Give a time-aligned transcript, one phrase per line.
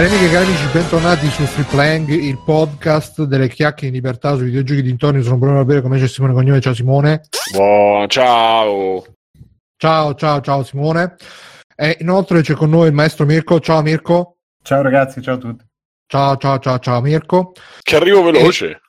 [0.00, 4.34] Cari amiche e cari amici, bentornati su Free Playing, il podcast delle chiacchiere in libertà
[4.34, 5.22] sui videogiochi dintorni.
[5.22, 6.58] Sono Bruno Barbero, come c'è Simone Cognome.
[6.62, 7.20] Ciao Simone.
[7.52, 9.04] Buon, ciao.
[9.76, 11.16] Ciao, ciao, ciao Simone.
[11.76, 13.60] E inoltre c'è con noi il maestro Mirko.
[13.60, 14.38] Ciao Mirko.
[14.62, 15.64] Ciao ragazzi, ciao a tutti.
[16.06, 17.52] Ciao, ciao, ciao, ciao Mirko.
[17.82, 18.80] Che arrivo veloce.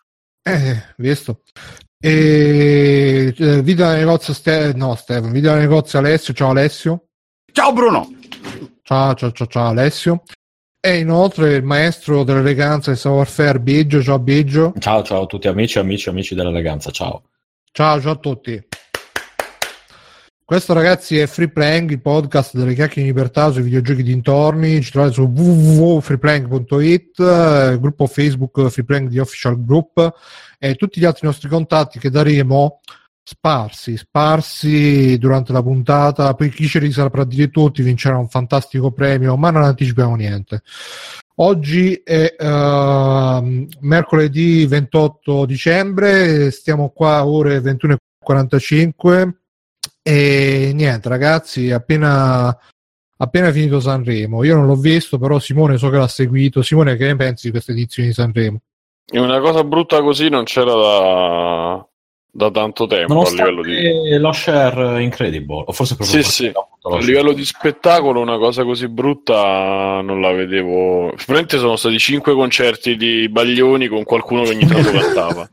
[0.42, 1.42] Eh, visto.
[2.02, 6.34] E eh, video da negozio Ste- no Stefano, video da negozio Alessio.
[6.34, 7.08] Ciao Alessio.
[7.52, 8.08] Ciao Bruno.
[8.82, 10.24] Ciao, ciao, ciao, ciao Alessio.
[10.84, 14.02] E inoltre il maestro dell'eleganza e savoir-faire Biggio.
[14.02, 14.74] Ciao Biggio.
[14.80, 16.90] Ciao, ciao a tutti amici, amici, amici dell'eleganza.
[16.90, 17.22] Ciao.
[17.72, 18.68] Ciao, ciao a tutti.
[20.44, 24.82] Questo ragazzi è Free Playing, il podcast delle chiacchiere in libertà sui videogiochi dintorni.
[24.82, 30.12] Ci trovate su www.freeplaying.it, eh, gruppo Facebook Free Playing di Official Group
[30.58, 32.80] e tutti gli altri nostri contatti che daremo
[33.24, 36.34] sparsi, sparsi durante la puntata.
[36.34, 40.62] Poi chi ce li saprà dire tutti vincerà un fantastico premio, ma non anticipiamo niente.
[41.36, 49.32] Oggi è uh, mercoledì 28 dicembre, stiamo qua ore 21.45
[50.04, 52.56] e niente ragazzi, appena,
[53.18, 54.44] appena finito Sanremo.
[54.44, 56.62] Io non l'ho visto, però Simone so che l'ha seguito.
[56.62, 58.60] Simone, che ne pensi di questa edizione di Sanremo?
[59.14, 61.88] Una cosa brutta così non c'era da,
[62.34, 66.52] da tanto tempo a livello di lo share incredible o forse proprio sì, sì.
[66.54, 71.14] a livello di spettacolo una cosa così brutta non la vedevo.
[71.18, 75.50] Sicuramente sono stati cinque concerti di Baglioni con qualcuno che ogni tanto cantava.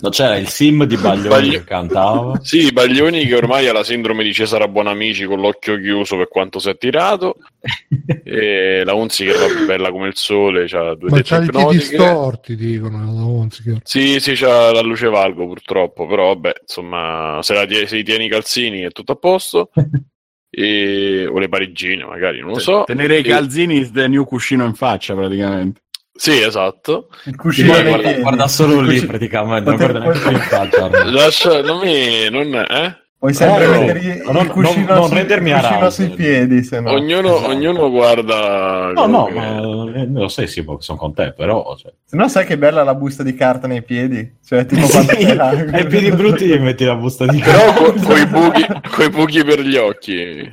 [0.00, 1.50] No, c'era il sim di Baglioni Bagli...
[1.50, 2.40] che cantava.
[2.46, 6.58] Sì Baglioni che ormai ha la sindrome di Cesare Buonamici con l'occhio chiuso per quanto
[6.58, 7.36] si è tirato.
[8.24, 11.80] E la Unzi che era bella come il sole c'ha due ma c'ha i piedi
[11.80, 17.54] storti dicono la Unzi sì sì c'ha la luce valgo purtroppo però vabbè, insomma, se,
[17.54, 19.70] la, se tieni i calzini è tutto a posto.
[20.50, 22.84] e, o le parigine, magari, non lo so.
[22.84, 23.20] Tenere e...
[23.20, 25.82] i calzini is the new cuscino in faccia, praticamente.
[26.14, 27.08] Sì, esatto.
[27.24, 29.68] Il cuscino guarda, guarda, guarda solo lì, praticamente.
[29.68, 31.04] Non guarda neanche in faccia.
[31.04, 32.30] Lascia, non mi...
[32.30, 33.05] Non, eh?
[33.18, 36.62] Puoi sempre oh, mettere no, il cuscino, non, non rendermi il cuscino sui piedi.
[36.62, 36.90] Se no.
[36.92, 37.50] Ognuno, esatto.
[37.50, 38.92] ognuno guarda.
[38.92, 39.56] No, no, ma
[39.94, 41.74] eh, lo sai, sì, sono con te, però.
[41.78, 41.94] Cioè.
[42.04, 44.36] Se no, sai che bella la busta di carta nei piedi?
[44.44, 47.72] Cioè, tipo quando sì, ai piedi brutti gli metti la busta di carta.
[47.72, 48.66] Però con, i buchi,
[49.08, 50.14] buchi per gli occhi.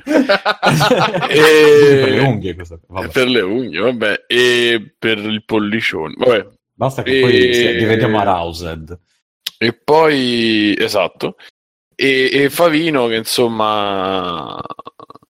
[2.00, 2.80] Per le unghie, questo.
[2.88, 3.08] Vabbè.
[3.08, 4.24] Per le unghie, vabbè.
[4.26, 6.14] E per il pollicione.
[6.16, 6.46] Vabbè.
[6.72, 7.20] Basta che e...
[7.20, 8.98] poi diventiamo aroused.
[9.58, 11.36] E poi, esatto
[11.94, 14.60] e, e Favino che insomma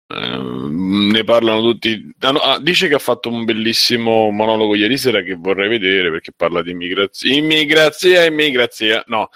[0.09, 2.15] eh, ne parlano tutti.
[2.21, 6.63] Ah, dice che ha fatto un bellissimo monologo ieri sera che vorrei vedere perché parla
[6.63, 9.31] di immigrazia immigrazia immigrazia no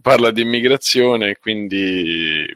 [0.00, 2.46] parla di immigrazione quindi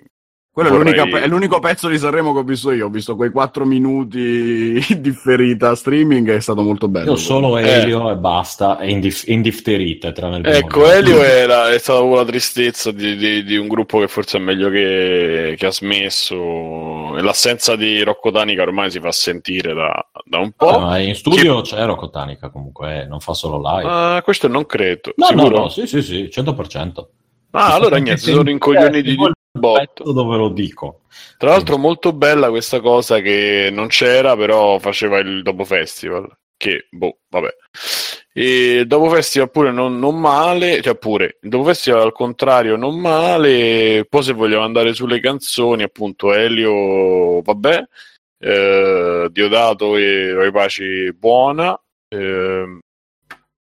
[0.59, 1.21] quello vorrei...
[1.21, 2.87] è, è, l'unico pezzo di Sanremo che ho visto io.
[2.87, 7.13] Ho visto quei 4 minuti differita streaming, è stato molto bello.
[7.13, 8.13] Io solo Elio eh.
[8.13, 10.11] e basta, e indif- indifferite.
[10.11, 14.09] Tra nel ecco, Elio era, è stata la tristezza di, di, di, un gruppo che
[14.09, 17.17] forse è meglio che, che, ha smesso.
[17.17, 20.87] E l'assenza di Rocco Tanica ormai si fa sentire da, da un po'.
[20.87, 21.69] Ah, in studio che...
[21.69, 23.89] c'è Rocco Tanica comunque, eh, non fa solo live.
[23.89, 25.13] Ah, questo non credo.
[25.15, 25.49] No, Sicuro?
[25.49, 27.07] no, no, sì, sì, sì, 100%.
[27.53, 29.15] Ah, allora niente, sono rincoglioni di
[29.59, 30.13] botto.
[30.13, 31.01] dove lo dico.
[31.37, 36.29] Tra l'altro molto bella questa cosa che non c'era, però faceva il dopo festival.
[36.57, 37.55] Che, boh, vabbè.
[38.33, 42.99] E dopo festival pure non, non, male, cioè pure, il dopo festival al contrario non
[42.99, 47.85] male, poi se vogliamo andare sulle canzoni, appunto Elio, vabbè,
[48.39, 52.79] eh, Diodato e Roy Paci buona, eh,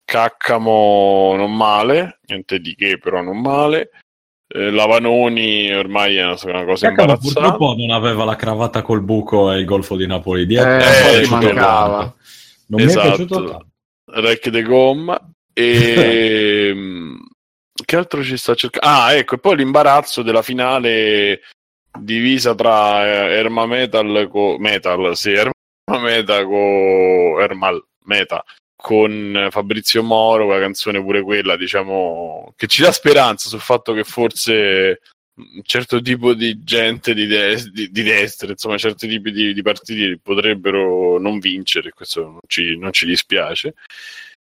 [0.05, 3.89] Caccamo non male, niente di che però non male,
[4.53, 7.33] eh, Lavanoni ormai è una, una cosa Cacca, imbarazzante.
[7.33, 10.77] Purtroppo non aveva la cravatta col buco e il golfo di Napoli dietro.
[10.77, 12.13] Eh, eh, mancava.
[12.67, 12.79] Non esatto.
[12.79, 13.07] mi è esatto.
[13.07, 13.67] piaciuto
[14.05, 15.29] Rec de gomma.
[15.53, 16.75] E
[17.85, 18.87] che altro ci sta cercando?
[18.87, 21.41] Ah, ecco, e poi l'imbarazzo della finale
[21.99, 24.57] divisa tra eh, Erma Metal co...
[24.59, 25.51] Metal, sì, Erma
[25.99, 28.43] Meta con Ermal Meta
[28.83, 34.03] con Fabrizio Moro, la canzone pure quella, diciamo, che ci dà speranza sul fatto che
[34.03, 34.99] forse
[35.35, 39.61] un certo tipo di gente di, de- di, di destra, insomma, certi tipi di, di,
[39.61, 43.75] partiti potrebbero non vincere, questo non ci, non ci dispiace,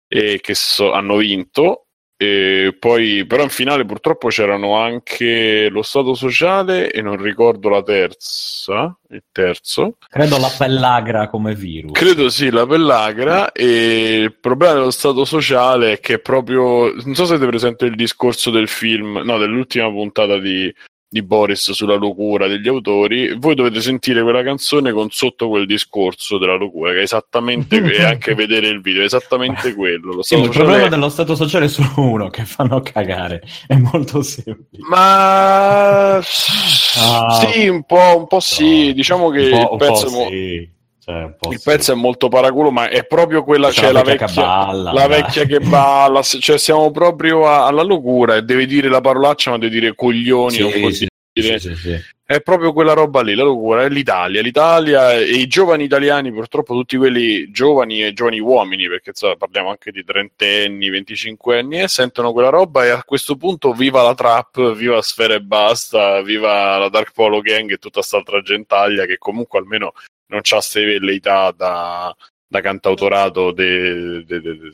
[0.09, 1.89] e che so- hanno vinto
[2.23, 7.83] e poi, però in finale purtroppo c'erano anche lo Stato sociale e non ricordo la
[7.83, 9.97] terza, il terzo.
[10.07, 11.93] Credo la pellagra come virus.
[11.93, 17.25] Credo sì, la pellagra e il problema dello Stato sociale è che proprio, non so
[17.25, 20.71] se avete presente il discorso del film, no, dell'ultima puntata di
[21.13, 26.39] di Boris sulla locura degli autori, voi dovete sentire quella canzone con sotto quel discorso
[26.39, 30.15] della locura, che è esattamente e anche vedere il video, è esattamente quello.
[30.15, 34.23] Lo sì, il problema dello stato sociale è solo uno, che fanno cagare, è molto
[34.23, 34.85] semplice.
[34.89, 38.93] Ma ah, sì, un po', un po' sì, no.
[38.93, 40.11] diciamo che il pezzo...
[40.11, 40.79] Mo- sì
[41.11, 44.93] cioè, il pezzo è molto paraculo, ma è proprio quella, cioè, la, vecchia, che balla,
[44.93, 49.51] la vecchia che balla, cioè siamo proprio a, alla locura e deve dire la parolaccia,
[49.51, 51.09] ma deve dire coglioni, sì, non può sì.
[51.33, 56.33] Sì, è proprio quella roba lì, la locura, è l'Italia, l'Italia e i giovani italiani,
[56.33, 61.89] purtroppo tutti quelli giovani e giovani uomini, perché insomma, parliamo anche di trentenni, venticinquenni, e
[61.89, 66.79] sentono quella roba e a questo punto viva la trap, viva Sfera e Basta, viva
[66.79, 69.93] la Dark Polo Gang e tutta quest'altra gentaglia che comunque almeno
[70.31, 72.15] non c'ha queste velleità da,
[72.47, 74.71] da cantautorato de, de, de, de,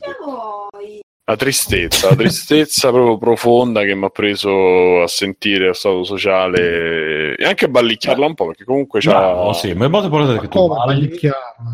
[1.29, 7.35] la tristezza, la tristezza proprio profonda che mi ha preso a sentire lo stato sociale
[7.35, 9.33] e anche a ballicchiarla un po' perché comunque c'ha...
[9.33, 10.73] No, sì, ma è molto importante che tu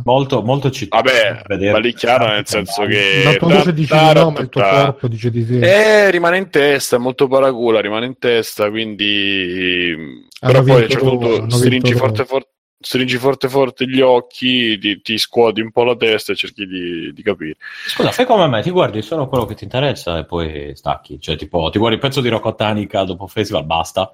[0.06, 3.22] molto, molto ci Vabbè, ballicchiarla nel senso che...
[3.24, 5.60] La tua voce dice di no, ma il tuo corpo dice di sì.
[5.60, 10.26] Eh, rimane in testa, è molto paracula, rimane in testa, quindi...
[10.40, 12.53] Però poi a un certo punto stringi forte forte
[12.84, 17.14] stringi forte forte gli occhi, ti, ti, scuoti un po' la testa e cerchi di,
[17.14, 17.56] di, capire.
[17.88, 21.20] Scusa, fai come me, ti guardi solo quello che ti interessa e poi stacchi.
[21.20, 24.14] Cioè, tipo, ti guardi il pezzo di Rocotanica dopo festival, basta.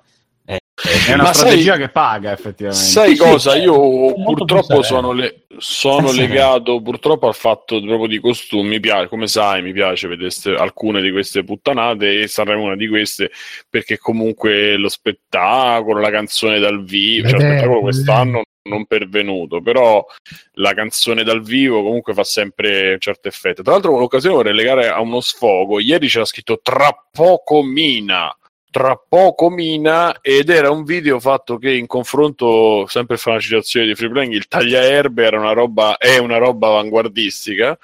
[0.82, 2.86] È una Ma strategia sai, che paga effettivamente.
[2.86, 3.58] Sai cosa?
[3.58, 8.70] Io purtroppo sono, le, sono legato purtroppo al fatto proprio di costumi.
[8.70, 12.88] Mi piace, come sai, mi piace vedere alcune di queste puttanate e saremo una di
[12.88, 13.30] queste
[13.70, 20.06] perché comunque lo spettacolo, la canzone dal vivo, cioè lo spettacolo quest'anno non pervenuto, però
[20.54, 23.62] la canzone dal vivo comunque fa sempre un certo effetto.
[23.62, 25.80] Tra l'altro, con l'occasione vorrei legare a uno sfogo.
[25.80, 28.34] Ieri c'era scritto tra poco Mina.
[28.72, 33.88] Tra poco Mina ed era un video fatto che in confronto, sempre fa una citazione
[33.88, 37.76] di Free Playing, il tagliaerbe era una roba, è una roba avanguardistica,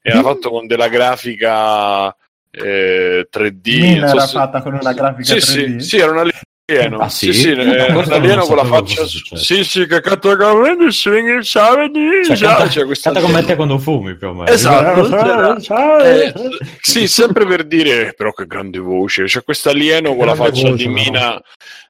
[0.00, 0.22] era mm.
[0.22, 2.14] fatto con della grafica
[2.52, 3.78] eh, 3D.
[3.80, 5.78] Mina era so fatta con una grafica sì, 3D?
[5.78, 6.22] Sì, sì, era una
[6.68, 6.98] alieno.
[6.98, 9.06] Ah, sì, sì, sì eh, un alieno con la faccia.
[9.06, 11.44] Sì, sì, che canta come swing il.
[11.44, 14.46] Cioè, canta, cioè, canta come te quando fumi più o meno.
[14.46, 16.04] Esatto.
[16.04, 16.32] Eh,
[16.80, 19.24] sì, sempre per dire, però che grande voce.
[19.24, 21.42] C'è questo alieno con la faccia voce, di Mina no?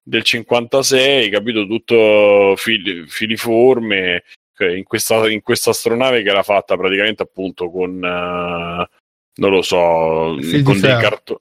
[0.03, 1.67] del 56, capito?
[1.67, 4.23] Tutto fil- filiforme.
[4.61, 7.95] In questa, in questa astronave che era fatta praticamente appunto con.
[7.95, 8.97] Uh,
[9.41, 11.39] non lo so, Fil con dei cartoni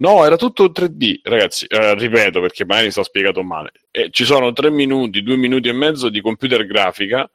[0.00, 1.66] No, era tutto 3D, ragazzi.
[1.66, 3.72] Eh, ripeto perché magari mi sto spiegato male.
[3.90, 7.30] Eh, ci sono tre minuti, due minuti e mezzo di computer grafica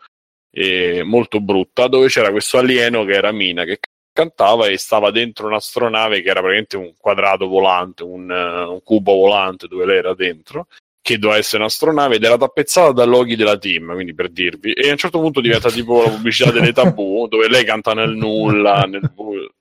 [0.51, 3.79] eh, molto brutta, dove c'era questo alieno che era Mina che
[4.11, 9.13] cantava e stava dentro un'astronave che era praticamente un quadrato volante, un, uh, un cubo
[9.13, 10.67] volante dove lei era dentro
[11.05, 14.73] che doveva essere un'astronave ed era tappezzata da loghi della team, quindi per dirvi.
[14.73, 18.09] E a un certo punto diventa tipo la pubblicità delle tabù, dove lei canta nel
[18.09, 19.11] nulla, nel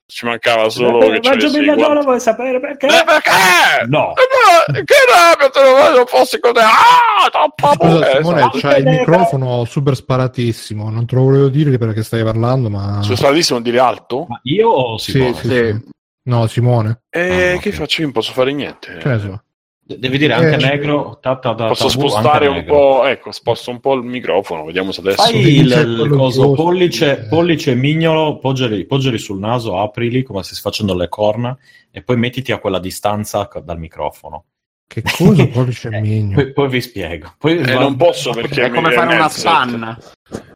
[0.07, 2.87] ci mancava solo che ci avessi Migliagione vuoi sapere perché?
[2.87, 3.87] Eh, perché?
[3.89, 4.15] No.
[4.15, 6.61] Eh, che rabbia te lo non fossi così?
[6.61, 12.03] Ah, troppo Scusa, Simone, c'hai il microfono super sparatissimo, non te lo volevo dire perché
[12.03, 13.03] stai parlando, ma...
[13.03, 14.25] Super sparatissimo, dire alto?
[14.31, 15.35] Ma io o Simone?
[15.35, 15.93] Sì, sì, sì.
[16.27, 17.03] No, Simone.
[17.11, 17.73] E eh, ah, che okay.
[17.73, 18.01] faccio?
[18.01, 18.99] Io non posso fare niente.
[18.99, 19.31] Cioè, sì.
[19.87, 21.19] Devi dire anche eh, negro.
[21.21, 23.05] Ta, ta, ta, posso spostare un po'.
[23.05, 24.65] Ecco, sposto un po' il microfono.
[24.65, 25.23] Vediamo se adesso.
[25.23, 30.55] Fai il, il coso, pollice, pollice e mignolo, poggiali, poggiali, sul naso, aprili come se
[30.55, 31.57] stai facendo le corna
[31.91, 34.45] e poi mettiti a quella distanza dal microfono.
[34.87, 36.43] Che cosa pollice e mignolo?
[36.43, 37.35] Poi, poi, vi spiego.
[37.39, 39.99] Poi, eh, non posso perché è come fare una spanna.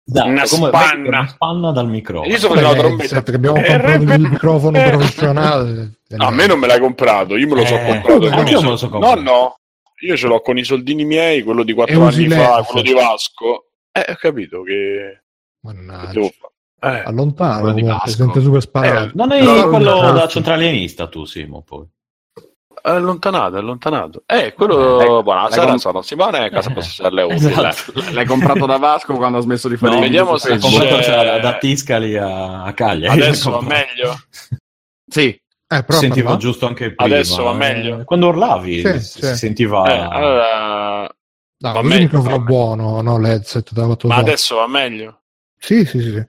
[0.04, 1.08] Da, una spanna.
[1.08, 2.30] una spanna dal microfono.
[2.30, 3.22] Io sono una trombetta.
[3.22, 5.98] Che abbiamo comprato il microfono professionale.
[6.16, 8.36] a me non me l'hai comprato, io me lo so eh, comprato.
[8.36, 9.20] Anche io me lo so comprato.
[9.20, 9.58] No, no.
[10.00, 13.70] Io ce l'ho con i soldini miei, quello di quattro anni fa, quello di Vasco.
[13.90, 15.22] Eh, ho capito che...
[15.60, 16.20] Mannaggia.
[16.20, 17.74] Eh, Allontano,
[18.06, 19.08] sente super sparato.
[19.08, 21.84] Eh, non è no, quello da centralinista tu, Simo, poi.
[22.88, 24.22] È allontanato, è allontanato.
[24.24, 25.18] Eh, quello...
[25.18, 27.50] Eh, buonasera, comp- sono Simone, cosa posso esserle utile?
[27.68, 27.92] Esatto.
[28.12, 31.38] L'hai comprato da Vasco quando ha smesso di fare no, Vediamo se l'hai comprato cioè,
[31.38, 33.20] da Tiscali a, a Cagliari.
[33.20, 34.14] Adesso va meglio?
[35.06, 35.38] sì.
[35.70, 36.38] Eh, però sentiva però...
[36.38, 37.14] giusto anche prima.
[37.14, 38.00] Adesso va meglio.
[38.00, 39.36] Eh, quando urlavi sì, si sì.
[39.36, 39.84] sentiva...
[39.86, 41.02] Eh, allora...
[41.60, 45.24] No, va meglio, microfono buono, no, l'headset da Ma adesso va meglio?
[45.58, 46.26] Sì, sì, sì.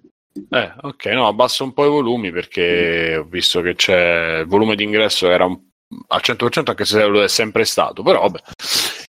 [0.50, 4.76] Eh, ok, no, abbasso un po' i volumi perché ho visto che c'è il volume
[4.76, 5.68] d'ingresso era un...
[6.08, 8.40] al 100% anche se lo è sempre stato, però vabbè.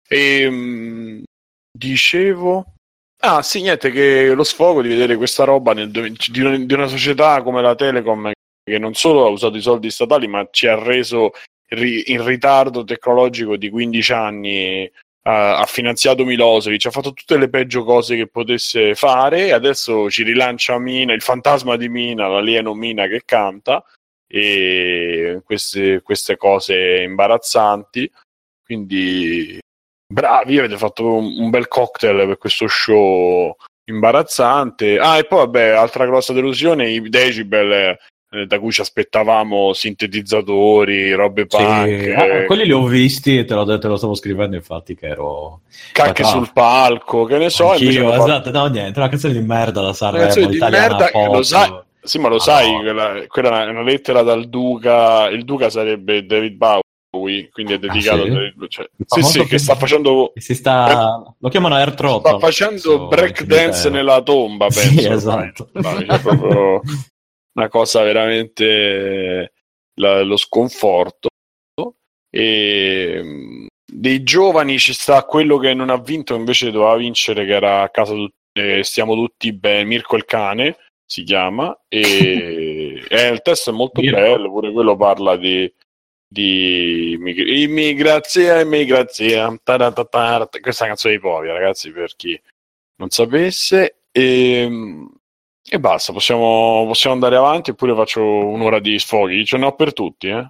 [0.08, 1.24] E, ehm,
[1.72, 2.74] dicevo...
[3.20, 6.88] Ah, sì, niente, che lo sfogo di vedere questa roba nel, di, una, di una
[6.88, 8.32] società come la Telecom
[8.64, 11.32] che non solo ha usato i soldi statali, ma ci ha reso
[11.70, 14.92] in ritardo tecnologico di 15 anni
[15.30, 20.80] ha, finanziato Milosevic, ha fatto tutte le peggio cose che potesse fare, adesso ci rilancia
[20.80, 23.84] Mina, il fantasma di Mina, l'alieno Mina che canta,
[24.28, 28.12] e queste, queste cose imbarazzanti.
[28.64, 29.60] Quindi
[30.06, 33.56] bravi, avete fatto un, bel cocktail per questo show
[33.86, 35.00] imbarazzante.
[35.00, 37.98] Ah, e poi vabbè, altra grossa delusione, i decibel
[38.30, 42.02] eh, da cui ci aspettavamo sintetizzatori, robe punk.
[42.02, 42.10] Sì.
[42.10, 45.62] Ah, quelli li ho visti e te lo, te lo, stavo scrivendo infatti che ero...
[45.94, 47.72] Cacche sul palco, che ne so.
[47.72, 52.20] Anch'io, esatto, no niente, una canzone di merda da Sanremo, di merda, lo sai, sì,
[52.20, 52.80] ma lo ah, sai, no.
[52.80, 58.22] quella, quella, è una lettera dal Duca, il Duca sarebbe David Bowie, quindi è dedicato
[58.22, 58.30] ah, sì?
[58.30, 60.32] a David cioè, Sì, sì, che, sta facendo...
[60.36, 60.90] Si sta...
[60.90, 62.26] Eh, lo chiamano Air Trot.
[62.26, 65.02] Sta facendo break dance nella tomba, penso.
[65.02, 65.70] Sì, esatto.
[65.74, 66.06] Ormai.
[66.08, 66.82] Cioè, proprio
[67.54, 69.54] una cosa veramente
[69.96, 71.28] la, lo sconforto.
[72.30, 77.82] E dei giovani ci sta quello che non ha vinto, invece doveva vincere, che era
[77.82, 83.72] a casa tutti, stiamo tutti bene, Mirko il cane si chiama e eh, il testo
[83.72, 84.18] è molto Mirko.
[84.20, 85.72] bello, pure quello parla di,
[86.28, 87.18] di
[87.64, 89.48] immigrazia, immigrazia,
[90.62, 92.40] questa canzone dei poveri ragazzi per chi
[92.98, 95.18] non sapesse e ehm,
[95.70, 99.92] e basta, possiamo, possiamo andare avanti oppure faccio un'ora di sfoghi, ce ne ho per
[99.92, 100.50] tutti, eh.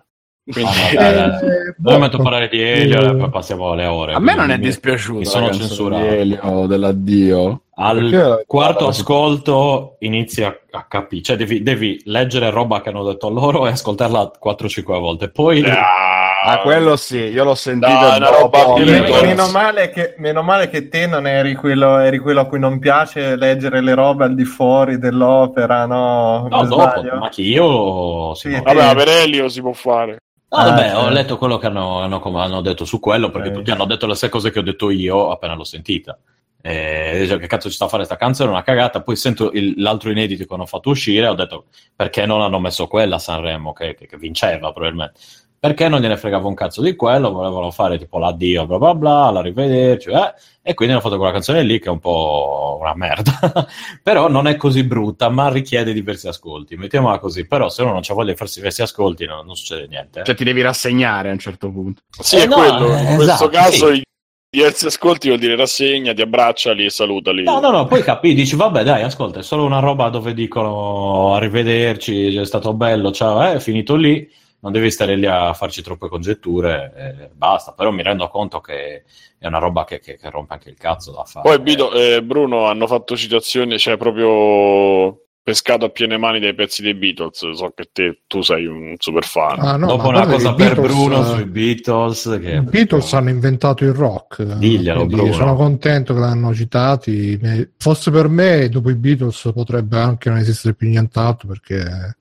[0.52, 0.98] Quindi...
[0.98, 4.14] Ah, eh, Noi metto a parlare di Elio e poi passiamo alle ore.
[4.14, 5.20] A me non è dispiaciuto.
[5.20, 6.02] Mi sono censurato.
[6.02, 7.62] Di Elio, dell'addio.
[7.80, 13.30] Al quarto ascolto inizi a, a capire, cioè devi, devi, leggere roba che hanno detto
[13.30, 15.30] loro e ascoltarla 4-5 volte.
[15.30, 17.94] Poi ah, ah, quello sì, io l'ho sentito.
[17.94, 22.18] No, no, roba meno, meno, male che, meno male che te non eri quello, eri
[22.18, 26.48] quello a cui non piace leggere le robe al di fuori dell'opera, no?
[26.50, 28.34] No, dopo, ma che io.
[28.34, 30.18] Sì, Vabbè, per Elio si può fare.
[30.50, 33.60] No, ah, vabbè, ho letto quello che hanno, hanno, hanno detto su quello, perché okay.
[33.60, 36.18] tutti hanno detto le stesse cose che ho detto io appena l'ho sentita.
[36.62, 39.02] E dicevo, che cazzo ci sta a fare sta canzone, una cagata.
[39.02, 42.88] Poi sento il, l'altro inedito che hanno fatto uscire, ho detto perché non hanno messo
[42.88, 45.20] quella a Sanremo, che, che, che vinceva probabilmente.
[45.60, 49.32] Perché non gliene fregava un cazzo di quello, volevano fare tipo l'addio, bla bla bla,
[49.32, 50.34] la rivederci, eh?
[50.62, 53.68] e quindi hanno fatto quella canzone lì che è un po' una merda.
[54.04, 57.48] Però non è così brutta, ma richiede diversi ascolti, mettiamola così.
[57.48, 60.20] Però se uno non c'ha voglia di farsi diversi ascolti non, non succede niente.
[60.20, 60.24] Eh?
[60.26, 62.02] Cioè ti devi rassegnare a un certo punto.
[62.20, 62.88] Sì, eh, è no, quello.
[62.98, 64.06] In questo esatto, caso sì
[64.50, 67.44] diversi ascolti vuol dire rassegna, ti abbracciali e salutali.
[67.44, 71.36] No, no, no, poi capi, dici, vabbè, dai, ascolta, è solo una roba dove dicono
[71.36, 74.28] arrivederci, è stato bello, ciao, eh, è finito lì,
[74.60, 79.04] non devi stare lì a farci troppe congetture, eh, basta, però mi rendo conto che
[79.38, 81.48] è una roba che, che, che rompe anche il cazzo da fare.
[81.48, 86.82] Poi Bido, eh, Bruno hanno fatto citazioni, cioè proprio pescato a piene mani dei pezzi
[86.82, 87.52] dei Beatles.
[87.52, 89.60] So che te, tu sei un super fan.
[89.60, 92.40] Ah, no, Dopo una cosa per Beatles, Bruno sui Beatles.
[92.42, 94.44] Che I Beatles hanno inventato il rock.
[94.44, 95.32] Diglielo, Bruno.
[95.32, 97.40] Sono contento che l'hanno citati.
[97.78, 102.17] Fosse per me, dopo i Beatles potrebbe anche non esistere più nient'altro perché.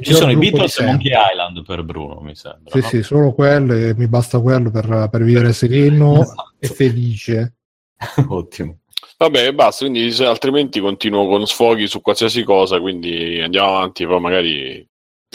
[0.00, 2.70] Ci sono i Beatles e Monkey Island per Bruno, mi sembra.
[2.70, 2.86] Sì, no?
[2.86, 6.52] sì, solo quello e mi basta quello per, per vivere sereno esatto.
[6.58, 7.54] e felice.
[8.28, 8.78] Ottimo.
[9.16, 14.20] Vabbè, basta, quindi se, altrimenti continuo con sfoghi su qualsiasi cosa, quindi andiamo avanti, poi
[14.20, 14.86] magari...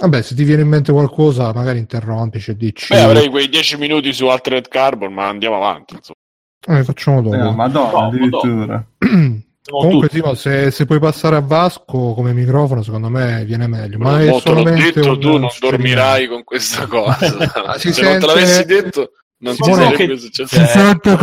[0.01, 2.93] Vabbè, se ti viene in mente qualcosa, magari interrompici e dici...
[2.93, 6.79] Beh, avrei quei 10 minuti su Altered Carbon, ma andiamo avanti, insomma.
[6.79, 7.35] Eh, facciamo dopo.
[7.35, 8.87] Eh, madonna, no, addirittura.
[9.69, 13.97] Comunque, sì, se, se, puoi passare a Vasco come microfono, secondo me viene meglio.
[13.97, 17.51] Ma è solamente detto, tu non dormirai con questa cosa.
[17.65, 18.09] Ah, se sente...
[18.09, 20.55] non te l'avessi detto, non si sarebbe successo.
[20.57, 21.17] Si sente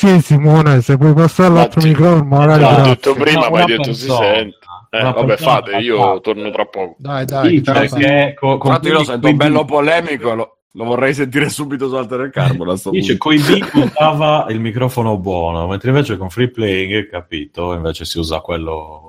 [0.00, 2.62] sì, Simone, se puoi passare l'altro microfono, magari.
[2.62, 4.56] L'ho detto prima, ma hai detto si sente.
[4.88, 6.94] Eh, vabbè, fate, io torno tra poco.
[6.98, 7.56] Dai, dai.
[7.56, 9.36] Sì, perché co- con io lo sento quindi...
[9.36, 12.76] bello polemico, lo, lo, vorrei sentire subito su Alter Carbon.
[12.90, 18.04] Dice, con i beat usava il microfono buono, mentre invece con free playing, capito, invece
[18.04, 19.08] si usa quello,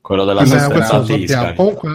[0.00, 1.90] quello dell'assistenza Comunque,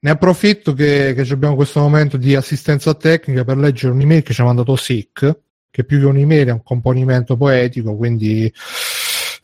[0.00, 4.40] ne approfitto che, che abbiamo questo momento di assistenza tecnica per leggere un'email che ci
[4.40, 5.40] ha mandato Sick
[5.72, 8.52] che più che un'email è un componimento poetico, quindi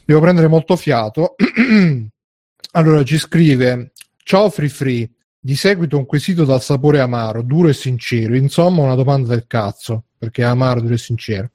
[0.04, 1.34] devo prendere molto fiato.
[2.72, 5.10] allora ci scrive: Ciao Free Free,
[5.48, 8.36] di seguito un quesito dal sapore amaro, duro e sincero.
[8.36, 11.52] Insomma, una domanda del cazzo, perché è amaro, duro e sincero.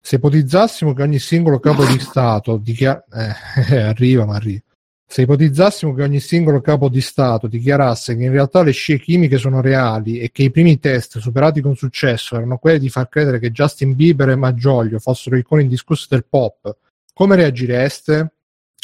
[0.00, 3.04] Se ipotizzassimo che ogni singolo capo di Stato dichiara...
[3.68, 4.60] Eh, arriva, ma arriva.
[5.04, 9.38] Se ipotizzassimo che ogni singolo capo di Stato dichiarasse che in realtà le scie chimiche
[9.38, 13.40] sono reali e che i primi test superati con successo erano quelli di far credere
[13.40, 16.76] che Justin Bieber e Maggiolio fossero icone indiscusse del pop,
[17.12, 18.34] come reagireste?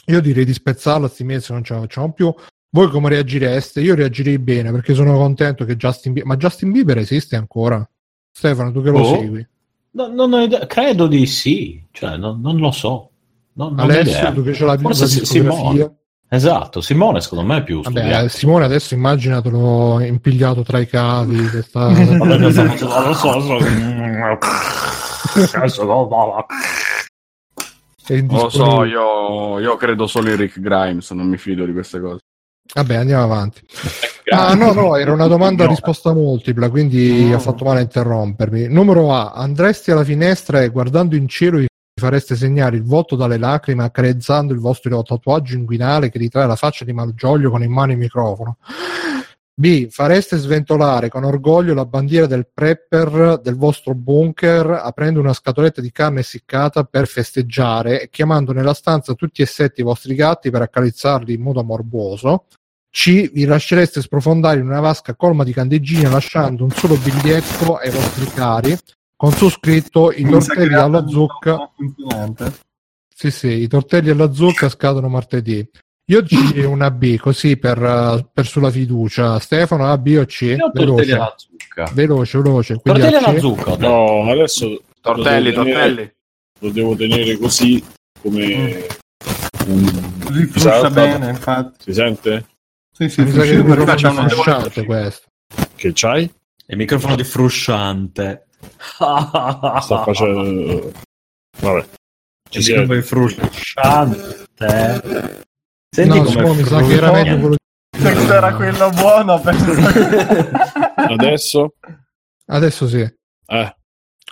[0.07, 2.35] Io direi di spezzarlo a sti mesi se non ce la facciamo più.
[2.71, 3.81] Voi come reagireste?
[3.81, 6.31] Io reagirei bene perché sono contento che Justin Bieber...
[6.31, 7.89] Ma Justin Bieber esiste ancora?
[8.31, 9.19] Stefano, tu che lo oh.
[9.19, 9.47] segui?
[9.93, 10.67] No, non idea.
[10.67, 13.11] Credo di sì, cioè, non, non lo so.
[13.55, 15.97] Non, non Alessio, tu che c'è la, Forse la Simone.
[16.31, 21.63] Esatto, Simone secondo me è più Vabbè, Simone adesso immaginatelo impigliato tra i cavi che
[21.63, 21.89] sta...
[28.29, 32.21] lo so, io, io credo solo in Rick Grimes, non mi fido di queste cose.
[32.75, 33.61] Vabbè, andiamo avanti.
[34.31, 37.37] Ah, no, no, era una domanda a risposta multipla, quindi no.
[37.37, 38.69] ho fatto male a interrompermi.
[38.69, 41.67] Numero A, andresti alla finestra e guardando in cielo vi
[41.99, 46.85] fareste segnare il volto dalle lacrime accarezzando il vostro tatuaggio inguinale che ritrae la faccia
[46.85, 48.59] di Malgioglio con in mano il microfono.
[49.59, 49.89] B.
[49.89, 55.91] Fareste sventolare con orgoglio la bandiera del prepper del vostro bunker aprendo una scatoletta di
[55.91, 60.63] carne essiccata per festeggiare e chiamando nella stanza tutti e sette i vostri gatti per
[60.63, 62.45] accarezzarli in modo morboso.
[62.89, 63.33] C.
[63.33, 68.27] Vi lascereste sprofondare in una vasca colma di candeggine lasciando un solo biglietto ai vostri
[68.27, 68.79] cari
[69.17, 71.69] con su scritto i tortelli alla zucca.
[73.13, 75.69] Sì, sì, i tortelli alla zucca scadono martedì.
[76.11, 79.39] Io direi una B così per, per, sulla fiducia.
[79.41, 80.41] Stefano A, B o C?
[80.41, 81.13] Io veloce.
[81.13, 81.91] alla zucca.
[81.93, 82.81] Veloce, veloce.
[82.83, 83.77] Tortelli alla zucca.
[83.77, 86.13] No, adesso tortelli, lo tortelli.
[86.61, 87.85] Lo devo tenere così
[88.23, 89.71] come mm.
[89.71, 90.19] un...
[90.25, 91.85] Così fruscia bene, infatti.
[91.85, 92.47] Si sente?
[92.91, 95.27] Sì, sì, mi sa che il microfono di frusciante questo.
[95.77, 96.33] Che c'hai?
[96.69, 98.47] Il microfono di frusciante.
[98.79, 100.91] Sta facendo...
[101.59, 101.85] Vabbè.
[102.49, 104.47] Ci il microfono di frusciante.
[105.91, 107.57] Senti no, come mi sa che era meglio quello
[107.91, 109.41] questo era quello buono
[111.09, 111.73] adesso
[112.47, 113.73] adesso sì eh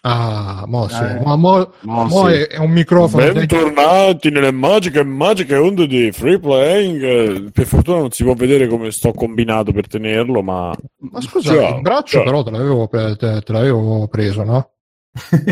[0.09, 1.03] Ah, mo, sì.
[1.03, 1.21] eh.
[1.25, 2.35] ma mo, mo, mo sì.
[2.35, 3.33] è, un microfono.
[3.33, 7.51] Bentornati nelle magiche magiche onde di free playing.
[7.51, 10.73] Per fortuna non si può vedere come sto combinato per tenerlo, ma.
[11.11, 12.25] Ma scusa, ciao, il braccio ciao.
[12.25, 14.76] però te l'avevo, te, te l'avevo preso, no?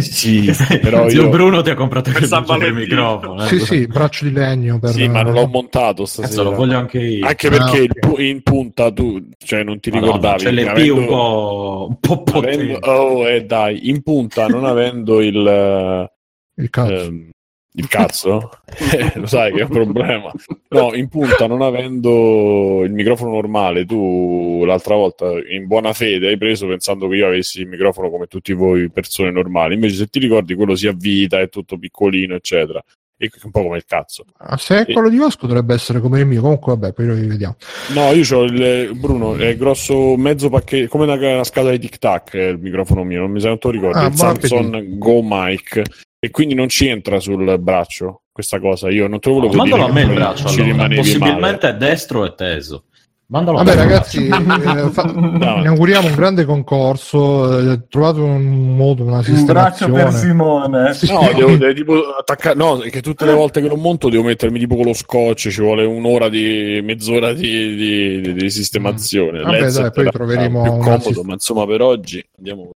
[0.00, 1.28] Sì, però Zio io...
[1.28, 3.44] Bruno ti ha comprato il microfono.
[3.44, 3.48] Eh?
[3.48, 4.78] Sì, sì, braccio di legno.
[4.78, 4.90] Per...
[4.90, 6.42] Sì, ma non l'ho montato stasera.
[6.42, 7.26] lo voglio anche io.
[7.26, 8.28] Anche perché ah, okay.
[8.28, 10.44] in punta tu, cioè non ti Madonna, ricordavi.
[10.44, 10.96] C'è l'EP avendo...
[10.96, 12.78] un po', un po' potente.
[12.88, 16.10] Oh, eh, dai, in punta non avendo il...
[16.56, 16.92] Il cazzo.
[16.92, 17.30] Ehm,
[17.76, 18.50] il cazzo?
[18.92, 20.32] eh, lo sai che è un problema.
[20.68, 26.38] No, in punta, non avendo il microfono normale, tu l'altra volta in buona fede hai
[26.38, 29.74] preso pensando che io avessi il microfono come tutti voi persone normali.
[29.74, 32.82] Invece, se ti ricordi, quello si avvita, è tutto piccolino, eccetera.
[33.16, 34.24] E un po' come il cazzo.
[34.38, 35.10] Ah, se è quello e...
[35.10, 37.56] di Vasco dovrebbe essere come il mio, comunque vabbè, poi lo rivediamo.
[37.94, 41.98] No, io ho il Bruno, è grosso mezzo pacchetto, come una, una scatola di tic
[41.98, 45.20] tac il microfono mio, non mi sa non te lo ricordi, ah, il Samsung Go
[45.22, 45.82] Mic
[46.18, 48.90] e quindi non ci entra sul braccio questa cosa.
[48.90, 49.76] Io non te lo volevo no, dire.
[49.76, 50.48] Mandalo a me il braccio.
[50.48, 50.88] Ci allora.
[50.88, 51.78] Possibilmente male.
[51.78, 52.84] destro e teso.
[53.26, 57.72] Mandalo Vabbè, ragazzi, eh, fa- ne auguriamo un grande concorso.
[57.72, 59.92] Eh, trovate un modo, una sistemazione.
[59.92, 60.94] Un braccio per Simone.
[60.94, 61.10] Sì.
[61.10, 62.54] No, devo, devo tipo attaccare.
[62.54, 65.48] No, che tutte le volte che lo monto devo mettermi tipo con lo scotch.
[65.48, 69.40] Ci vuole un'ora di mezz'ora di, di, di, di sistemazione.
[69.40, 72.70] Vabbè, Let's dai, poi troveremo più comodo, sist- ma insomma, per oggi andiamo.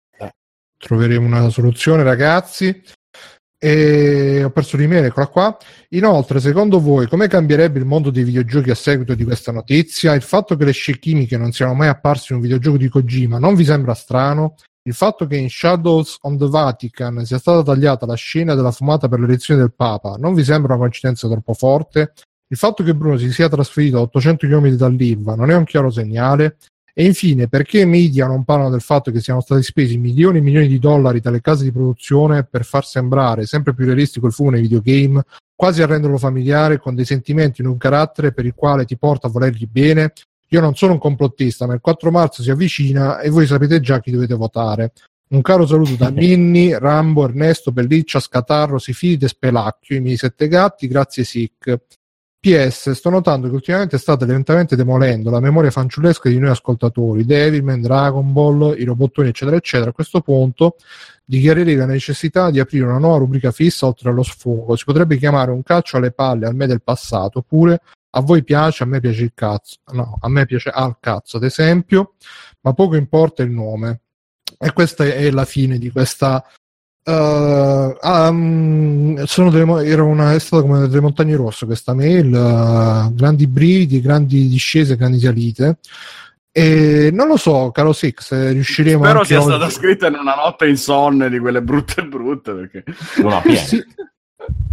[0.78, 2.82] Troveremo una soluzione, ragazzi.
[3.58, 5.58] E ho perso l'email, eccola qua.
[5.90, 10.14] Inoltre, secondo voi, come cambierebbe il mondo dei videogiochi a seguito di questa notizia?
[10.14, 13.40] Il fatto che le scie chimiche non siano mai apparse in un videogioco di Kojima
[13.40, 14.56] non vi sembra strano?
[14.88, 19.08] Il fatto che in Shadows on the Vatican sia stata tagliata la scena della fumata
[19.08, 22.14] per l'elezione del Papa non vi sembra una coincidenza troppo forte?
[22.48, 25.90] Il fatto che Bruno si sia trasferito a 800 km dall'Ilva non è un chiaro
[25.90, 26.58] segnale?
[26.98, 30.42] E infine, perché i media non parlano del fatto che siano stati spesi milioni e
[30.42, 34.52] milioni di dollari dalle case di produzione per far sembrare sempre più realistico il fumo
[34.52, 38.86] nei videogame, quasi a renderlo familiare con dei sentimenti in un carattere per il quale
[38.86, 40.14] ti porta a volergli bene?
[40.50, 44.00] Io non sono un complottista, ma il 4 marzo si avvicina e voi sapete già
[44.00, 44.94] chi dovete votare.
[45.28, 50.88] Un caro saluto da Minni, Rambo, Ernesto, Belliccia, Scatarro, Sifide, Spelacchio, i miei sette gatti,
[50.88, 51.78] grazie Sic.
[52.46, 57.82] PS, sto notando che ultimamente state lentamente demolendo la memoria fanciullesca di noi ascoltatori, Devilman,
[57.82, 59.90] Dragon Ball, i robottoni, eccetera, eccetera.
[59.90, 60.76] A questo punto
[61.26, 64.76] dichiarerei la necessità di aprire una nuova rubrica fissa oltre allo sfogo.
[64.76, 67.82] Si potrebbe chiamare un calcio alle palle al me del passato, oppure
[68.12, 69.78] a voi piace, a me piace il cazzo.
[69.94, 72.14] No, a me piace al cazzo, ad esempio,
[72.62, 74.02] ma poco importa il nome.
[74.60, 76.46] E questa è la fine di questa
[77.08, 83.46] Uh, um, delle, era una, è stata come delle montagne rosse questa mail, uh, grandi
[83.46, 85.78] brividi, grandi discese, grandi salite.
[86.52, 89.50] E non lo so, caro Six, se riusciremo Spero anche sia oggi...
[89.50, 92.84] stata scritta in una notte insonne di quelle brutte brutte perché
[93.22, 93.84] una sì,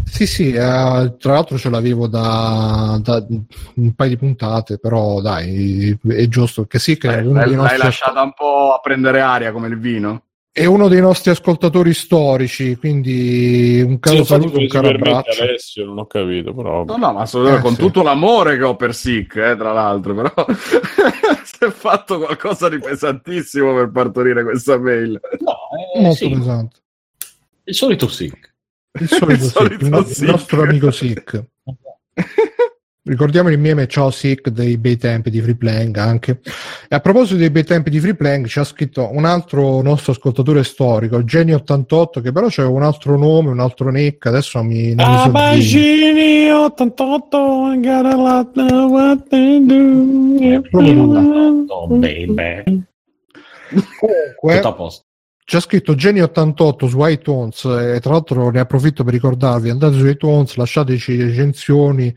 [0.04, 3.26] sì, sì uh, tra l'altro ce l'avevo da, da,
[3.74, 8.22] un paio di puntate, però dai, è giusto che sì che Beh, l'hai, l'hai lasciata
[8.22, 10.22] un po' a prendere aria come il vino.
[10.54, 15.42] È uno dei nostri ascoltatori storici, quindi un caro sì, saluto, un caro abbraccio.
[15.42, 16.84] Alessio, non ho capito, però.
[16.84, 17.80] No, no, ma eh, con sì.
[17.80, 20.32] tutto l'amore che ho per Sick, eh, tra l'altro, però
[21.42, 25.18] si è fatto qualcosa di pesantissimo per partorire questa mail.
[25.40, 25.56] No,
[25.96, 26.28] è molto sì.
[26.28, 26.76] pesante.
[27.64, 28.54] Il solito Sick.
[29.00, 30.20] Il solito, il, solito sick, sick.
[30.20, 31.44] il nostro amico Sick.
[33.04, 36.38] Ricordiamo il meme Ciao Sick dei bei tempi di Free Playing anche.
[36.88, 40.12] E a proposito dei bei tempi di Free Playing, ci ha scritto un altro nostro
[40.12, 44.94] ascoltatore storico, Geni88, che però c'è un altro nome, un altro nick, adesso mi...
[44.94, 51.66] Non ah, mi Geni88, got a lot of what they do.
[51.70, 52.84] Oh, baby.
[53.98, 54.60] Comunque,
[55.44, 60.54] c'è scritto Geni88 su iTunes e tra l'altro ne approfitto per ricordarvi andate su iTunes
[60.54, 62.14] lasciateci recensioni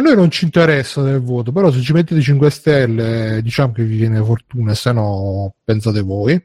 [0.00, 3.84] a noi non ci interessa del voto, però se ci mettete 5 stelle diciamo che
[3.84, 6.42] vi viene fortuna, se no pensate voi.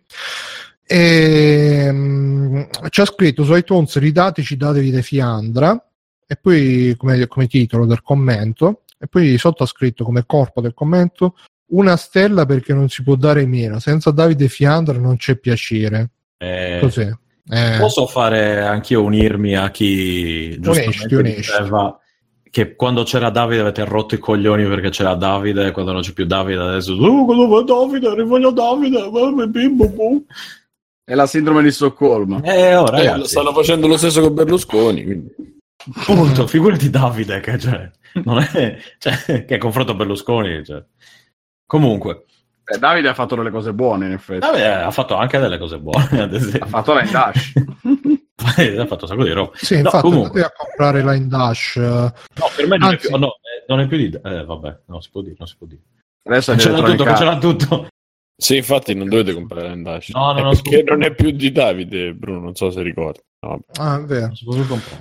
[0.87, 5.83] E, um, c'è scritto su iTunes ridateci datevi de Fiandra
[6.27, 10.75] e poi come, come titolo del commento e poi sotto ha scritto come corpo del
[10.75, 11.35] commento
[11.69, 16.77] una stella perché non si può dare meno senza Davide Fiandra non c'è piacere eh,
[16.79, 17.77] così eh.
[17.79, 21.99] posso fare anch'io unirmi a chi giustamente onesti, diceva
[22.55, 26.25] che quando c'era Davide avete rotto i coglioni perché c'era Davide, quando non c'è più
[26.25, 29.09] Davide adesso oh, quando va Davide, rivoglio Davide,
[29.49, 30.23] bimbo, boh.
[31.03, 32.39] È la sindrome di Stoccolma.
[32.43, 33.23] Eh, oh, ragazzi.
[33.23, 35.03] Eh, stanno facendo lo stesso con Berlusconi.
[35.03, 35.35] Quindi.
[36.05, 37.91] Punto, figurati Davide che, cioè,
[38.23, 40.63] non è, cioè, che confronto Berlusconi.
[40.63, 40.81] Cioè.
[41.65, 42.23] Comunque.
[42.63, 44.39] Eh, Davide ha fatto delle cose buone, in effetti.
[44.39, 46.63] Davide ha fatto anche delle cose buone, ad esempio.
[46.63, 47.51] Ha fatto la Dash.
[48.61, 49.51] ha fatto un sacco di roba.
[49.55, 50.41] Sì, no, infatti, comunque...
[50.43, 51.75] a comprare Line Dash.
[51.77, 52.13] No,
[52.55, 53.07] per me non, Anzi...
[53.07, 54.19] è, più, no, eh, non è più di...
[54.23, 55.81] Eh, vabbè, non si può dire, non si può dire.
[56.27, 57.87] Adesso c'era tutto, c'era tutto.
[58.37, 60.09] Sì, infatti non dovete comprare Line Dash.
[60.09, 63.19] No, no, no, perché non è più di Davide, Bruno, non so se ricordi.
[63.39, 63.61] No.
[63.77, 64.33] Ah, vero.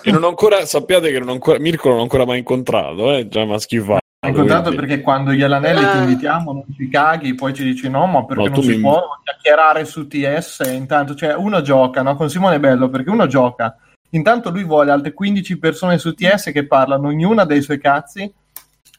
[0.03, 3.15] e non ho ancora, sappiate che non ho ancora, Mirko non ho ancora mai incontrato,
[3.15, 4.04] eh, già mi ha schifato.
[4.25, 4.87] Hai incontrato quindi...
[4.87, 5.91] perché quando gli Alanelli ah.
[5.93, 8.81] ti invitiamo non ci caghi, poi ci dici no, ma perché no, non si mi...
[8.81, 12.17] può chiacchierare su TS, intanto, cioè uno gioca, no?
[12.17, 13.77] Con Simone è bello perché uno gioca,
[14.11, 18.33] intanto lui vuole altre 15 persone su TS che parlano ognuna dei suoi cazzi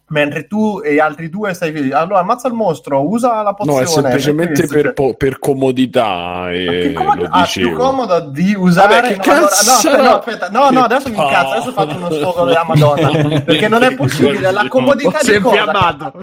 [0.07, 1.91] mentre tu e altri due stai.
[1.91, 3.79] Allora ammazza il mostro, usa la pozione.
[3.79, 6.51] No, è semplicemente per, po- per, comodità.
[6.51, 9.01] E comod- ah, più comodo di usare.
[9.01, 11.51] Vabbè, no, cazzo, allora, no, aspetta, no, no, adesso mi incazzo.
[11.51, 14.51] Adesso faccio uno sfogo della Madonna perché non è possibile.
[14.51, 16.13] La comodità di cosa?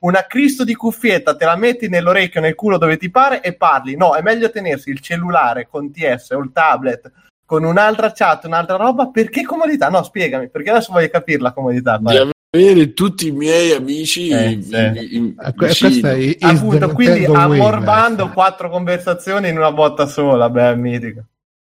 [0.00, 3.96] Una Cristo di cuffietta te la metti nell'orecchio, nel culo dove ti pare e parli.
[3.96, 7.10] No, è meglio tenersi il cellulare con TS o il tablet
[7.46, 9.08] con un'altra chat, un'altra roba.
[9.08, 9.88] Perché comodità?
[9.88, 11.98] No, spiegami, perché adesso voglio capire la comodità.
[11.98, 14.76] Di avere tutti i miei amici eh, in, sì.
[15.14, 15.34] in, in,
[16.38, 21.24] appunto quindi ammorbando quattro conversazioni in una botta sola beh mitico.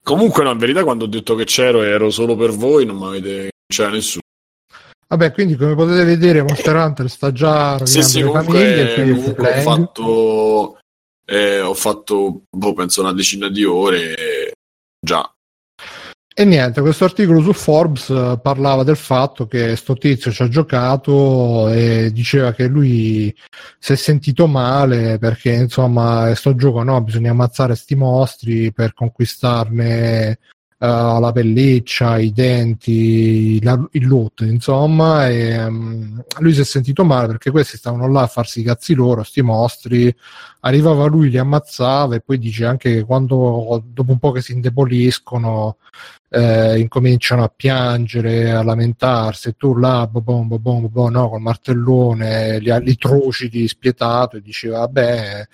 [0.04, 3.06] Comunque no in verità quando ho detto che c'ero ero solo per voi non mi
[3.08, 4.22] avete c'era nessuno.
[5.08, 9.62] Vabbè, quindi come potete vedere Monster Hunter sta già sì, sì, comunque, famiglie, comunque ho
[9.62, 10.78] fatto
[11.26, 14.52] eh, ho fatto boh, penso una decina di ore
[15.00, 15.28] già
[16.36, 20.48] e niente, questo articolo su Forbes eh, parlava del fatto che sto tizio ci ha
[20.48, 23.34] giocato e diceva che lui
[23.78, 30.40] si è sentito male perché insomma sto gioco no, bisogna ammazzare sti mostri per conquistarne
[30.84, 37.06] uh, la pelliccia, i denti, la, il loot, insomma, e um, lui si è sentito
[37.06, 40.14] male perché questi stavano là a farsi i cazzi loro, sti mostri,
[40.62, 44.52] arrivava lui, li ammazzava e poi dice anche che quando dopo un po' che si
[44.52, 45.78] indeboliscono
[46.30, 51.42] eh, incominciano a piangere, a lamentarsi e tu là, bom, bom, bom, bom, no, col
[51.42, 55.48] martellone li, li trucidi spietato e diceva vabbè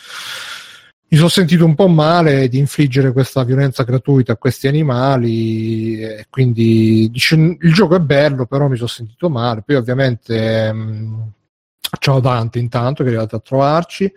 [1.11, 6.27] mi sono sentito un po' male di infliggere questa violenza gratuita a questi animali e
[6.29, 9.63] quindi dice, il gioco è bello però mi sono sentito male.
[9.65, 11.31] Poi ovviamente mh,
[11.99, 14.13] ciao Dante intanto che è arrivato a trovarci.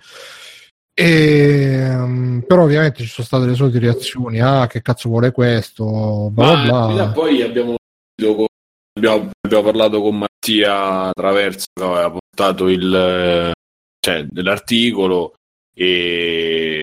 [0.94, 4.40] E, um, però ovviamente ci sono state le solite reazioni.
[4.40, 6.28] Ah che cazzo vuole questo?
[6.30, 7.08] Bla bla, bla.
[7.12, 7.76] poi abbiamo,
[8.14, 13.50] abbiamo, abbiamo, parlato con Mattia Traverso che aveva portato il
[13.98, 15.32] cioè, dell'articolo
[15.74, 16.81] e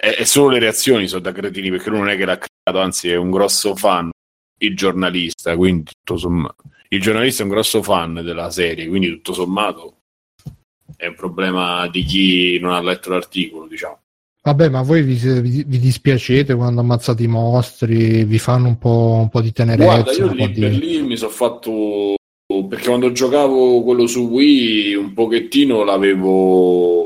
[0.00, 2.82] è, è, solo le reazioni sono da cretini perché lui non è che l'ha creato,
[2.82, 4.10] anzi è un grosso fan
[4.62, 6.56] il giornalista, quindi tutto sommato
[6.92, 9.98] il giornalista è un grosso fan della serie, quindi tutto sommato
[10.96, 13.98] è un problema di chi non ha letto l'articolo, diciamo.
[14.42, 19.18] Vabbè, ma voi vi, vi, vi, dispiacete quando ammazzate i mostri, vi fanno un po',
[19.20, 19.84] un po di tenerezza?
[19.84, 20.60] Guarda, io lì di...
[20.60, 22.14] per lì mi sono fatto...
[22.68, 26.99] perché quando giocavo quello su Wii un pochettino l'avevo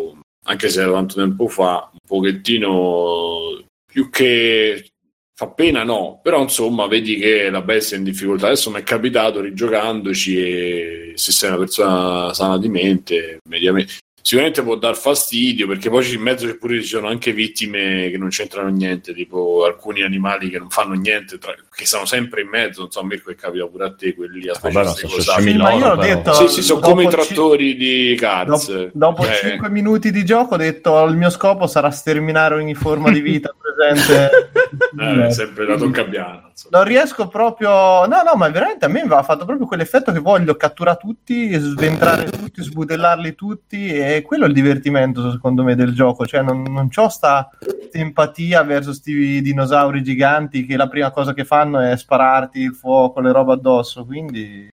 [0.44, 4.90] anche se era tanto tempo fa, un pochettino più che
[5.36, 8.46] fa pena no, però insomma vedi che la bestia è in difficoltà.
[8.46, 13.94] Adesso mi è capitato rigiocandoci e se sei una persona sana di mente, mediamente,
[14.24, 18.16] sicuramente può dar fastidio perché poi in mezzo che pure ci sono anche vittime che
[18.16, 22.48] non c'entrano niente, tipo alcuni animali che non fanno niente, tra, che stanno sempre in
[22.48, 22.80] mezzo.
[22.80, 25.90] Non so, Mirko che capita pure a te quelli a Vabbè, no, sì, ma io
[25.90, 28.72] ho detto, sì, sì, sono come i trattori c- di Cars.
[28.72, 29.34] Dopo, dopo eh.
[29.34, 33.54] 5 minuti di gioco ho detto il mio scopo sarà sterminare ogni forma di vita
[33.60, 34.50] presente.
[35.26, 36.52] eh, sempre la tocca piano.
[36.70, 40.20] Non riesco proprio, no, no, ma veramente a me mi ha fatto proprio quell'effetto che
[40.20, 45.94] voglio catturare tutti, sventrare tutti, sbudellarli tutti e quello è il divertimento secondo me del
[45.94, 47.50] gioco, cioè non, non ho sta
[47.92, 53.20] empatia verso questi dinosauri giganti che la prima cosa che fanno è spararti il fuoco,
[53.20, 54.68] le robe addosso, quindi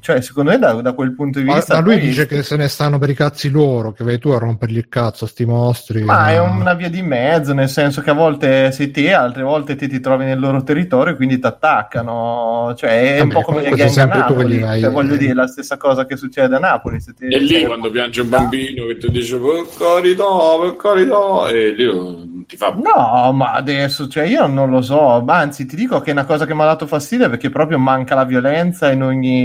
[0.00, 1.74] cioè, secondo me, da, da quel punto di vista.
[1.74, 2.06] Ma, ma lui poi...
[2.08, 4.88] dice che se ne stanno per i cazzi loro, che vai tu a rompergli il
[4.88, 6.02] cazzo sti mostri.
[6.02, 9.74] Ma è una via di mezzo, nel senso che a volte sei te, altre volte
[9.74, 12.74] te ti trovi nel loro territorio e quindi ti attaccano.
[12.76, 14.58] Cioè, è Vabbè, un po' come le gang a Napoli.
[14.58, 14.80] Vai...
[14.82, 17.00] Cioè, voglio dire, la stessa cosa che succede a Napoli.
[17.00, 17.26] Se te...
[17.28, 20.24] E lì quando piange un bambino che ti dice per carità,
[20.60, 22.74] per carità, e lì ti fa.
[22.74, 25.24] No, ma adesso, cioè, io non lo so.
[25.26, 28.14] Anzi, ti dico che è una cosa che mi ha dato fastidio perché proprio manca
[28.14, 29.37] la violenza in ogni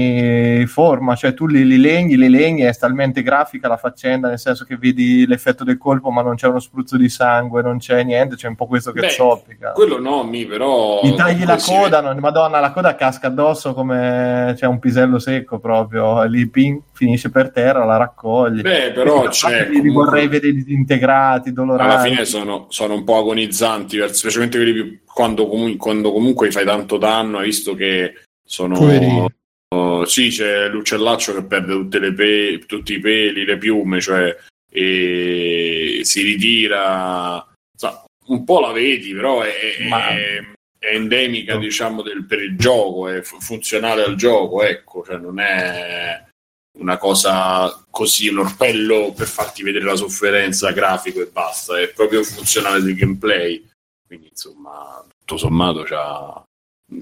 [0.68, 4.66] forma, cioè tu li, li legni, li legni, è talmente grafica la faccenda, nel senso
[4.66, 8.36] che vedi l'effetto del colpo, ma non c'è uno spruzzo di sangue, non c'è niente,
[8.36, 9.72] c'è un po' questo che Beh, zoppica.
[9.72, 11.02] Quello no, mi però.
[11.04, 15.20] Gli tagli la coda, no, madonna, la coda casca addosso come c'è cioè, un pisello
[15.20, 18.62] secco proprio, lì ping, finisce per terra, la raccogli.
[18.62, 19.68] Beh, però c'è.
[19.68, 20.04] Li comunque...
[20.04, 21.90] vorrei vedere disintegrati, dolorati.
[21.90, 25.00] Alla fine sono, sono un po' agonizzanti, specialmente quelli più.
[25.06, 28.76] Quando, comu- quando comunque fai tanto danno, hai visto che sono.
[28.76, 29.30] Poverino
[30.06, 34.36] sì, c'è l'uccellaccio che perde pe- tutti i peli, le piume, cioè
[34.76, 37.46] e si ritira.
[37.78, 40.08] So, un po' la vedi, però è, Ma...
[40.10, 40.42] è,
[40.80, 41.60] è endemica, no.
[41.60, 46.26] diciamo, del, per il gioco, è funzionale al gioco, ecco, cioè non è
[46.80, 52.24] una cosa così, un orpello per farti vedere la sofferenza grafico e basta, è proprio
[52.24, 53.70] funzionale del gameplay.
[54.08, 56.44] Quindi, insomma, tutto sommato c'ha,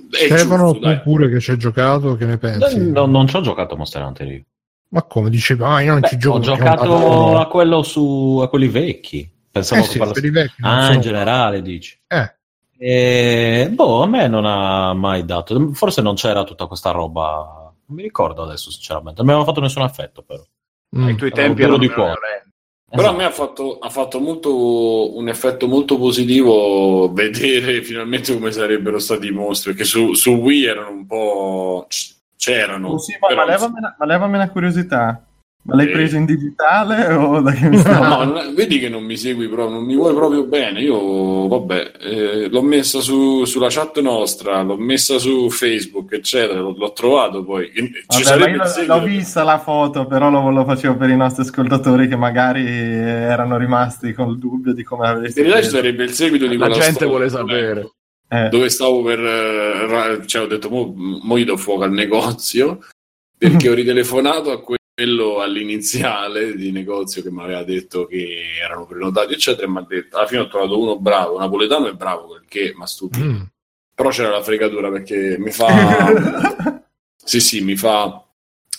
[0.09, 2.91] Stefano, tu pure che ci hai giocato, che ne pensi?
[2.91, 4.43] No, non ci ho giocato a Monster Hunter io.
[4.89, 5.63] Ma come dicevi?
[5.63, 6.37] Ah, io non Beh, ci gioco.
[6.37, 9.29] Ho giocato a quello su a quelli vecchi.
[9.49, 10.13] Pensavo eh sì, parla...
[10.13, 10.91] vecchi, ah, so.
[10.93, 11.97] in generale dici.
[12.07, 12.35] Eh.
[12.77, 15.71] E, boh, a me non ha mai dato.
[15.73, 17.73] Forse non c'era tutta questa roba.
[17.85, 19.21] Non mi ricordo adesso, sinceramente.
[19.21, 20.43] Non mi aveva fatto nessun effetto, però.
[20.97, 21.05] Mm.
[21.05, 22.50] Ai tuoi tempi erano di cuore.
[22.91, 23.15] Però esatto.
[23.15, 28.99] a me ha fatto, ha fatto molto, un effetto molto positivo vedere finalmente come sarebbero
[28.99, 31.87] stati i mostri, perché su, su Wii erano un po'...
[32.35, 32.89] c'erano.
[32.89, 35.25] Oh, sì, ma, ma, levami, ma levami una curiosità.
[35.63, 39.15] Ma l'hai preso in digitale o da che mi no, no, vedi che non mi
[39.15, 40.81] segui proprio, non mi vuoi proprio bene.
[40.81, 46.59] Io, vabbè, eh, l'ho messa su, sulla chat nostra, l'ho messa su Facebook, eccetera.
[46.59, 47.71] L'ho, l'ho trovato poi.
[48.07, 52.07] Ci vabbè, io l'ho vista la foto, però lo, lo, facevo per i nostri ascoltatori
[52.07, 55.39] che magari erano rimasti con il dubbio di come avessi.
[55.39, 57.91] In realtà ci sarebbe il seguito di La gente vuole sapere.
[58.27, 58.49] Eh.
[58.49, 59.19] Dove stavo per.
[59.19, 62.79] Eh, cioè, ho detto, mo, mo gli do fuoco al negozio
[63.37, 68.85] perché ho ritelefonato a quelli quello all'iniziale di negozio che mi aveva detto che erano
[68.85, 72.33] prenotati, eccetera, e mi ha detto, alla fine ho trovato uno bravo, napoletano e bravo,
[72.33, 73.25] perché ma stupido.
[73.25, 73.41] Mm.
[73.95, 76.83] però c'era la fregatura perché mi fa...
[77.17, 78.23] sì, sì, mi fa...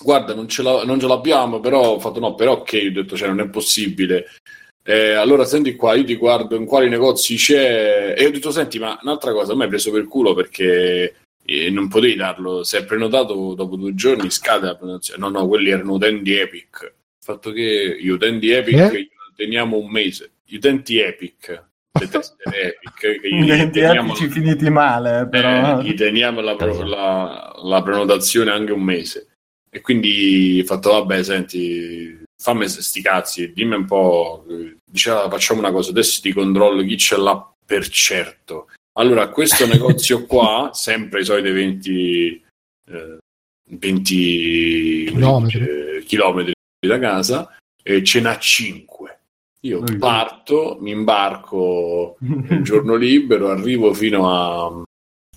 [0.00, 3.16] Guarda, non ce, la, non ce l'abbiamo, però ho fatto no, però ok, ho detto,
[3.16, 4.26] cioè, non è possibile.
[4.84, 8.80] Eh, allora senti qua, io ti guardo in quali negozi c'è e ho detto senti
[8.80, 12.78] ma un'altra cosa, a me hai preso per culo perché eh, non potevi darlo, se
[12.78, 17.24] è prenotato dopo due giorni scade la prenotazione, no no, quelli erano utenti Epic, il
[17.24, 19.08] fatto che gli utenti Epic eh?
[19.34, 24.70] teniamo un mese, gli utenti Epic le testere Epic che gli, gli teniamo, epici finiti
[24.70, 29.28] male eh, però eh, gli teniamo la, la, la prenotazione anche un mese.
[29.74, 34.44] E quindi ho fatto vabbè senti fammi sti cazzi, dimmi un po',
[34.84, 38.68] diceva facciamo una cosa, adesso ti controllo chi ce l'ha per certo.
[38.94, 42.44] Allora, questo negozio qua, sempre i soliti 20,
[42.90, 43.18] eh,
[43.70, 45.60] 20 chilometri.
[45.60, 46.52] Eh, chilometri
[46.86, 49.20] da casa, e ce n'ha 5.
[49.64, 54.82] Io parto, mi imbarco il giorno libero, arrivo fino, a,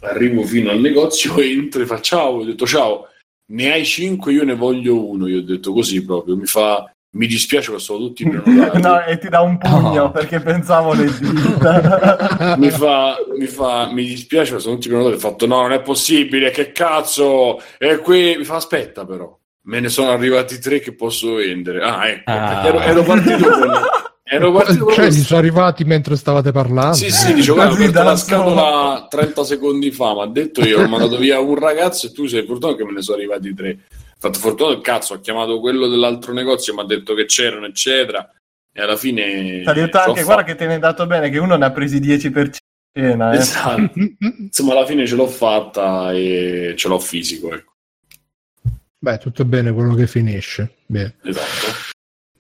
[0.01, 3.07] arrivo fino al negozio, entro e faccio ciao, ho detto ciao,
[3.51, 7.28] ne hai 5, io ne voglio uno, io ho detto così proprio, mi fa mi
[7.28, 8.82] dispiace che sono tutti prenotati.
[8.82, 10.12] no, e ti dà un pugno no.
[10.12, 12.56] perché pensavo le dita.
[12.58, 15.15] mi, fa, mi fa, mi dispiace che sono tutti prenotati.
[15.15, 17.62] Ho fatto, no, non è possibile, che cazzo.
[17.78, 19.38] E qui mi fa, aspetta però.
[19.67, 21.82] Me ne sono arrivati tre che posso vendere.
[21.82, 22.67] Ah, ecco, ah.
[22.67, 23.71] Ero, ero, partito con...
[24.28, 26.95] Ero partito cioè, gli sono arrivati mentre stavate parlando.
[26.95, 30.82] Sì, sì, dice, guarda, ho aperto la scatola 30 secondi fa, mi ha detto io,
[30.82, 33.78] ho mandato via un ragazzo e tu sei fortunato che me ne sono arrivati tre
[34.25, 38.29] fatto fortuna del cazzo, ho chiamato quello dell'altro negozio, mi ha detto che c'erano, eccetera.
[38.71, 39.61] E alla fine.
[39.61, 41.71] Ti ha detto anche, guarda che te ne è dato bene, che uno ne ha
[41.71, 42.49] presi 10 per
[42.93, 43.31] cena.
[43.31, 43.38] Eh.
[43.38, 43.91] Esatto.
[44.39, 47.53] Insomma, alla fine ce l'ho fatta e ce l'ho fisico.
[47.53, 47.73] Ecco.
[48.99, 50.77] Beh, tutto bene quello che finisce.
[50.85, 51.15] Bene.
[51.23, 51.64] Esatto.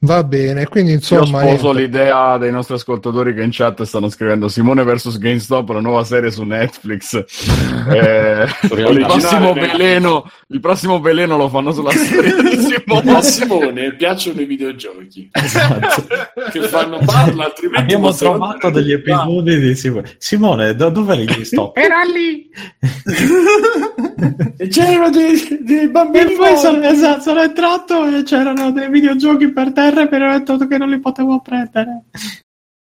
[0.05, 1.43] Va bene, quindi insomma...
[1.43, 5.79] Io sposo l'idea dei nostri ascoltatori che in chat stanno scrivendo Simone vs GameStop, la
[5.79, 7.15] nuova serie su Netflix.
[7.89, 13.15] eh, il, prossimo veleno, il prossimo veleno lo fanno sulla serie di Simone.
[13.15, 15.29] A Simone piacciono i videogiochi.
[15.31, 16.05] Esatto.
[16.51, 17.81] che fanno parla, altrimenti...
[17.81, 20.13] Abbiamo trovato degli episodi di Simone.
[20.19, 21.75] Simone, da dove li GameStop?
[21.77, 22.47] Era lì!
[24.69, 26.33] c'erano dei, dei bambini...
[26.33, 30.43] E poi sono, esatto, sono entrato e c'erano dei videogiochi per te terra per aver
[30.43, 32.03] detto che non li potevo prendere.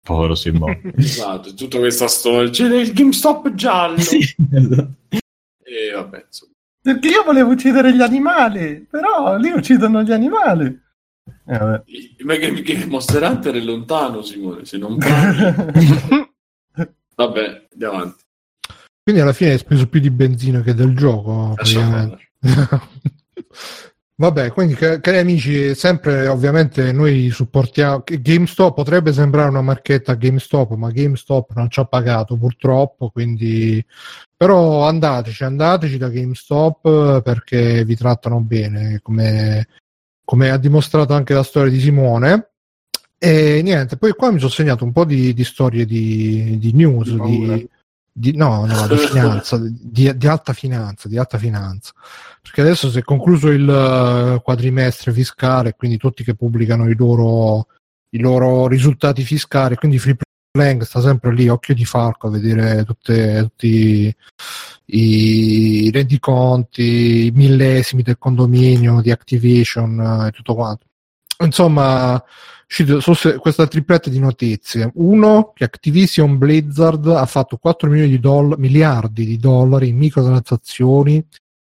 [0.05, 0.81] Povero Simone.
[0.97, 2.51] esatto, tutta questa storia.
[2.51, 3.99] C'è il GameStop giallo.
[3.99, 4.19] Sì,
[4.53, 4.95] esatto.
[5.11, 6.53] E vabbè, insomma.
[6.83, 10.67] Perché io volevo uccidere gli animali, però lì uccidono gli animali.
[11.47, 11.83] Eh, vabbè.
[12.25, 16.33] Ma che, che Monster Hunter è lontano, Simone, se non parli.
[17.15, 18.25] vabbè, andiamo avanti.
[19.05, 21.55] Quindi alla fine hai speso più di benzina che del gioco.
[24.23, 30.93] Vabbè, quindi cari amici, sempre ovviamente noi supportiamo GameStop, potrebbe sembrare una marchetta GameStop, ma
[30.93, 33.85] GameStop non ci ha pagato purtroppo, quindi
[34.37, 39.67] però andateci, andateci da GameStop perché vi trattano bene, come,
[40.25, 42.51] come ha dimostrato anche la storia di Simone.
[43.19, 47.11] E niente, poi qua mi sono segnato un po' di, di storie di, di news,
[47.11, 47.69] di,
[48.13, 51.93] di, no, no, di finanza, di, di, alta finanza, di alta finanza.
[52.43, 57.69] Perché adesso si è concluso il uh, quadrimestre fiscale, quindi tutti che pubblicano i loro,
[58.11, 60.17] i loro risultati fiscali, quindi Free
[60.51, 64.15] Plank sta sempre lì, occhio di falco, a vedere tutte, tutti
[64.87, 70.87] i rendiconti, i millesimi del condominio, di Activation uh, e tutto quanto.
[71.45, 72.23] Insomma,
[73.39, 74.91] questa tripletta di notizie.
[74.95, 81.25] Uno, che Activision Blizzard ha fatto 4 milioni di doll- miliardi di dollari in microtransazioni,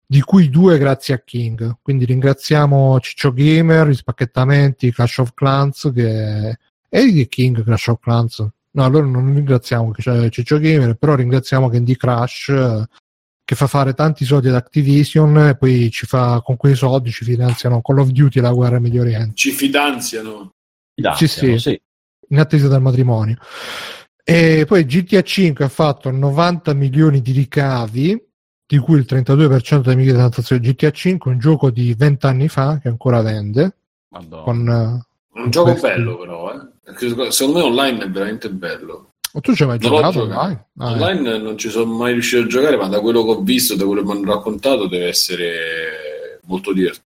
[0.08, 1.78] di cui due grazie a King.
[1.82, 8.00] Quindi ringraziamo Ciccio Gamer, gli spacchettamenti, Clash of Clans, che è di King Clash of
[8.00, 8.48] Clans.
[8.72, 9.94] No, allora non ringraziamo
[10.30, 12.84] Ciccio Gamer, però ringraziamo Candy Crush
[13.46, 17.24] che fa fare tanti soldi ad Activision e poi ci fa, con quei soldi ci
[17.24, 19.36] finanziano Call of Duty e la guerra Medio Oriente.
[19.36, 20.52] Ci fidanziano.
[21.16, 21.80] Sì, sì, sì,
[22.30, 23.38] in attesa del matrimonio.
[24.24, 28.25] E poi GTA 5 ha fatto 90 milioni di ricavi,
[28.68, 30.62] di cui il 32% delle microtransazioni.
[30.62, 33.76] GTA 5 è un gioco di 20 anni fa che ancora vende.
[34.10, 35.88] Con, uh, un gioco questi...
[35.88, 37.32] bello però, eh?
[37.32, 39.12] secondo me online è veramente bello.
[39.34, 40.68] Ma tu ci hai mai non giocato online?
[40.78, 41.38] Ah, online eh.
[41.40, 44.02] non ci sono mai riuscito a giocare, ma da quello che ho visto, da quello
[44.02, 47.05] che mi hanno raccontato, deve essere molto divertente.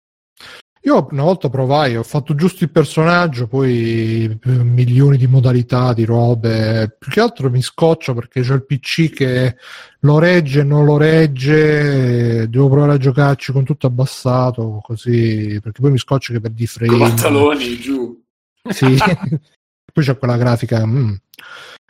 [0.87, 6.05] Io una volta provai, ho fatto giusto il personaggio, poi eh, milioni di modalità, di
[6.05, 6.95] robe.
[6.99, 9.57] Più che altro mi scoccio perché c'è il PC che
[10.01, 15.93] lo regge, non lo regge, devo provare a giocarci con tutto abbassato, così, perché poi
[15.93, 16.99] mi scoccio che per di frame.
[16.99, 18.23] Con pantaloni giù.
[18.69, 18.95] Sì,
[19.91, 20.85] poi c'è quella grafica.
[20.85, 21.15] Mm.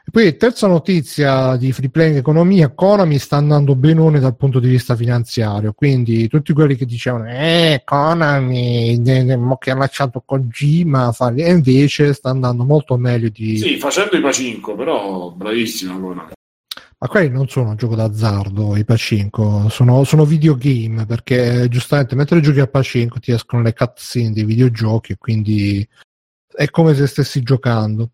[0.06, 4.68] E poi terza notizia di free playing economia, Konami sta andando benone dal punto di
[4.68, 12.12] vista finanziario, quindi tutti quelli che dicevano eh Konami che ha lasciato Kojima e invece
[12.12, 13.56] sta andando molto meglio di...
[13.56, 16.32] Sì, facendo i Pacinco, però bravissima Konami.
[16.98, 22.40] Ma quelli non sono un gioco d'azzardo, i Pacinco, sono, sono videogame, perché giustamente mentre
[22.40, 25.86] giochi a Pacinco ti escono le cutscene dei videogiochi e quindi
[26.54, 28.10] è come se stessi giocando.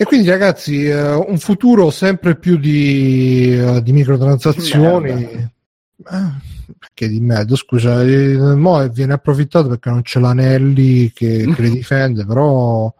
[0.00, 5.10] E quindi ragazzi, uh, un futuro sempre più di, uh, di microtransazioni.
[5.20, 5.50] Eh,
[6.78, 11.70] perché di merda, scusa, eh, mo viene approfittato perché non c'è l'Anelli che, che le
[11.74, 12.94] difende, però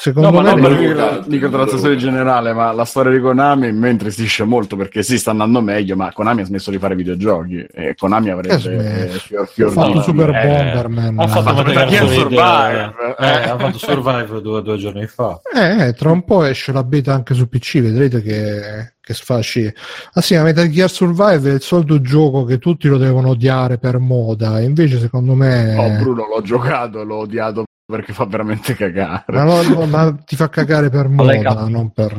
[0.00, 3.90] Secondo no, me ma non per la microtransazione generale, ma la storia di Konami mi
[3.90, 7.96] intristisce molto perché sì, sta andando meglio, ma Konami ha smesso di fare videogiochi e
[7.96, 11.18] Konami avrebbe eh, fior, fior, ha fatto Super eh, Bomberman.
[11.18, 12.94] Ha fatto Metal Survive.
[13.18, 15.40] Eh, ha fatto Survive due, due, giorni fa.
[15.52, 19.74] Eh, tra un po' esce la beta anche su PC, vedrete che, che sfasci.
[20.12, 23.98] Ah sì, Metal Gear Survive è il solito gioco che tutti lo devono odiare per
[23.98, 25.74] moda, invece secondo me...
[25.76, 29.24] Oh Bruno, l'ho giocato, l'ho odiato perché fa veramente cagare.
[29.28, 32.12] Ma, no, no, ma ti fa cagare per moda, non per...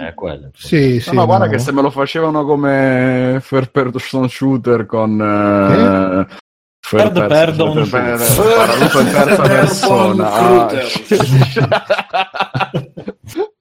[0.00, 4.84] Eh, quello, sì, sì, no, guarda che se me lo facevano come fair person shooter
[4.84, 5.20] con...
[5.20, 6.26] Eh?
[6.80, 10.68] Third person, parlato in terza persona.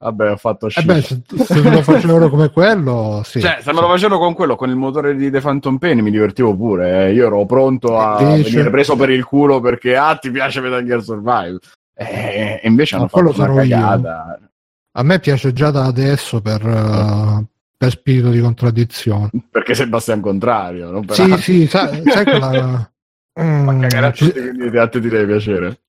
[0.01, 3.39] Vabbè, ho fatto eh beh, se, se me lo facevano come quello, sì.
[3.39, 6.09] Cioè, se me lo facevano con quello, con il motore di The Phantom Pain, mi
[6.09, 7.05] divertivo pure.
[7.05, 7.13] Eh.
[7.13, 8.49] Io ero pronto a invece...
[8.49, 11.59] venire preso per il culo perché, ah, ti piace Metal Gear Survive.
[11.93, 14.37] Eh, e invece hanno fatto una cagata.
[14.39, 14.49] Io.
[14.93, 17.45] A me piace già da adesso per, uh,
[17.77, 19.29] per spirito di contraddizione.
[19.51, 21.37] Perché sei Bastian contrario, non per Sì, altro.
[21.37, 22.85] sì, sai, sai quella...
[23.39, 25.79] Mm, Ma cagare a tutti, quindi a te ti deve piacere.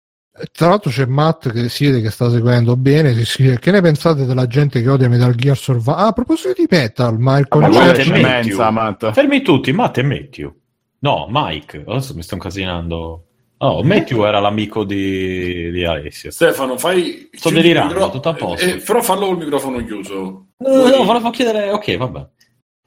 [0.51, 3.15] Tra l'altro c'è Matt che si vede che sta seguendo bene.
[3.15, 5.93] Si scrive, che ne pensate della gente che odia Metal Gear Survive?
[5.93, 9.13] Ah, a proposito di Metal, ma il concetto è immensa, Matt.
[9.13, 10.55] Fermi tutti, Matt e Matthew.
[11.01, 11.85] No, Mike.
[11.87, 13.27] Adesso mi sto incasinando.
[13.59, 16.31] Oh, Matthew era l'amico di, di Alessia.
[16.31, 17.29] Stefano, fai.
[17.31, 18.11] Sto delirando, micro...
[18.11, 18.65] tutto a posto.
[18.65, 20.47] Eh, però fallo col microfono chiuso.
[20.57, 21.71] No, no, no, volevo chiedere.
[21.71, 22.29] Ok, vabbè.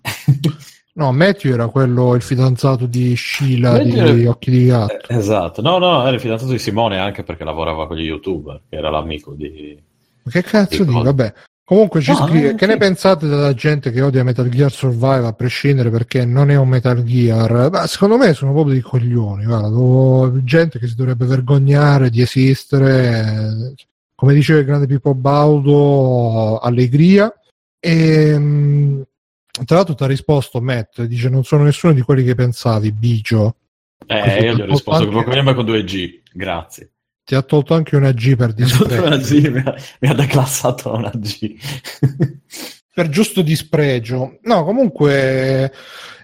[0.98, 4.30] No, Matthew era quello, il fidanzato di Sheila di era...
[4.30, 5.10] Occhi di Gatto.
[5.10, 8.62] Eh, esatto, no, no, era il fidanzato di Simone anche perché lavorava con gli youtuber,
[8.70, 9.78] che era l'amico di...
[10.24, 11.34] Ma che cazzo di, di vabbè.
[11.66, 15.34] Comunque ci no, scrive, che ne pensate della gente che odia Metal Gear Survive a
[15.34, 17.70] prescindere perché non è un Metal Gear?
[17.72, 23.74] Ma secondo me sono proprio dei coglioni, guarda, gente che si dovrebbe vergognare di esistere,
[24.16, 27.34] come diceva il grande Pippo Baudo, allegria.
[27.80, 29.04] E, ehm,
[29.64, 33.56] tra l'altro ti ha risposto Matt, dice non sono nessuno di quelli che pensavi, Biggio.
[34.08, 35.18] Eh, io gli ho risposto anche...
[35.18, 36.92] che cognome con due G, grazie.
[37.24, 39.52] Ti ha tolto anche una G per disprezzo.
[39.52, 41.56] mi, ha, mi ha declassato una G.
[42.94, 44.40] per giusto dispregio.
[44.44, 45.72] No, comunque è,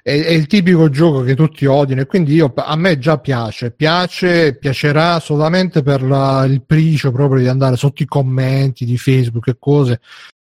[0.01, 4.55] è, il tipico gioco che tutti odiano e quindi io, a me già piace, piace,
[4.57, 9.57] piacerà solamente per la, il pricio proprio di andare sotto i commenti di Facebook e
[9.59, 9.99] cose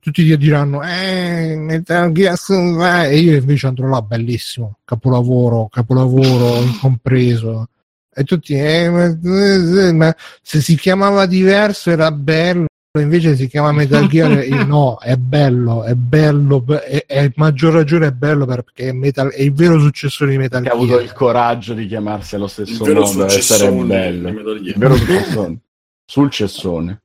[0.04, 7.70] tutti diranno eh, Metal Gear Survive e io invece andrò là bellissimo capolavoro capolavoro incompreso.
[8.14, 12.66] E tutti eh, ma, se si chiamava diverso era bello
[13.00, 18.12] invece si chiama Metal Gear no è bello è bello è, è maggior ragione è
[18.12, 21.74] bello perché è, metal, è il vero successore di Metal Gear ha avuto il coraggio
[21.74, 24.28] di chiamarsi allo stesso modo essere bello.
[24.28, 25.58] Il vero successone.
[26.06, 27.03] Sul cessone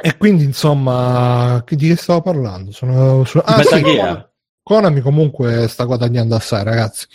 [0.00, 2.72] e quindi, insomma, di che stavo parlando?
[2.72, 3.40] Sono su...
[3.42, 3.82] ah, sì.
[4.64, 7.06] Konami comunque sta guadagnando assai, ragazzi.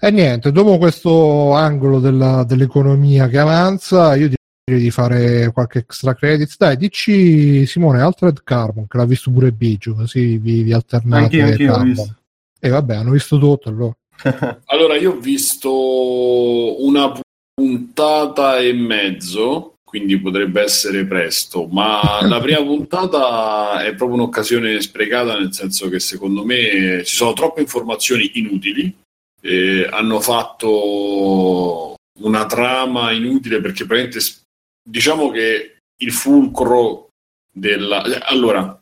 [0.00, 4.28] E niente, dopo questo angolo della, dell'economia che avanza, io
[4.64, 6.56] direi di fare qualche extra credits.
[6.56, 11.40] Dai, dici Simone, Altered Carbon, che l'ha visto pure Biggio, così vi, vi alternate.
[11.40, 12.16] Anch'io, anch'io
[12.58, 13.96] E vabbè, hanno visto tutto allora.
[14.66, 17.12] allora, io ho visto una
[17.54, 25.38] puntata e mezzo quindi potrebbe essere presto, ma la prima puntata è proprio un'occasione sprecata
[25.38, 28.94] nel senso che secondo me ci sono troppe informazioni inutili,
[29.40, 34.20] eh, hanno fatto una trama inutile perché praticamente
[34.82, 37.08] diciamo che il fulcro
[37.50, 38.02] della...
[38.26, 38.78] Allora,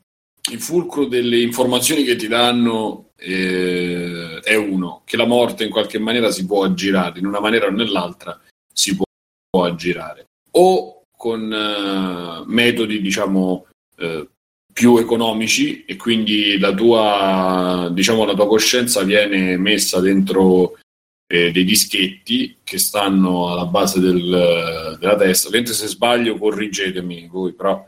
[0.51, 6.01] il fulcro delle informazioni che ti danno eh, è uno, che la morte in qualche
[6.01, 8.41] maniera si può aggirare, in una maniera o nell'altra
[8.73, 9.05] si può,
[9.49, 10.25] può aggirare.
[10.53, 10.96] O
[11.27, 13.67] con eh, metodi, diciamo,
[13.99, 14.29] eh,
[14.73, 20.79] più economici e quindi la tua, diciamo, la tua coscienza viene messa dentro
[21.27, 25.49] eh, dei dischetti che stanno alla base del, della testa.
[25.49, 27.85] Ovviamente se sbaglio corrigetemi voi, però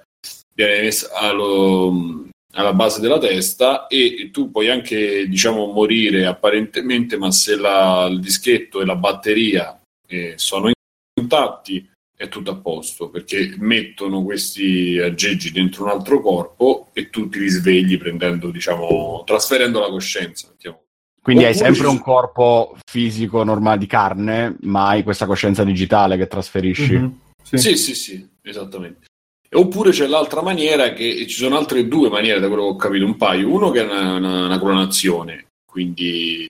[0.53, 7.31] viene messa allo, alla base della testa e tu puoi anche diciamo morire apparentemente ma
[7.31, 10.73] se la, il dischetto e la batteria eh, sono
[11.21, 11.89] intatti
[12.19, 17.39] è tutto a posto perché mettono questi aggeggi dentro un altro corpo e tu ti
[17.39, 20.83] risvegli prendendo diciamo trasferendo la coscienza mettiamo.
[21.23, 26.17] quindi Oppure hai sempre un corpo fisico normale di carne ma hai questa coscienza digitale
[26.17, 27.11] che trasferisci mm-hmm.
[27.41, 27.59] sì.
[27.59, 29.07] sì sì sì esattamente
[29.51, 33.07] Oppure c'è l'altra maniera, che ci sono altre due maniere, da quello che ho capito,
[33.07, 33.51] un paio.
[33.51, 36.47] Uno che è una, una, una clonazione, quindi...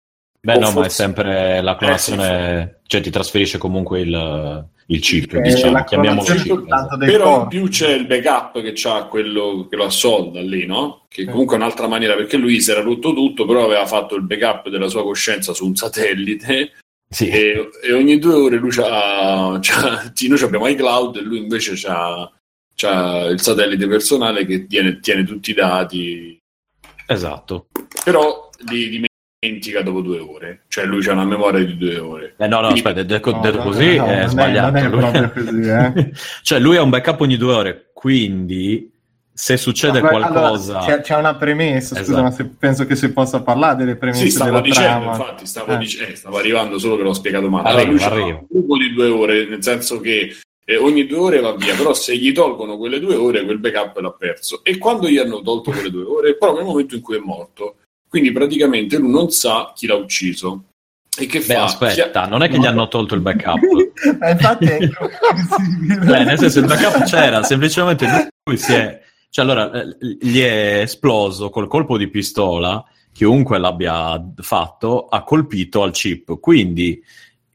[0.49, 0.79] Beh no, forse...
[0.79, 5.41] ma è sempre la clonazione, eh, sì, cioè ti trasferisce comunque il, il chip, eh,
[5.43, 6.97] diciamo, chiamiamolo chip.
[6.99, 11.05] Però in più c'è il backup che ha quello che lo assolda lì, no?
[11.09, 14.23] Che comunque è un'altra maniera, perché lui si era rotto tutto, però aveva fatto il
[14.23, 16.73] backup della sua coscienza su un satellite
[17.07, 17.29] sì.
[17.29, 22.31] e, e, ogni due ore lui c'ha, c'ha, noi abbiamo iCloud e lui invece c'ha
[22.75, 26.41] c'ha il satellite personale che tiene, tiene tutti i dati.
[27.07, 27.67] Esatto.
[28.05, 29.08] Però li
[29.41, 32.35] dimentica dopo due ore, cioè lui ha una memoria di due ore.
[32.37, 32.81] Eh no, no, Quindi...
[32.81, 34.77] aspetta, detto, no, detto così no, è sbagliato.
[34.77, 35.31] È, lui...
[35.33, 36.13] così, eh?
[36.43, 38.91] cioè lui ha un backup ogni due ore, quindi
[39.33, 40.79] se succede ma, qualcosa...
[40.79, 42.23] Allora, c'è, c'è, una premessa, scusa, esatto.
[42.23, 45.11] ma se, penso che si possa parlare delle premesse sì, stavo dicendo, trama.
[45.13, 45.79] infatti, stavo, eh.
[45.79, 47.69] dic- eh, stavo, arrivando solo che l'ho spiegato male.
[47.69, 51.41] Arrivo, allora, lui un gruppo di due ore, nel senso che eh, ogni due ore
[51.41, 54.65] va via, però se gli tolgono quelle due ore, quel backup l'ha perso.
[54.65, 57.21] E quando gli hanno tolto quelle due ore, è proprio nel momento in cui è
[57.21, 57.77] morto.
[58.09, 60.65] Quindi praticamente lui non sa chi l'ha ucciso.
[61.19, 61.65] E che Beh, fa?
[61.65, 63.59] aspetta, non è che gli hanno tolto il backup.
[63.99, 64.67] Eh, infatti
[66.07, 69.03] Beh, nel senso il backup c'era, semplicemente lui si è...
[69.29, 72.83] Cioè allora, eh, gli è esploso col colpo di pistola,
[73.13, 76.39] chiunque l'abbia fatto, ha colpito al chip.
[76.39, 77.03] Quindi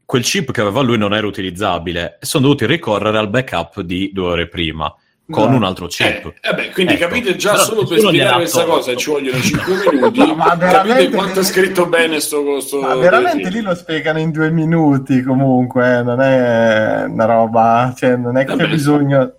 [0.04, 4.12] quel chip che aveva lui non era utilizzabile e sono dovuti ricorrere al backup di
[4.14, 4.94] due ore prima
[5.30, 5.56] con no.
[5.58, 6.34] un altro chip.
[6.42, 7.08] Eh, eh beh, quindi ecco.
[7.08, 10.34] capite già Però solo per spiegare questa cosa ci vogliono 5 minuti.
[10.36, 14.52] ma capite quanto è scritto bene sto, sto Ma veramente lì lo spiegano in due
[14.52, 19.36] minuti comunque, non è una roba, cioè non è che c'è bisogno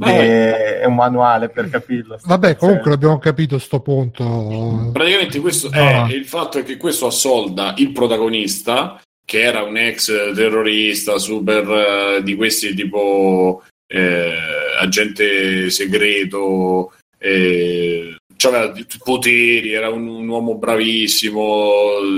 [0.00, 2.18] è un manuale per capirlo.
[2.24, 2.92] Vabbè, comunque cioè...
[2.92, 4.90] l'abbiamo capito a sto punto.
[4.92, 6.06] Praticamente questo no.
[6.06, 11.66] è il fatto è che questo assolda il protagonista che era un ex terrorista super
[12.18, 13.62] uh, di questi tipo
[13.92, 14.34] eh,
[14.80, 21.70] agente segreto eh, aveva poteri era un, un uomo bravissimo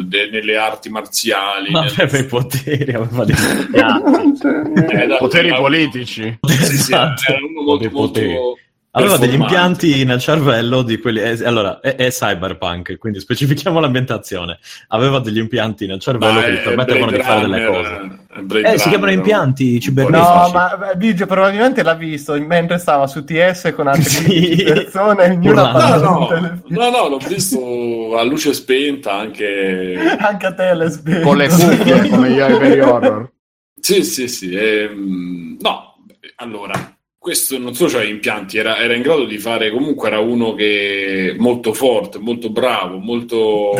[0.04, 3.34] de, nelle arti marziali ma aveva i poteri aveva dei
[3.74, 6.38] eh, poteri politici.
[6.46, 8.58] sì, sì, era uno molto, molto
[8.96, 11.20] Aveva degli impianti nel cervello di quelli.
[11.20, 14.58] Eh, allora, è, è, cyberpunk, quindi specifichiamo l'ambientazione.
[14.88, 18.62] Aveva degli impianti nel cervello ma che gli permettevano di fare delle cose.
[18.62, 20.30] Eh, si chiamano impianti cibernetici.
[20.30, 24.62] No, ma Biggio probabilmente l'ha visto mentre stava su TS con altre sì.
[24.64, 25.24] persone.
[25.24, 29.96] Ognuna no, no, no, no, l'ho visto a luce spenta anche.
[30.20, 31.20] anche a te le spente.
[31.20, 33.32] Con le cuffie, come gli Ivory Horror.
[33.80, 34.54] Sì, sì, sì.
[34.54, 35.96] Ehm, no,
[36.36, 36.93] allora
[37.24, 41.34] questo non so, cioè impianti, era, era, in grado di fare comunque era uno che
[41.38, 43.72] molto forte, molto bravo, molto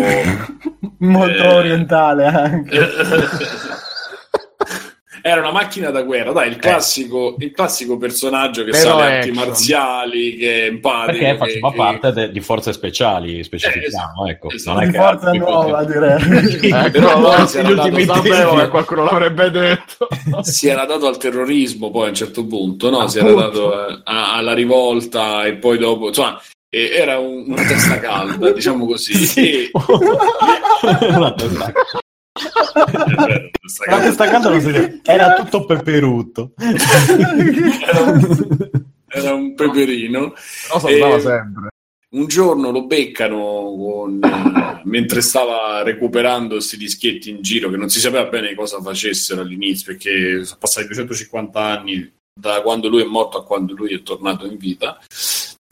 [1.00, 2.78] molto eh, orientale anche.
[5.26, 6.58] era una macchina da guerra, dai, il eh.
[6.58, 7.46] classico, eh.
[7.46, 11.18] il classico personaggio che Però sa le arti marziali, che è empatico.
[11.18, 12.12] Perché faceva che, parte che...
[12.12, 14.50] De, di forze speciali, specifichiamo, eh, ecco.
[14.50, 14.78] Esatto.
[14.78, 16.20] Non è di forza nuova, direi.
[16.84, 20.08] eh, però no, si era dato, sapevo qualcuno l'avrebbe detto.
[20.42, 23.08] si era dato al terrorismo poi a un certo punto, no?
[23.08, 27.98] Si era dato eh, a, alla rivolta e poi dopo, insomma, era un, una testa
[27.98, 29.14] calda, diciamo così.
[29.14, 29.70] Sì.
[29.72, 32.02] una testa calda.
[33.86, 36.52] Ma questa casa non si era tutto peperutto.
[36.56, 38.58] era, un,
[39.08, 40.20] era un peperino.
[40.72, 41.68] No, sempre.
[42.10, 43.38] Un giorno lo beccano
[43.76, 44.20] con,
[44.84, 49.92] mentre stava recuperando questi dischetti in giro che non si sapeva bene cosa facessero all'inizio
[49.92, 54.46] perché sono passati 250 anni da quando lui è morto a quando lui è tornato
[54.46, 55.00] in vita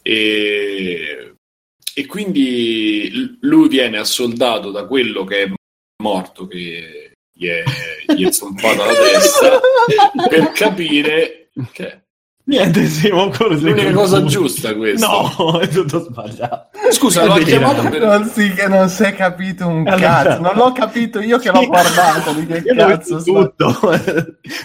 [0.03, 1.35] e,
[1.95, 5.53] e quindi lui viene assoldato da quello che è
[6.03, 7.63] morto che gli è,
[8.15, 9.61] gli è zompata la testa
[10.29, 12.03] per capire che
[12.45, 15.07] Niente, siamo ancora l'unica cosa giusta questa.
[15.07, 16.71] No, è tutto sbagliato.
[16.91, 18.03] Scusa, l'ho chiamato per...
[18.03, 20.41] non, si, non si è capito un allora, cazzo.
[20.41, 22.33] Non l'ho capito io che l'ho guardato.
[22.33, 23.79] Di che cazzo tutto.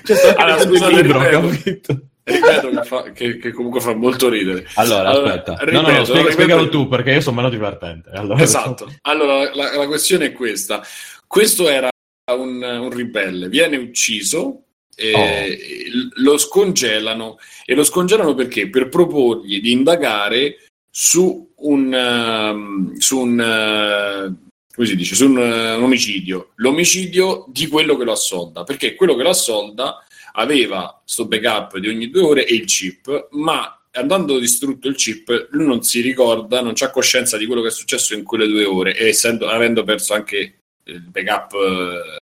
[0.03, 4.65] cioè, allora, scusa, libro, ripeto, ripeto che, fa, che, che, comunque fa molto ridere.
[4.73, 5.57] Allora, allora aspetta.
[5.59, 8.09] Ripeto, no, no, no, spiega, spiegalo tu perché io sono meno divertente.
[8.09, 8.91] Allora, esatto.
[9.01, 10.81] Allora, la, la questione è questa.
[11.27, 11.89] Questo era
[12.33, 14.63] un, un ribelle, viene ucciso,
[14.95, 16.21] eh, oh.
[16.23, 17.37] lo scongelano.
[17.65, 18.69] E lo scongelano perché?
[18.69, 25.37] Per proporgli di indagare su un, uh, su un uh, come si dice, su un,
[25.37, 31.25] un, omicidio, l'omicidio di quello che lo assolda, perché quello che lo assolda aveva sto
[31.25, 35.81] backup di ogni due ore e il chip, ma andando distrutto il chip, lui non
[35.81, 39.07] si ricorda, non ha coscienza di quello che è successo in quelle due ore e
[39.07, 42.17] essendo, avendo perso anche il backup eh,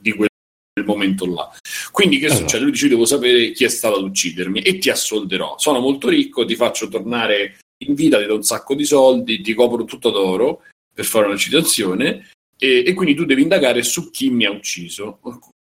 [0.00, 0.28] di quel
[0.84, 1.50] momento là.
[1.90, 2.40] Quindi che allora.
[2.40, 2.62] succede?
[2.62, 5.56] Lui dice: Devo sapere chi è stato ad uccidermi e ti assolderò.
[5.58, 9.54] Sono molto ricco, ti faccio tornare in vita, ti do un sacco di soldi, ti
[9.54, 10.62] copro tutto d'oro
[10.92, 12.30] per fare una citazione.
[12.58, 15.20] E, e quindi tu devi indagare su chi mi ha ucciso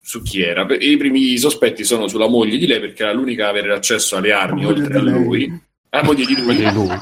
[0.06, 0.64] su chi era.
[0.78, 4.30] I primi sospetti sono sulla moglie di lei perché era l'unica a avere accesso alle
[4.30, 5.52] armi oltre a lui.
[5.90, 6.96] La moglie di lui, di lui.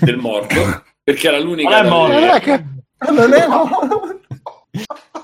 [0.00, 1.82] del morto, perché era l'unica.
[1.82, 2.40] Non è morto.
[2.40, 2.64] Che...
[3.12, 4.19] Non è morto.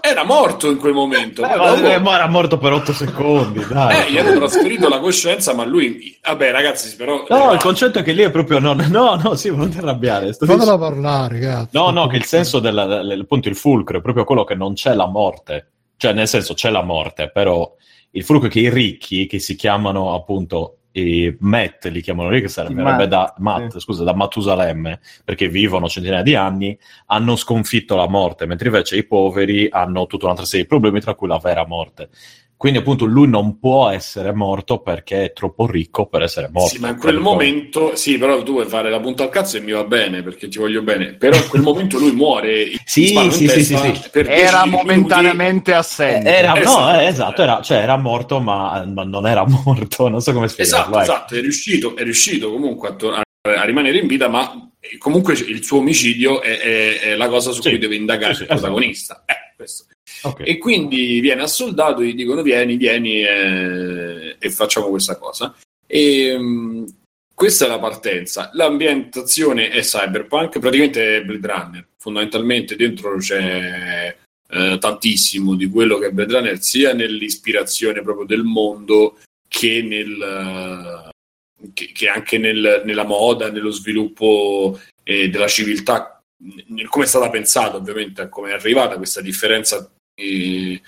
[0.00, 1.42] Era morto in quel momento.
[1.44, 2.10] Eh, dopo...
[2.10, 3.64] Era morto per 8 secondi.
[3.66, 4.06] Dai.
[4.06, 6.18] Eh, gli hanno trasferito la coscienza, ma lui.
[6.22, 7.24] Vabbè, ragazzi, però.
[7.28, 8.58] No, il concetto è che lì è proprio.
[8.58, 10.32] No, no, no sì, non ti arrabbiare.
[10.32, 11.68] Fatela parlare, cazzo.
[11.72, 14.94] No, no, che il senso del appunto il fulcro è proprio quello che non c'è
[14.94, 17.74] la morte cioè nel senso c'è la morte, però
[18.10, 22.40] il fulcro è che i ricchi, che si chiamano appunto i Met, li chiamano lì,
[22.40, 23.80] che sarebbe da, Matt, sì.
[23.80, 26.76] scusa, da Matusalemme, perché vivono centinaia di anni,
[27.06, 31.14] hanno sconfitto la morte, mentre invece i poveri hanno tutta un'altra serie di problemi, tra
[31.14, 32.08] cui la vera morte.
[32.58, 36.74] Quindi appunto lui non può essere morto perché è troppo ricco per essere morto.
[36.74, 39.60] Sì, ma in quel momento, sì, però tu vuoi fare la punta al cazzo e
[39.60, 42.70] mi va bene perché ti voglio bene, però in quel momento lui muore.
[42.84, 44.00] sì, sì, sì, sì, sì.
[44.26, 45.70] Era momentaneamente minuti.
[45.72, 46.34] assente.
[46.34, 46.80] Era, esatto.
[46.80, 50.48] No, eh, esatto, era, cioè era morto ma, ma, non era morto, non so come
[50.48, 50.98] spiegarlo.
[50.98, 54.65] Esatto, esatto, è riuscito, è riuscito comunque a, to- a, a, rimanere in vita, ma
[54.98, 58.42] comunque il suo omicidio è, è, è la cosa su sì, cui deve indagare sì,
[58.42, 59.24] il protagonista.
[59.24, 59.32] Esatto.
[59.32, 59.84] Eh, questo.
[60.22, 60.46] Okay.
[60.46, 65.54] E quindi viene assoldato, gli dicono vieni, vieni e, e facciamo questa cosa.
[65.86, 66.86] E, um,
[67.34, 68.50] questa è la partenza.
[68.54, 71.86] L'ambientazione è cyberpunk, praticamente è Blade Runner.
[71.98, 74.16] Fondamentalmente dentro c'è
[74.48, 79.18] eh, tantissimo di quello che è Blade Runner, sia nell'ispirazione proprio del mondo
[79.48, 81.10] che, nel,
[81.72, 86.22] che, che anche nel, nella moda, nello sviluppo eh, della civiltà,
[86.88, 90.80] come è stata pensata ovviamente, come è arrivata questa differenza eh,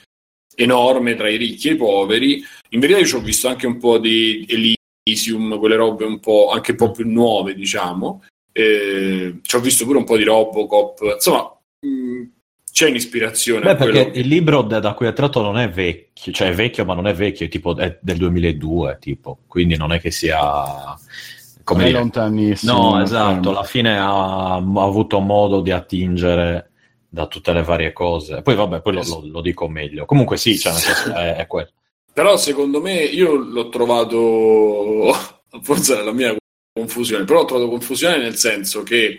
[0.54, 2.44] enorme tra i ricchi e i poveri.
[2.70, 4.46] In verità io ci ho visto anche un po' di
[5.06, 8.24] Elysium, quelle robe un po' anche un po' più nuove, diciamo.
[8.52, 11.56] Eh, ci ho visto pure un po' di Robocop, insomma,
[11.86, 12.22] mh,
[12.78, 13.64] c'è un'ispirazione.
[13.64, 14.20] Beh, perché che...
[14.20, 17.08] il libro da, da, cui è tratto non è vecchio, cioè è vecchio, ma non
[17.08, 20.38] è vecchio, è tipo è del 2002, tipo, quindi non è che sia
[21.64, 22.72] come è lontanissimo.
[22.72, 26.70] No, esatto, alla fine ha, ha avuto modo di attingere
[27.08, 28.42] da tutte le varie cose.
[28.42, 30.04] Poi vabbè, poi lo, lo, lo dico meglio.
[30.04, 30.72] Comunque sì, cioè,
[31.16, 31.70] è, è quello.
[32.12, 35.12] Però secondo me io l'ho trovato,
[35.62, 36.36] forse nella mia
[36.72, 39.18] confusione, però ho trovato confusione nel senso che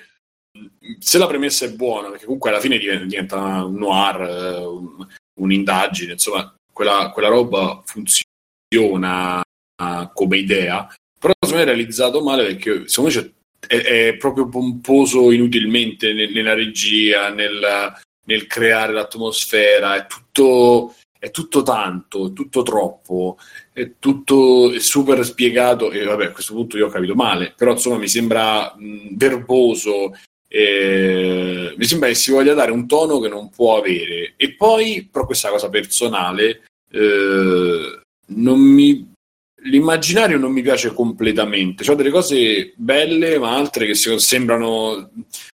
[0.99, 5.07] se la premessa è buona, perché comunque alla fine diventa un noir, eh,
[5.39, 9.41] un'indagine, insomma, quella, quella roba funziona
[10.13, 13.33] come idea, però secondo me è realizzato male perché secondo me
[13.65, 17.93] è, è proprio pomposo inutilmente nel, nella regia, nel,
[18.25, 23.37] nel, creare l'atmosfera, è tutto, è tutto tanto, è tutto troppo,
[23.71, 27.71] è tutto è super spiegato e vabbè a questo punto io ho capito male, però
[27.71, 30.11] insomma mi sembra mh, verboso,
[30.51, 35.07] eh, mi sembra che si voglia dare un tono che non può avere e poi,
[35.09, 39.07] però questa cosa personale, eh, non mi
[39.63, 41.83] l'immaginario non mi piace completamente.
[41.83, 45.11] C'ho delle cose belle, ma altre che sembrano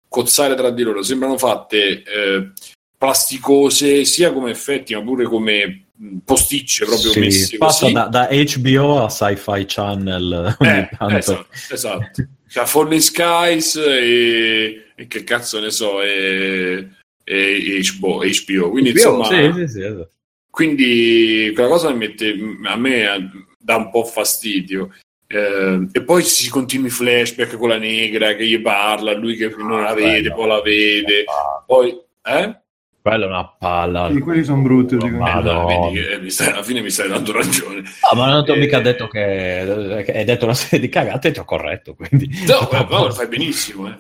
[0.08, 2.52] cozzare tra di loro, sembrano fatte eh,
[2.98, 5.88] plasticose sia come effetti, ma pure come
[6.24, 12.28] posticce proprio sì, messe passa da, da, HBO a Sci-Fi Channel eh, esatto, esatto.
[12.48, 16.90] Cioè, Falling Skies e, e, che cazzo ne so e,
[17.24, 18.70] e HBO, HBO.
[18.70, 20.12] Quindi HBO, insomma sì, sì, sì, esatto.
[20.50, 24.92] quindi quella cosa mi mette a me dà un po' fastidio.
[25.28, 29.82] Eh, e poi si continui flashback con la negra che gli parla, lui che non
[29.82, 31.24] la vede, poi la vede.
[31.66, 32.60] Poi, eh?
[33.06, 34.10] Quella è una palla.
[34.12, 34.96] Sì, quelli sono brutti.
[34.96, 37.82] No, vedi che, eh, stai, alla fine mi stai dando ragione.
[37.82, 41.32] No, ma non ti ho mica detto che hai detto una serie di cagate e
[41.32, 41.94] ti ho corretto.
[41.94, 42.28] Quindi...
[42.48, 43.90] No, no, fai benissimo.
[43.90, 43.98] Eh.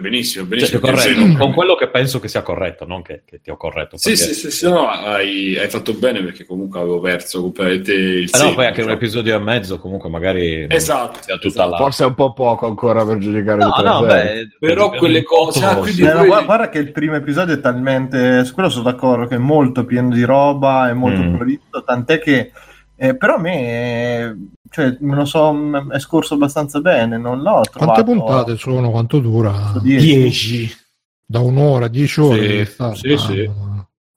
[0.00, 0.80] Benissimo, benissimo.
[0.80, 3.96] Cioè, corretto, con quello che penso che sia corretto, non che, che ti ho corretto.
[3.96, 8.28] Sì, sì, sì, sì, no, hai, hai, fatto bene perché comunque avevo perso completamente il
[8.28, 10.66] Però poi anche un episodio e mezzo comunque magari...
[10.68, 11.20] Esatto.
[11.20, 11.70] esatto.
[11.70, 11.76] La...
[11.76, 15.64] Forse è un po' poco ancora per giudicare no, no, beh, Però quelle cose...
[15.64, 18.44] Ah, quindi, eh, no, guarda che il primo episodio è talmente...
[18.44, 21.36] Su quello sono d'accordo, che è molto pieno di roba, è molto mm.
[21.36, 22.50] prolifico, tant'è che
[22.98, 25.54] Eh, però a me, cioè, me lo so,
[25.92, 28.02] è scorso abbastanza bene, non l'ho trovato.
[28.02, 28.90] Quante puntate sono?
[28.90, 29.78] Quanto dura?
[29.82, 30.84] 10.
[31.26, 32.64] Da un'ora, 10 ore?
[32.64, 33.50] Sì, sì, ah, sì.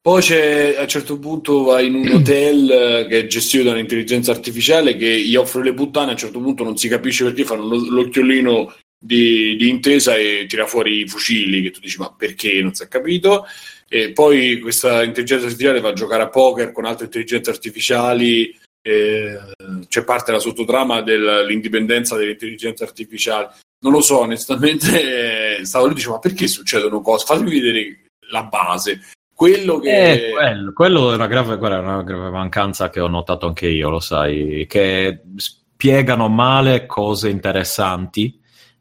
[0.02, 4.32] Poi c'è a un certo punto vai in un hotel che è gestito da un'intelligenza
[4.32, 7.66] artificiale che gli offre le puttane, a un certo punto non si capisce perché fanno
[7.66, 12.74] l'occhiolino di, di, intesa e tira fuori i fucili che tu dici ma perché non
[12.74, 13.46] si è capito
[13.88, 19.40] e poi questa intelligenza artificiale va a giocare a poker con altre intelligenze artificiali eh,
[19.88, 23.48] c'è parte la sottotrama dell'indipendenza delle intelligenze artificiali
[23.82, 27.26] non lo so onestamente stavo lì e dicevo ma perché succedono cose?
[27.26, 29.02] Fatemi vedere la base.
[29.34, 33.48] Quello che eh, quello, quello è una grave, guarda, una grave mancanza che ho notato
[33.48, 38.38] anche io lo sai che spiegano male cose interessanti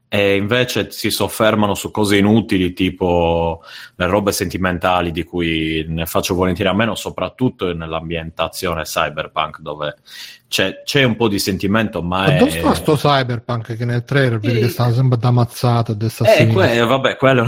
[0.09, 3.63] e invece si soffermano su cose inutili tipo
[3.95, 9.97] le robe sentimentali di cui ne faccio volentieri a meno, soprattutto nell'ambientazione cyberpunk dove
[10.49, 12.39] c'è, c'è, un po' di sentimento, ma, ma è...
[12.39, 15.95] dove sta sto cyberpunk che nel trailer vedi che sta sempre da mazzata
[16.25, 17.47] eh, que- vabbè, quello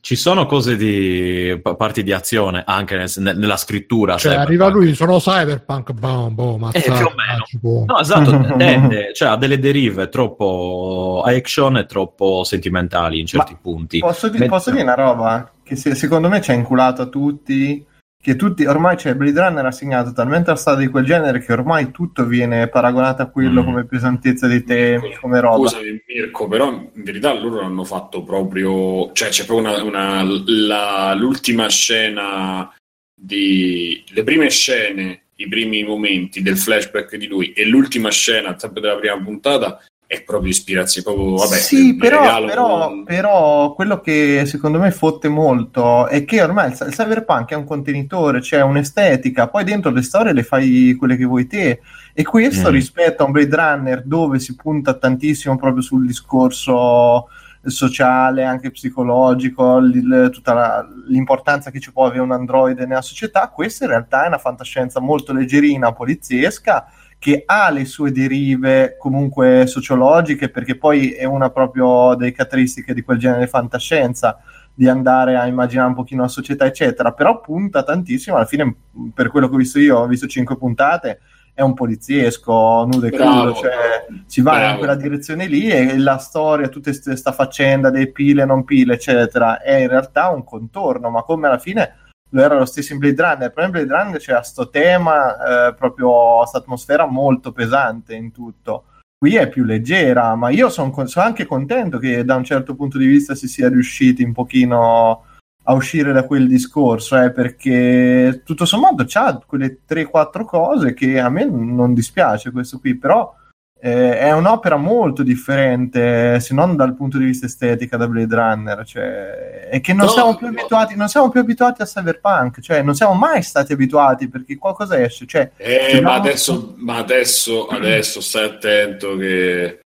[0.00, 4.46] ci sono cose di parti di azione anche nel, nella scrittura cioè cyberpunk.
[4.46, 7.84] arriva lui sono cyberpunk boom, boom, eh, più o meno.
[7.84, 13.58] no esatto tende, cioè ha delle derive troppo action e troppo sentimentali in certi ma
[13.60, 13.98] punti.
[13.98, 15.52] posso, di- posso dire una roba?
[15.62, 17.86] Che secondo me ci ha inculato a tutti
[18.22, 21.40] che tutti ormai c'è cioè, Blade Runner ha segnato talmente la strada di quel genere
[21.40, 23.64] che ormai tutto viene paragonato a quello mm.
[23.64, 25.68] come pesantezza dei temi, come roba.
[25.68, 31.14] Scusami Mirko, però in verità loro hanno fatto proprio, cioè c'è proprio una, una la,
[31.14, 32.70] l'ultima scena
[33.14, 38.82] di le prime scene, i primi momenti del flashback di lui e l'ultima scena sempre
[38.82, 43.04] della prima puntata è proprio ispirazione, proprio, vabbè, sì, però, però, un...
[43.04, 47.62] però, quello che secondo me fotte molto è che ormai il, il cyberpunk è un
[47.62, 51.80] contenitore, c'è cioè un'estetica, poi dentro le storie le fai quelle che vuoi te.
[52.12, 52.72] E questo mm.
[52.72, 57.28] rispetto a un Blade Runner dove si punta tantissimo proprio sul discorso
[57.62, 63.46] sociale, anche psicologico, l- tutta la, l'importanza che ci può avere un androide nella società,
[63.46, 66.84] questa in realtà è una fantascienza molto leggerina, poliziesca,
[67.20, 73.02] che ha le sue derive comunque sociologiche, perché poi è una proprio delle caratteristiche di
[73.02, 74.40] quel genere di fantascienza,
[74.72, 78.74] di andare a immaginare un pochino la società, eccetera, però punta tantissimo, alla fine,
[79.12, 81.20] per quello che ho visto io, ho visto cinque puntate,
[81.52, 84.70] è un poliziesco nudo e crudo, cioè si va Bravo.
[84.70, 89.60] in quella direzione lì e la storia, tutta questa faccenda dei pile, non pile, eccetera,
[89.60, 91.96] è in realtà un contorno, ma come alla fine
[92.30, 95.74] lo era lo stesso in Blade Runner, però in Blade Runner c'era questo tema, eh,
[95.74, 98.84] proprio questa atmosfera molto pesante in tutto.
[99.18, 102.96] Qui è più leggera, ma io sono son anche contento che da un certo punto
[102.96, 105.24] di vista si sia riusciti un pochino
[105.64, 111.28] a uscire da quel discorso, eh, perché tutto sommato c'ha quelle 3-4 cose che a
[111.28, 113.34] me non dispiace questo qui, però
[113.82, 118.84] eh, è un'opera molto differente, se non dal punto di vista estetica da Blade Runner,
[118.84, 120.52] cioè, e che non, no, siamo più no.
[120.52, 125.00] abituati, non siamo più abituati a Cyberpunk, cioè non siamo mai stati abituati perché qualcosa
[125.00, 125.26] esce.
[125.26, 129.80] Cioè, eh, ma, adesso, ma adesso, adesso stai attento che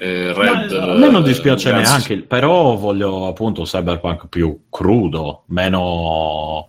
[0.00, 6.68] eh, Red, a me non dispiace neanche, però voglio appunto Cyberpunk più crudo, meno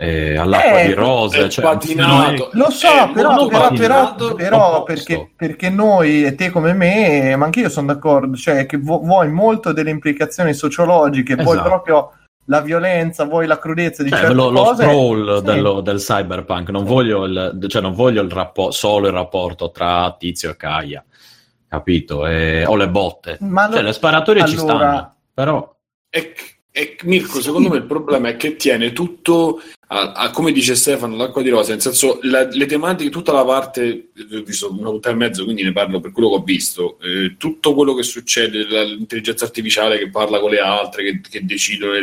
[0.00, 1.48] eh, all'acqua eh, di rose.
[1.48, 2.50] Cioè, patinato.
[2.52, 7.60] Lo so, però, però, però, però perché, perché, noi e te come me, ma anche
[7.60, 11.50] io sono d'accordo, cioè che vuoi molto delle implicazioni sociologiche, esatto.
[11.50, 12.12] vuoi proprio
[12.44, 14.84] la violenza, vuoi la crudezza di cioè, certe lo, cose.
[14.84, 15.44] Lo scroll sì.
[15.44, 20.14] dello, del cyberpunk, non voglio il, cioè non voglio il rappo- solo il rapporto tra
[20.16, 21.04] Tizio e Caia,
[21.66, 22.24] capito?
[22.24, 23.36] E, o le botte.
[23.40, 23.86] Ma cioè, lo...
[23.86, 24.56] le sparatorie allora...
[24.56, 25.76] ci stanno, però...
[26.10, 26.32] E
[26.70, 31.16] e Mirko, secondo me il problema è che tiene tutto a, a come dice Stefano,
[31.16, 35.14] l'acqua di rosa, nel senso la, le tematiche, tutta la parte, ho visto una puntata
[35.14, 38.64] e mezzo, quindi ne parlo per quello che ho visto, eh, tutto quello che succede,
[38.84, 41.94] l'intelligenza artificiale che parla con le altre, che, che decidono,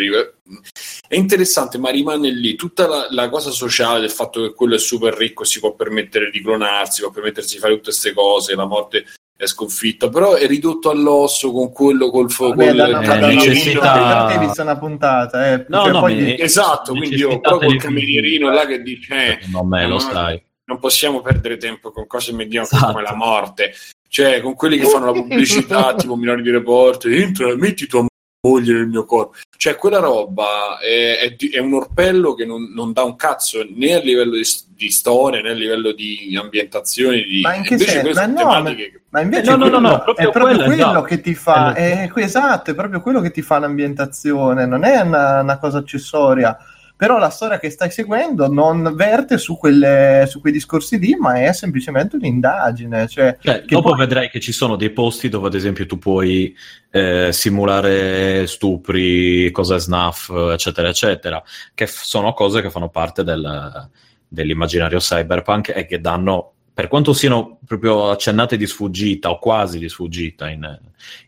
[1.07, 2.55] è interessante, ma rimane lì.
[2.55, 5.73] Tutta la, la, cosa sociale del fatto che quello è super ricco e si può
[5.73, 9.05] permettere di clonarsi, può permettersi di fare tutte queste cose, la morte
[9.37, 12.55] è sconfitta, però è ridotto all'osso con quello col fuoco.
[12.55, 14.25] Col da, da, da, necessità...
[14.27, 16.39] Hai visto una puntata, eh, no, no, poi mi...
[16.39, 20.41] esatto, quindi io però col camerierino là che dice eh, non me lo stai.
[20.67, 22.93] Non possiamo perdere tempo con cose mediocri esatto.
[22.93, 23.73] come la morte.
[24.07, 28.05] Cioè, con quelli che fanno la pubblicità, tipo Milano di Report, entra, metti tua
[28.45, 29.35] moglie nel mio corpo.
[29.57, 33.93] Cioè, quella roba è, è, è un orpello che non, non, dà un cazzo né
[33.93, 37.23] a livello di, di, storia né a livello di ambientazione.
[37.23, 37.41] Di...
[37.41, 38.13] Ma in che senso?
[38.13, 38.75] Ma, no, ma,
[39.09, 41.73] ma, invece no, no, no, no, proprio è proprio quello, quello che ti fa.
[41.73, 46.57] È, esatto, è proprio quello che ti fa l'ambientazione, non è una, una cosa accessoria
[46.97, 51.43] però la storia che stai seguendo non verte su, quelle, su quei discorsi lì, ma
[51.43, 53.07] è semplicemente un'indagine.
[53.07, 53.99] Cioè, cioè, dopo poi...
[53.99, 56.55] vedrai che ci sono dei posti dove, ad esempio, tu puoi
[56.91, 61.43] eh, simulare stupri, cose snuff, eccetera, eccetera,
[61.73, 63.89] che f- sono cose che fanno parte del,
[64.27, 69.87] dell'immaginario cyberpunk e che danno per quanto siano proprio accennate di sfuggita o quasi di
[69.87, 70.77] sfuggita in,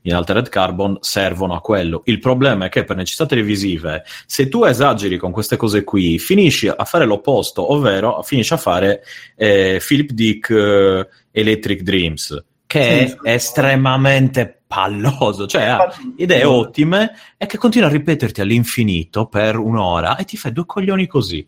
[0.01, 2.01] in, Altered Carbon, servono a quello.
[2.03, 6.67] Il problema è che per necessità televisive, se tu esageri con queste cose qui, finisci
[6.67, 9.03] a fare l'opposto, ovvero finisci a fare
[9.37, 17.13] eh, Philip Dick uh, Electric Dreams, che sì, è estremamente palloso, cioè ha idee ottime
[17.37, 21.47] e che continua a ripeterti all'infinito per un'ora e ti fai due coglioni così.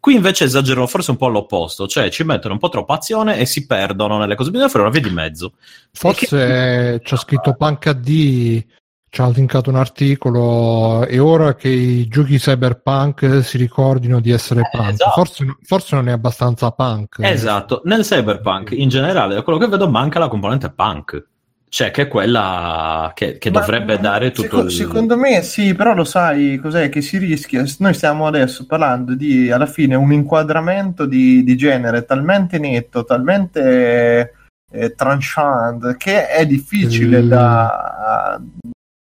[0.00, 3.46] Qui invece esagerano forse un po' all'opposto, cioè ci mettono un po' troppa azione e
[3.46, 4.50] si perdono nelle cose.
[4.50, 5.52] Bisogna fare una via di mezzo.
[5.92, 7.00] Forse che...
[7.02, 13.42] c'è scritto Punk AD, ci ha linkato un articolo, e ora che i giochi cyberpunk
[13.42, 14.90] si ricordino di essere eh, punk.
[14.90, 15.10] Esatto.
[15.10, 17.16] Forse, forse, non è abbastanza punk.
[17.20, 21.26] Esatto, nel cyberpunk in generale, da quello che vedo, manca la componente punk
[21.68, 24.72] cioè che è quella che, che dovrebbe dare tutto secondo, il...
[24.72, 29.50] secondo me sì però lo sai cos'è che si rischia noi stiamo adesso parlando di
[29.50, 34.32] alla fine un inquadramento di, di genere talmente netto talmente
[34.70, 37.28] eh, tranchant che è difficile mm.
[37.28, 38.40] da,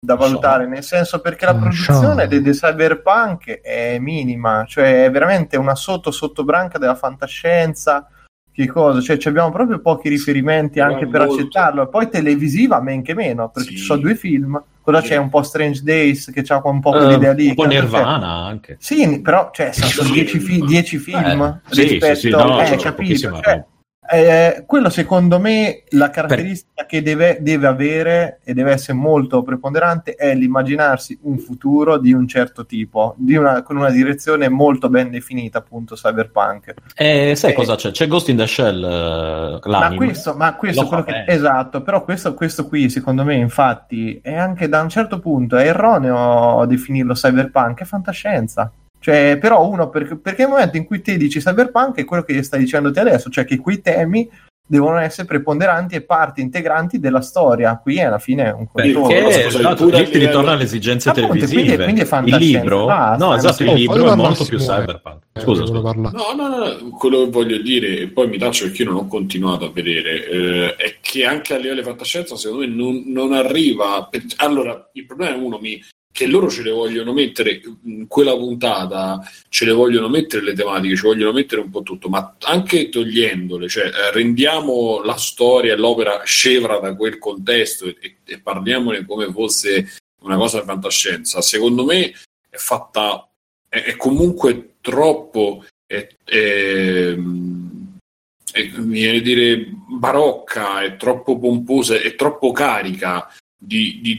[0.03, 5.59] da valutare, nel senso perché la produzione dei, dei cyberpunk è minima, cioè è veramente
[5.59, 8.09] una sotto sottobranca della fantascienza
[8.53, 11.35] che cosa, cioè abbiamo proprio pochi riferimenti sì, anche per molto.
[11.35, 11.89] accettarlo.
[11.89, 13.77] Poi televisiva, men che meno, perché sì.
[13.77, 14.63] ci sono due film.
[14.83, 15.09] Cosa sì.
[15.09, 17.49] c'è un po' Strange Days che ha un po' quell'idea uh, lì.
[17.49, 18.77] Un po' Nirvana cioè, anche.
[18.81, 22.15] Sì, però cioè, sono dieci, fi- dieci film eh, rispetto...
[22.15, 23.65] Sì, sì, no, eh, capito, cioè,
[24.13, 26.87] eh, quello secondo me la caratteristica per...
[26.87, 32.27] che deve, deve, avere e deve essere molto preponderante è l'immaginarsi un futuro di un
[32.27, 36.75] certo tipo, una, con una direzione molto ben definita, appunto cyberpunk.
[36.97, 37.93] Eh, sai eh, cosa c'è?
[37.93, 42.67] C'è Ghost in the Shell uh, Ma questo, ma questo che, esatto, però questo, questo
[42.67, 47.85] qui secondo me infatti è anche da un certo punto è erroneo definirlo cyberpunk, è
[47.85, 48.73] fantascienza.
[49.01, 52.43] Cioè, però uno, perché, perché nel momento in cui te dici cyberpunk è quello che
[52.43, 54.29] stai dicendo te adesso, cioè che quei temi
[54.71, 57.77] devono essere preponderanti e parti integranti della storia.
[57.83, 59.09] Qui alla fine è un controllo.
[59.09, 61.83] Perché esatto, lì ti ritorna alle esigenze Appunto, televisive.
[61.83, 65.23] Quindi, quindi il libro, basta, no, esatto, il libro è molto più cyberpunk.
[65.41, 65.93] Scusa, scusa.
[65.93, 69.07] No, no, no, quello che voglio dire, e poi mi taccio perché io non ho
[69.09, 73.33] continuato a vedere, eh, è che anche a livello di fantascienza secondo me non, non
[73.33, 74.07] arriva.
[74.09, 74.23] Per...
[74.37, 75.83] Allora, il problema è uno, mi
[76.13, 80.97] che loro ce le vogliono mettere in quella puntata, ce le vogliono mettere le tematiche,
[80.97, 85.77] ci vogliono mettere un po' tutto, ma anche togliendole, cioè eh, rendiamo la storia e
[85.77, 91.41] l'opera scevra da quel contesto e, e parliamone come fosse una cosa di fantascienza.
[91.41, 92.13] Secondo me
[92.49, 93.29] è fatta,
[93.69, 102.15] è, è comunque troppo, è, è, mi viene a dire barocca, è troppo pomposa, è
[102.17, 104.19] troppo carica di, di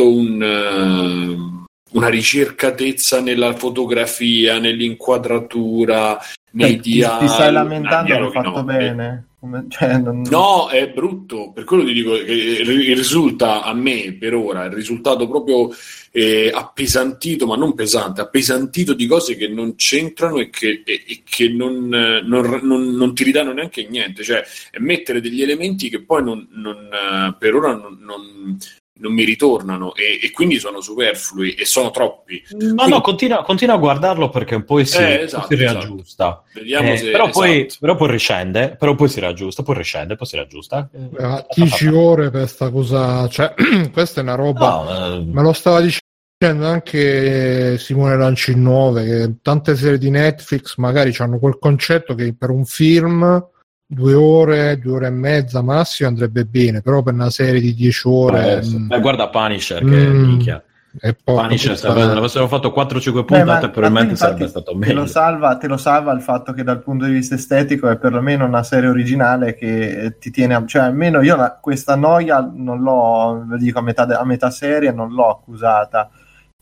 [0.00, 6.18] tutto un, uh, una ricercatezza nella fotografia, nell'inquadratura,
[6.52, 7.26] nei Beh, dialoghi.
[7.26, 9.24] Ti stai lamentando, hanno fatto bene.
[9.68, 10.20] Cioè, non...
[10.28, 15.26] No, è brutto, per quello ti dico che risulta a me per ora il risultato
[15.26, 15.70] proprio
[16.10, 21.22] eh, appesantito, ma non pesante, appesantito di cose che non c'entrano e che, e, e
[21.24, 24.44] che non, non, non, non, ti ridanno neanche niente, cioè
[24.78, 26.22] mettere degli elementi che poi
[27.38, 28.58] per ora non,
[29.00, 32.42] non mi ritornano e, e, quindi sono superflui e sono troppi.
[32.50, 32.90] No, quindi...
[32.90, 36.42] no, continua, continua, a guardarlo perché poi si, eh, esatto, si riaggiusta.
[36.52, 36.84] Esatto.
[36.84, 37.38] Eh, se, però, esatto.
[37.38, 40.88] poi, però, poi, riscende, però poi si riaggiusta, poi riscende, poi si riaggiusta.
[40.92, 43.54] Eh, 10 ore per questa cosa, cioè
[43.92, 45.24] questa è una roba, no, eh...
[45.24, 51.38] me lo stava dicendo anche Simone Lanci 9 che tante serie di Netflix magari hanno
[51.38, 53.46] quel concetto che per un film
[53.92, 58.06] due ore, due ore e mezza massimo andrebbe bene, però per una serie di dieci
[58.06, 58.60] ore...
[58.60, 59.00] Eh, mh, mm.
[59.00, 60.62] guarda Punisher, che mm, minchia.
[61.00, 64.94] E poi Punisher, se avessero fatto 4-5 puntate, Beh, probabilmente sarebbe stato meglio.
[64.94, 67.96] Te lo, salva, te lo salva il fatto che dal punto di vista estetico è
[67.96, 73.44] perlomeno una serie originale che ti tiene, cioè almeno io la, questa noia non l'ho,
[73.48, 76.10] lo dico a metà, a metà serie, non l'ho accusata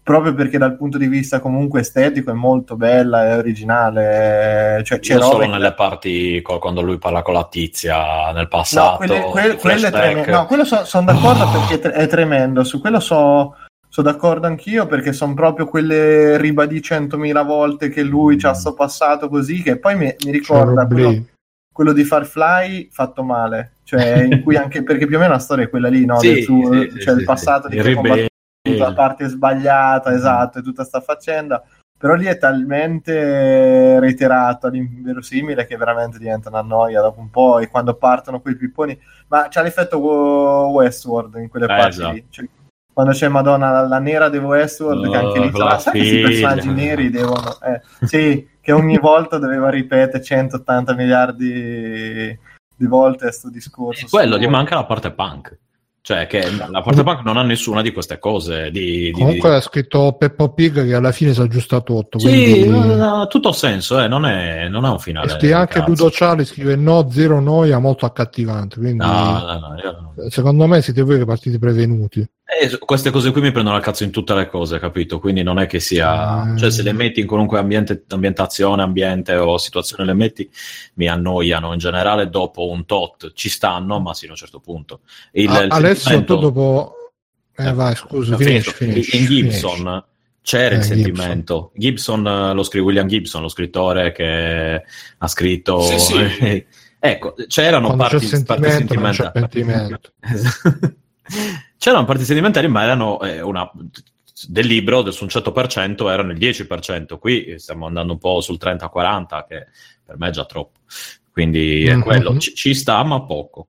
[0.08, 4.80] proprio perché dal punto di vista comunque estetico è molto bella e originale.
[4.82, 5.46] Cioè, c'è solo che...
[5.48, 8.92] nelle parti quando lui parla con la tizia nel passato.
[8.92, 10.30] No, quelle, quelle, quelle tremendo.
[10.30, 11.50] no quello sono son d'accordo oh.
[11.50, 12.64] perché è tremendo.
[12.64, 13.54] Su quello so,
[13.86, 18.38] so d'accordo anch'io perché sono proprio quelle ribadì centomila volte che lui mm.
[18.38, 21.22] c'ha sto passato così che poi mi, mi ricorda quello,
[21.70, 23.72] quello, di Farfly fatto male.
[23.84, 26.18] Cioè, in cui anche perché più o meno la storia è quella lì, no?
[26.20, 28.27] Sì, suo, sì, cioè sì, il passato di chi
[28.72, 31.62] tutta la parte sbagliata, esatto, e tutta sta faccenda.
[31.96, 37.68] però lì è talmente reiterato all'inverosimile che veramente diventa una noia dopo un po' e
[37.68, 38.96] quando partono quei pipponi
[39.28, 42.12] ma c'ha l'effetto Westworld in quelle eh, parti esatto.
[42.12, 42.26] lì.
[42.30, 42.46] Cioè,
[42.98, 46.68] quando c'è Madonna la nera di Westworld oh, che anche lì oh, sai questi personaggi
[46.68, 52.36] neri devono eh, sì che ogni volta doveva ripetere 180 miliardi
[52.76, 55.56] di volte questo discorso e quello gli manca la parte punk
[56.08, 58.70] cioè, che la Porta Punk non ha nessuna di queste cose.
[58.70, 62.18] Di, di, Comunque ha scritto Peppo Pig che alla fine si è aggiustato 8.
[62.18, 62.66] Sì, quindi...
[62.66, 65.36] no, tutto senso, eh, non, è, non, è, un finale.
[65.38, 68.78] E anche Ludo Ciali scrive no, zero noia, molto accattivante.
[68.78, 72.26] Quindi, no, no, no, secondo me siete voi che partite prevenuti.
[72.50, 75.18] Eh, queste cose qui mi prendono al cazzo in tutte le cose, capito?
[75.18, 76.54] Quindi non è che sia...
[76.54, 76.58] Eh...
[76.58, 80.50] Cioè se le metti in qualunque ambiente, ambientazione, ambiente o situazione le metti,
[80.94, 81.74] mi annoiano.
[81.74, 85.00] In generale dopo un tot ci stanno, ma sino a un certo punto.
[85.32, 86.34] Il, ah, il adesso sentimento...
[86.36, 86.94] tu dopo...
[87.54, 90.04] Eh, vai, scusa, finisci, finisci, In Gibson finisci.
[90.40, 91.72] c'era eh, il sentimento.
[91.74, 94.84] Gibson, Gibson lo scrive William Gibson, lo scrittore che
[95.18, 95.82] ha scritto...
[95.82, 96.64] Sì, sì.
[96.98, 99.50] ecco, c'erano Quando parti, parti sentimentali.
[101.78, 103.70] C'erano parti sedimentari, ma erano eh, una,
[104.46, 107.18] del libro su un 100% erano il 10%.
[107.18, 109.66] Qui stiamo andando un po' sul 30-40, che
[110.04, 110.80] per me è già troppo.
[111.30, 112.00] Quindi è mm-hmm.
[112.00, 113.68] quello, ci, ci, sta, ma poco.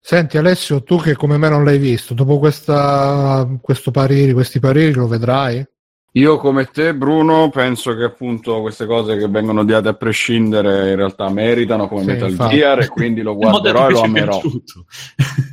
[0.00, 4.92] Senti Alessio, tu che come me non l'hai visto, dopo questa, questo pareri, questi pareri
[4.94, 5.64] lo vedrai?
[6.14, 10.96] Io come te, Bruno, penso che appunto queste cose che vengono odiate a prescindere in
[10.96, 12.56] realtà meritano come sì, Metal infatti.
[12.56, 14.40] Gear e quindi lo guarderò e lo amerò.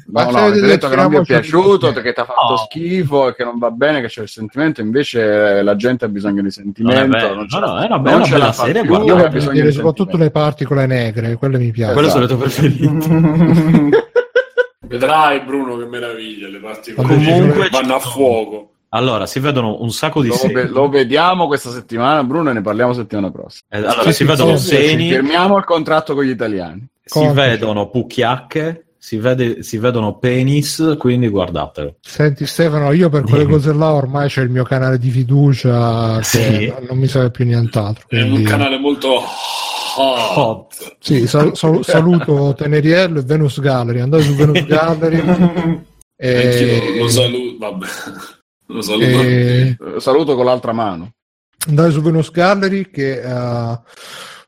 [0.09, 2.57] No, no, avete detto che non vi è piaciuto, che ti ha fatto oh.
[2.57, 6.41] schifo e che non va bene, che c'è il sentimento, invece la gente ha bisogno
[6.41, 7.17] di sentimento.
[7.17, 10.31] Non, non, no, no, è una bella, non bella serie, ho bisogno di soprattutto le
[10.31, 11.93] parti con le negre, quelle mi piacciono.
[11.93, 14.05] Quello sono le tue preferite.
[14.87, 18.71] Vedrai Bruno che meraviglia, le parti con le negre vanno a fuoco.
[18.89, 20.67] Allora, si vedono un sacco di lo, seni.
[20.69, 23.67] Lo vediamo questa settimana, Bruno, e ne parliamo settimana prossima.
[23.69, 25.09] Eh, allora, sì, si vedono sì, seni.
[25.09, 26.87] Firmiamo il contratto con gli italiani.
[27.03, 27.33] Si Conte.
[27.33, 31.95] vedono pucchiacche, si, vede, si, vedono penis, quindi guardatelo.
[32.01, 36.73] Senti Stefano, io per quelle cose là ormai c'è il mio canale di fiducia, sì.
[36.85, 38.05] non mi serve più nient'altro.
[38.09, 38.35] Quindi...
[38.35, 39.21] È un canale molto
[39.97, 40.97] hot.
[40.99, 44.01] Sì, sal- sal- saluto Teneriello e Venus Gallery.
[44.01, 45.85] Andate su Venus Gallery.
[46.17, 46.97] e...
[46.99, 47.87] lo saluto, vabbè.
[48.65, 49.77] Lo saluto, e...
[49.99, 51.13] saluto con l'altra mano.
[51.65, 53.79] Andate su Venus Gallery che uh,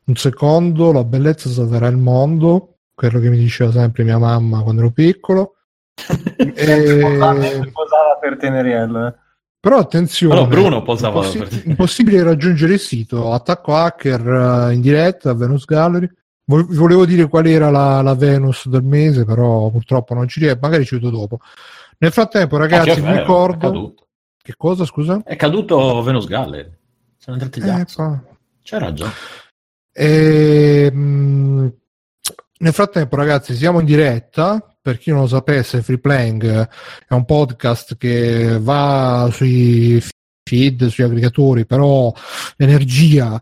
[0.04, 4.82] un secondo la bellezza salverà il mondo, quello che mi diceva sempre mia mamma quando
[4.82, 5.54] ero piccolo.
[6.36, 7.70] e...
[7.72, 9.06] posava per Teneriello.
[9.06, 9.14] Eh.
[9.58, 11.66] Però attenzione, no, Bruno posava impossi- per...
[11.66, 16.10] impossibile raggiungere il sito attacco hacker uh, in diretta a Venus Gallery.
[16.44, 20.58] Vo- volevo dire qual era la, la Venus del mese, però purtroppo non ci riesco,
[20.60, 21.38] magari ci vedo dopo.
[21.98, 23.94] Nel frattempo, ragazzi, vi ricordo
[24.42, 25.22] che cosa, scusa?
[25.24, 26.70] È caduto Venus Gallery.
[27.16, 28.22] Sono entrati gli eh, pa...
[28.62, 29.12] C'è ragione.
[29.92, 31.72] E, ehm,
[32.60, 34.64] nel frattempo, ragazzi, siamo in diretta.
[34.82, 36.68] Per chi non lo sapesse, Free Playing
[37.06, 40.02] è un podcast che va sui
[40.42, 42.12] feed, sui aggregatori, però
[42.56, 43.38] l'energia,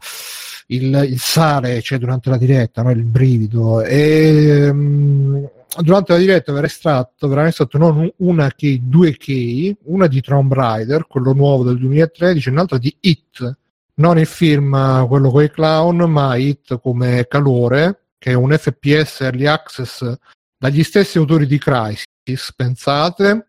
[0.67, 2.91] il, il sale c'è durante la diretta, no?
[2.91, 3.83] il brivido.
[3.83, 5.49] E, um,
[5.81, 10.53] durante la diretta verrà estratto, verrà estratto non una key, due key, una di Tomb
[10.53, 13.57] Raider, quello nuovo del 2013, e un'altra di It,
[13.95, 19.21] non il film quello con i clown, ma It come calore, che è un FPS
[19.21, 20.13] early access
[20.59, 23.47] dagli stessi autori di Crisis, pensate.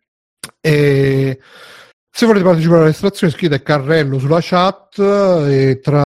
[0.61, 1.39] E
[2.11, 6.03] se volete partecipare all'estrazione scrivete carrello sulla chat e tra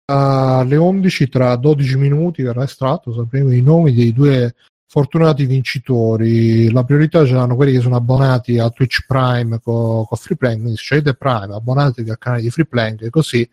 [0.62, 4.54] le 11, tra 12 minuti verrà estratto, sapremo i nomi dei due
[4.86, 6.70] fortunati vincitori.
[6.70, 10.76] La priorità ce l'hanno quelli che sono abbonati a Twitch Prime con, con Freeplank, quindi
[10.76, 13.48] scegliete Prime, abbonatevi al canale di Freeplank, così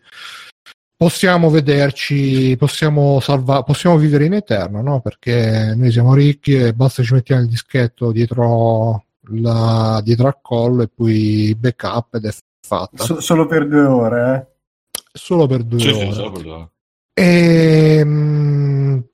[1.00, 5.00] possiamo vederci, possiamo, salva- possiamo vivere in eterno, no?
[5.00, 10.82] perché noi siamo ricchi e basta ci mettiamo il dischetto dietro, la, dietro al collo
[10.82, 13.02] e poi backup ed è fatta.
[13.02, 14.98] So- solo per due ore, eh?
[15.10, 16.04] Solo per due sì, ore.
[16.04, 16.70] Sì, solo per due ore.
[17.14, 19.04] E, ehm,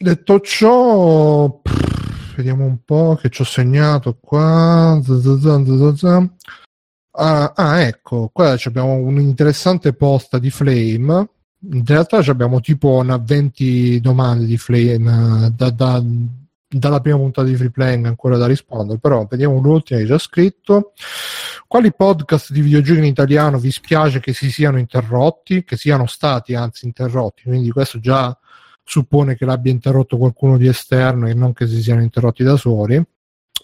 [0.00, 1.60] Detto ciò,
[2.36, 4.98] vediamo un po' che ci ho segnato qua.
[7.20, 11.28] Ah, ah, ecco, qua abbiamo un'interessante posta di Flame.
[11.72, 16.00] In realtà abbiamo tipo una 20 domande di Flame da, da,
[16.68, 20.92] dalla prima puntata di Free Playing ancora da rispondere, però vediamo l'ultima che già scritto.
[21.66, 26.54] Quali podcast di videogiochi in italiano vi spiace che si siano interrotti, che siano stati
[26.54, 27.42] anzi interrotti?
[27.42, 28.36] Quindi questo già
[28.84, 33.04] suppone che l'abbia interrotto qualcuno di esterno e non che si siano interrotti da soli.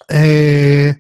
[0.09, 0.99] E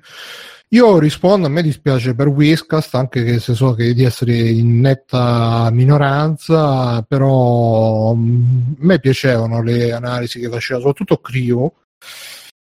[0.74, 5.70] Io rispondo, a me dispiace per Whiscast, anche se so che di essere in netta
[5.70, 11.74] minoranza, però mm, a me piacevano le analisi che faceva, soprattutto Crio,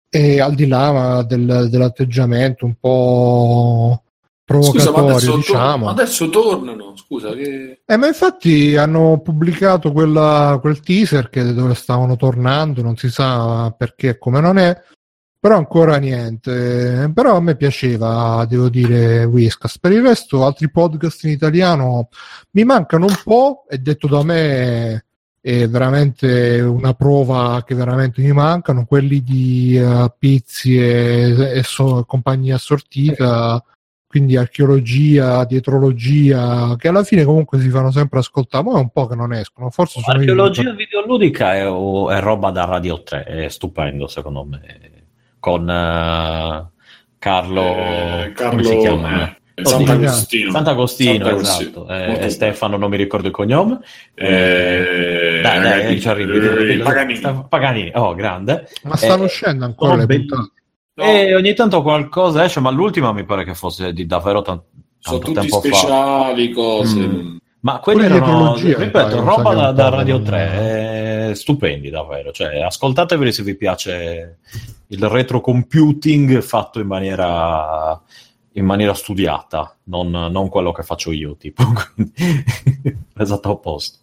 [0.09, 4.03] e al di là del, dell'atteggiamento un po'
[4.45, 5.85] scusa, adesso, diciamo.
[5.85, 7.33] To- adesso tornano, scusa.
[7.33, 7.83] Che...
[7.87, 13.73] Eh, ma infatti hanno pubblicato quella, quel teaser che dove stavano tornando, non si sa
[13.79, 14.77] perché e come non è,
[15.41, 17.11] però ancora niente.
[17.14, 19.78] Però a me piaceva, devo dire, Whiskas.
[19.78, 22.09] Per il resto, altri podcast in italiano
[22.53, 25.05] mi mancano un po', è detto da me
[25.43, 32.05] è veramente una prova che veramente mi mancano, quelli di uh, Pizzi e, e so,
[32.07, 33.64] compagnia assortita,
[34.07, 39.07] quindi archeologia, dietrologia, che alla fine comunque si fanno sempre ascoltare, ma è un po'
[39.07, 39.70] che non escono.
[39.70, 40.74] Forse sono archeologia io...
[40.74, 44.89] videoludica è, è roba da Radio 3, è stupendo secondo me
[45.41, 46.68] con uh,
[47.18, 49.28] Carlo, eh, Carlo, come si chiama?
[49.28, 50.51] Eh, Sant'Agostino.
[50.51, 51.88] Sant'Agostino, Sant'Agostino esatto.
[51.88, 53.80] Eh, Stefano, non mi ricordo il cognome.
[54.14, 56.78] Eh, dai, dai, ci arrivi.
[56.78, 57.45] Paganini.
[57.49, 58.68] Paganini, oh, grande.
[58.84, 60.53] Ma stanno uscendo ancora le puntate.
[60.95, 61.05] No.
[61.05, 64.66] E ogni tanto qualcosa esce, ma l'ultima mi pare che fosse di davvero tanto,
[65.01, 66.55] tanto tempo speciali, fa.
[66.55, 66.99] cose.
[66.99, 67.36] Mm.
[67.61, 70.38] Ma quelli erano, ripeto, roba da, da Radio 3,
[71.31, 72.33] eh, stupendi davvero.
[72.33, 74.39] Cioè, ascoltateveli se vi piace
[74.89, 78.01] il retro computing fatto in maniera,
[78.53, 81.62] in maniera studiata, non, non, quello che faccio io, tipo.
[83.16, 83.99] esatto opposto.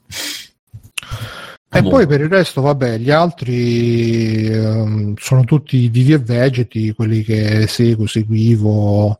[1.69, 7.23] E poi per il resto, vabbè, gli altri um, sono tutti vivi e vegeti, quelli
[7.23, 9.19] che seguo, seguivo,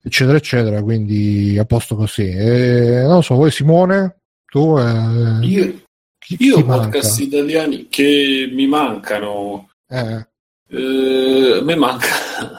[0.00, 2.28] eccetera, eccetera, quindi a posto così.
[2.30, 4.78] E, non so, voi Simone, tu...
[4.78, 5.82] Eh, io,
[6.26, 7.36] chi, io podcast manca?
[7.36, 9.68] italiani che mi mancano...
[9.88, 10.26] Eh.
[10.68, 12.08] Eh, a me manca...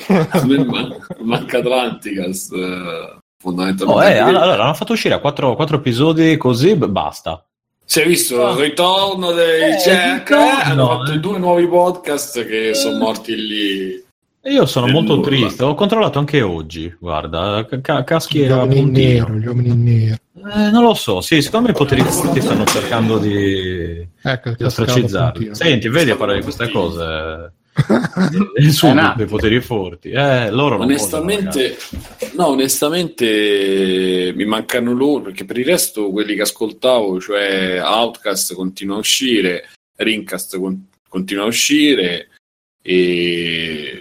[0.09, 4.05] a me manca, manca Atlanticast, eh, fondamentalmente.
[4.05, 7.43] Oh, eh, allora, hanno fatto uscire quattro, quattro episodi così, basta.
[7.83, 10.31] Si è visto il ritorno dei eh, Jack?
[10.33, 14.09] Hanno fatto due nuovi podcast che sono morti lì
[14.45, 15.27] io sono molto nulla.
[15.27, 19.37] triste, ho controllato anche oggi, guarda, ca- caschi a puntino.
[19.37, 20.17] Gli uomini neri.
[20.49, 24.65] Eh, non lo so, sì, secondo me i poteri forti stanno cercando di, ecco, di
[24.65, 25.55] ostracizzarli.
[25.55, 27.53] Senti, vedi a parlare di queste cose.
[28.57, 30.11] Il suo dei poteri forti.
[30.11, 31.77] Eh, loro non onestamente,
[32.37, 38.97] no, onestamente mi mancano loro perché per il resto quelli che ascoltavo, cioè Outcast continua
[38.97, 42.29] a uscire, Rincast con- continua a uscire
[42.83, 44.01] e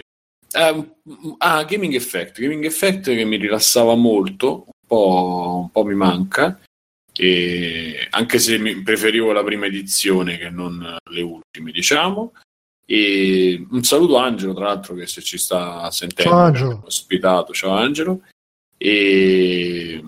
[0.52, 2.40] ah, Gaming Effect.
[2.40, 6.60] Gaming Effect che mi rilassava molto, po', un po mi manca.
[7.12, 12.32] E anche se preferivo la prima edizione che non le ultime, diciamo.
[12.86, 17.52] E un saluto a Angelo, tra l'altro, che se ci sta sentendo, ciao, ospitato.
[17.52, 18.22] Ciao Angelo.
[18.76, 20.02] E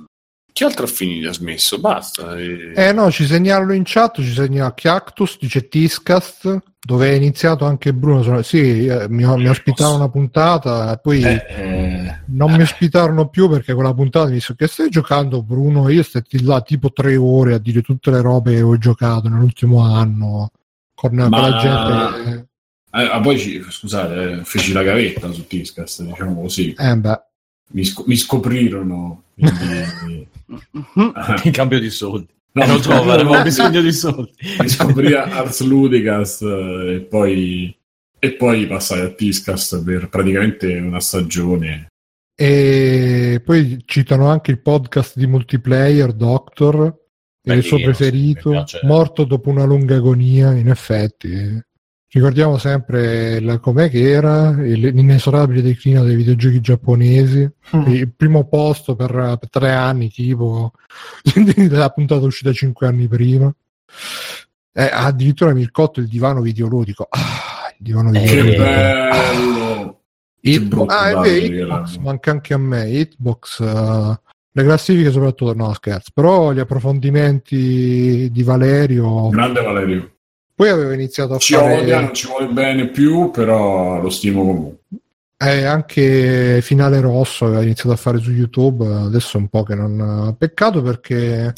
[0.52, 1.28] che altro ha finito?
[1.28, 1.78] Ha smesso?
[1.78, 2.36] Basta.
[2.36, 2.72] E...
[2.74, 7.94] Eh no, ci segnalano in chat, ci segnala Chiactus, dice Tiscast, dove è iniziato anche
[7.94, 8.42] Bruno.
[8.42, 13.72] Sì, eh, mi, mi ospitarono una puntata poi eh, eh, non mi ospitarono più perché
[13.72, 15.88] quella puntata mi disse che stai giocando Bruno?
[15.88, 19.80] Io stati là tipo tre ore a dire tutte le robe che ho giocato nell'ultimo
[19.80, 20.50] anno
[20.94, 21.28] con, Ma...
[21.28, 22.48] con la gente.
[22.94, 26.74] Eh, ah, poi scusate, eh, feci la gavetta su Tiscast, diciamo così.
[26.76, 27.20] Eh beh.
[27.72, 29.24] Mi, sc- mi scoprirono.
[29.34, 30.28] Quindi...
[31.44, 32.28] in cambio di soldi.
[32.54, 34.32] No, non trovo, avevo bisogno di soldi.
[34.66, 37.74] Scoprì Ars Ludicast eh, e poi,
[38.18, 41.86] e poi passai a Tiscast per praticamente una stagione.
[42.34, 46.94] E poi citano anche il podcast di multiplayer Doctor,
[47.42, 51.58] Beh, il suo preferito, morto dopo una lunga agonia, in effetti.
[52.14, 57.86] Ricordiamo sempre la, com'è che era l'inesorabile declino dei videogiochi giapponesi, mm.
[57.86, 60.72] il primo posto per, per, tre anni, tipo
[61.70, 63.50] la puntata uscita cinque anni prima.
[64.74, 67.06] Eh, addirittura Mircotto il divano videoludico.
[67.08, 68.62] Ah, il divano videoludico.
[68.62, 70.00] Che bello!
[70.40, 72.90] Hitbo- ah, è vero, Hitbox, manca anche a me.
[72.90, 74.14] Hitbox, uh,
[74.50, 79.30] le classifiche soprattutto, no scherzo, però gli approfondimenti di Valerio.
[79.30, 80.12] Grande Valerio
[80.62, 81.80] poi avevo iniziato a ci fare...
[81.80, 84.78] Odia, non ci vuole bene più, però lo stimo comunque.
[85.36, 89.74] Eh, anche Finale Rosso aveva iniziato a fare su YouTube, adesso è un po' che
[89.74, 90.36] non...
[90.38, 91.52] Peccato perché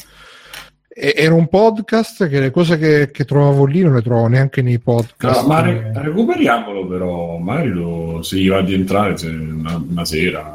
[0.87, 4.79] era un podcast che le cose che, che, trovavo lì non le trovo neanche nei
[4.79, 5.41] podcast.
[5.41, 10.53] No, ma re- recuperiamolo però, magari lo, se gli va di entrare una, una sera.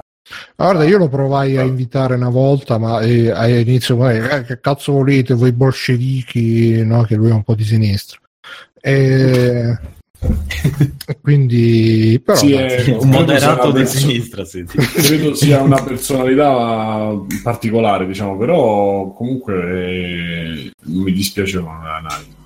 [0.57, 5.35] Guarda, io lo provai a invitare una volta, ma eh, all'inizio, eh, che cazzo volete
[5.35, 7.03] voi bolscevichi, no?
[7.03, 8.20] che lui è un po' di sinistra.
[8.81, 9.79] E...
[11.23, 14.45] Quindi, però, sì, è, un moderato di sinistra.
[14.45, 17.13] Sì, Credo sia una personalità
[17.43, 22.39] particolare, diciamo, però comunque eh, mi dispiace l'analisi.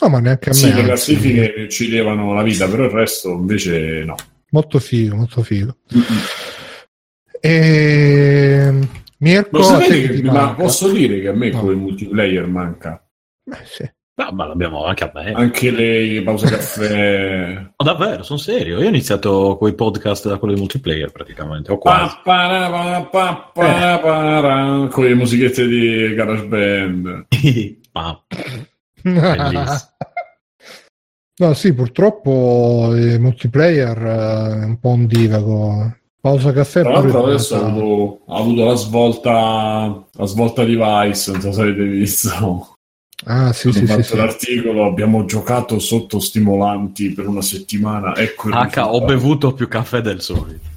[0.00, 0.58] No, ma neanche a me.
[0.58, 4.16] Sì, le classifiche ci levano la vita, però il resto invece no.
[4.50, 5.76] Molto figo, molto figo.
[5.94, 6.18] Mm-hmm.
[7.40, 8.88] E...
[9.18, 11.60] Mirko, che, ma posso dire che a me no.
[11.60, 13.02] come multiplayer manca?
[13.42, 13.90] Beh, sì.
[14.16, 15.32] No, ma l'abbiamo anche a me.
[15.32, 17.54] Anche le pause caffè.
[17.76, 18.78] no, davvero, sono serio.
[18.78, 21.72] Io ho iniziato con i podcast da quello di multiplayer praticamente.
[21.72, 22.14] O quasi.
[22.22, 23.08] Pa,
[23.52, 27.26] pa, pa, con le musichette di GarageBand.
[31.38, 35.96] no, sì, purtroppo il multiplayer è un po' un divago.
[36.20, 36.82] Pausa caffè.
[36.82, 41.50] Tra l'altro adesso ha avuto, ha avuto la svolta la svolta di Vice, non so
[41.52, 42.73] se avete visto.
[43.24, 48.14] Ah, sì, sì, sì, sì, l'articolo, abbiamo giocato sotto stimolanti per una settimana.
[48.16, 50.72] Ecco H, ho bevuto più caffè del solito.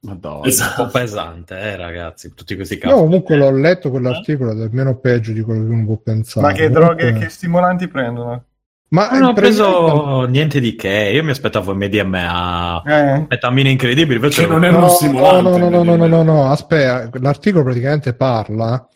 [0.00, 0.82] Madonna, esatto.
[0.82, 2.32] un po' pesante, eh, ragazzi.
[2.32, 2.94] Tutti questi caffè.
[2.94, 6.46] No, comunque l'ho letto quell'articolo ed è meno peggio di quello che uno può pensare.
[6.46, 6.94] Ma che comunque...
[6.94, 8.44] droghe, che stimolanti prendono?
[8.90, 11.10] Ma non ho preso niente di che.
[11.12, 13.26] Io mi aspettavo MDMA, eh.
[13.28, 14.14] metamine incredibili.
[14.14, 15.42] Invece che non è uno no, stimolante.
[15.42, 17.10] No, no, no, no, no, no, no, aspetta.
[17.18, 18.88] L'articolo praticamente parla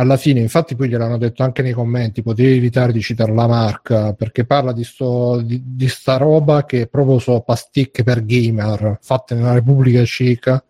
[0.00, 2.22] alla fine, infatti, poi gliel'hanno detto anche nei commenti.
[2.22, 6.86] Potevi evitare di citare la marca perché parla di, sto, di, di sta roba che
[6.86, 10.64] proprio so pasticche per gamer fatte nella Repubblica Ceca.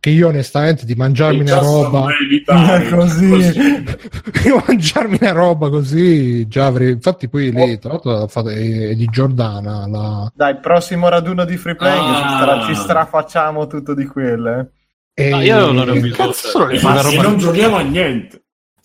[0.00, 2.06] Che io onestamente di mangiarmi una roba
[2.88, 6.92] così, di mangiarmi una roba così già avrei.
[6.92, 7.78] Infatti, poi lei, oh.
[7.78, 9.86] tra l'altro, è, di Giordana.
[9.88, 10.32] La...
[10.34, 12.64] Dai, il prossimo raduno di free play ah.
[12.66, 14.70] ci strafacciamo tutto di quelle.
[15.14, 15.30] E...
[15.30, 18.42] No, io non ho bisogno sono le pastiglie, non giochiamo a niente.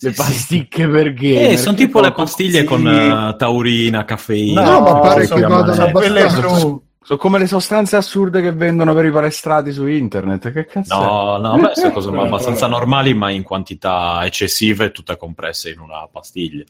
[0.08, 1.52] Le pasticche per gamer.
[1.52, 2.64] Eh, sono tipo le pastiglie sì.
[2.64, 4.62] con uh, taurina, caffeina.
[4.62, 6.82] No, no ma pare che vadano abbastanza.
[7.06, 10.50] Sono come le sostanze assurde che vendono per i palestrati su internet.
[10.50, 10.96] Che cazzo?
[10.96, 11.40] No, è?
[11.40, 16.64] no, beh, sono cose abbastanza normali, ma in quantità eccessive, tutte compresse in una pastiglia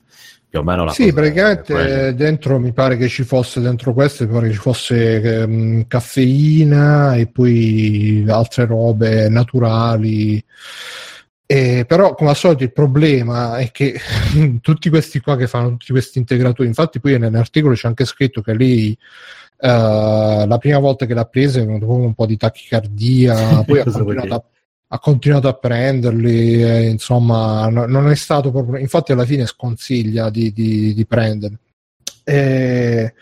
[0.55, 4.32] più o meno la sì praticamente dentro mi pare che ci fosse dentro questo mi
[4.32, 10.40] pare che ci fosse um, caffeina e poi altre robe naturali
[11.47, 13.99] e, però come al solito il problema è che
[14.61, 18.55] tutti questi qua che fanno tutti questi integratori infatti poi nell'articolo c'è anche scritto che
[18.55, 18.97] lì
[19.59, 19.66] uh,
[20.47, 24.35] la prima volta che l'ha presa è venuto un po' di tachicardia poi ha continuato
[24.35, 24.45] a
[24.95, 28.79] ha continuato a prenderli, e, insomma, no, non è stato proprio.
[28.79, 31.59] Infatti, alla fine sconsiglia di, di, di prenderli.
[32.27, 33.12] Eh,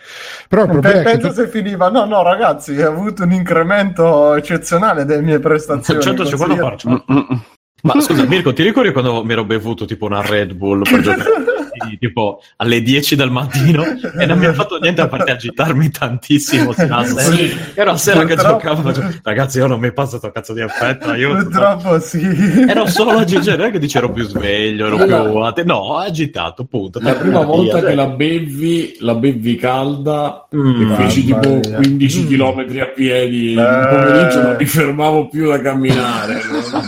[0.48, 1.34] però il problema penso tu...
[1.34, 6.92] se finiva no no ragazzi ha avuto un incremento eccezionale delle mie prestazioni 150 mm,
[6.92, 7.38] mm, mm.
[7.82, 11.30] Ma scusa Mirko ti ricordi quando mi ero bevuto tipo una Red Bull per giocare
[11.98, 13.84] tipo alle 10 del mattino
[14.18, 17.56] e non mi ha fatto niente a parte agitarmi tantissimo sì.
[17.74, 18.92] era la sera che giocavo
[19.22, 22.20] ragazzi io non mi passo sto cazzo di effetto aiuto purtroppo sì.
[22.68, 27.00] Ero solo agitato non è che dicevo più sveglio ero più no agitato punto.
[27.00, 32.26] La prima volta che la bevi la bevi calda mm, e feci tipo 15 mm.
[32.28, 33.54] km a piedi.
[33.54, 33.60] Eh.
[33.60, 36.40] il pomeriggio non mi fermavo più da camminare.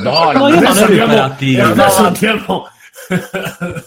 [0.02, 2.68] No, no io non ero adesso andiamo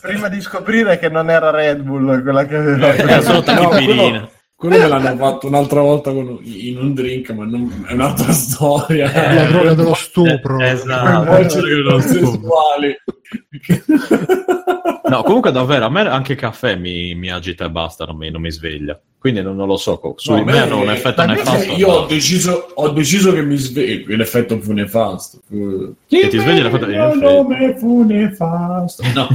[0.02, 3.96] Prima di scoprire che non era Red Bull quella che aveva era solo tachipirina.
[3.96, 8.32] No, quello me l'hanno fatto un'altra volta con, in un drink, ma non, è un'altra
[8.34, 9.12] storia.
[9.12, 10.60] Eh, la droga dello stupro.
[10.60, 12.02] Eh, esatto.
[12.02, 12.98] sessuali.
[15.10, 18.32] no, comunque davvero, a me anche il caffè mi, mi agita e basta, non mi,
[18.32, 19.00] non mi sveglia.
[19.20, 21.74] Quindi non, non, lo so, su no, di me hanno un effetto nefasto.
[21.74, 25.40] Io ho, deciso, ho deciso che mi sveglio, l'effetto fu nefasto.
[25.50, 29.04] Che ti svegli l'effetto di nome fu nefasto.
[29.14, 29.28] No.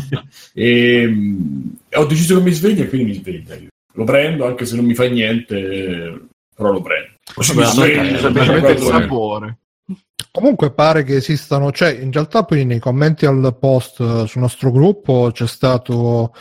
[0.54, 3.71] e, um, ho deciso che mi sveglio e quindi mi sveglio.
[3.92, 6.20] Lo prendo anche se non mi fa niente,
[6.54, 7.10] però lo prendo.
[7.36, 9.56] Mi sveglio, semplicemente il sapore.
[10.34, 15.28] Comunque pare che esistano, cioè in realtà poi nei commenti al post sul nostro gruppo
[15.30, 16.32] c'è stato,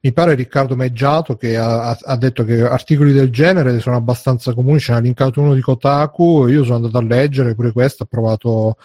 [0.00, 4.80] mi pare Riccardo Meggiato che ha, ha detto che articoli del genere sono abbastanza comuni,
[4.80, 8.76] ce n'ha linkato uno di Kotaku, io sono andato a leggere pure questo, ho provato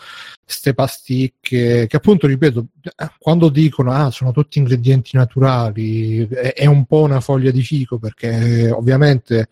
[0.43, 2.65] ste pasticche, che appunto ripeto,
[3.17, 7.97] quando dicono ah sono tutti ingredienti naturali, è, è un po' una foglia di fico
[7.97, 9.47] perché ovviamente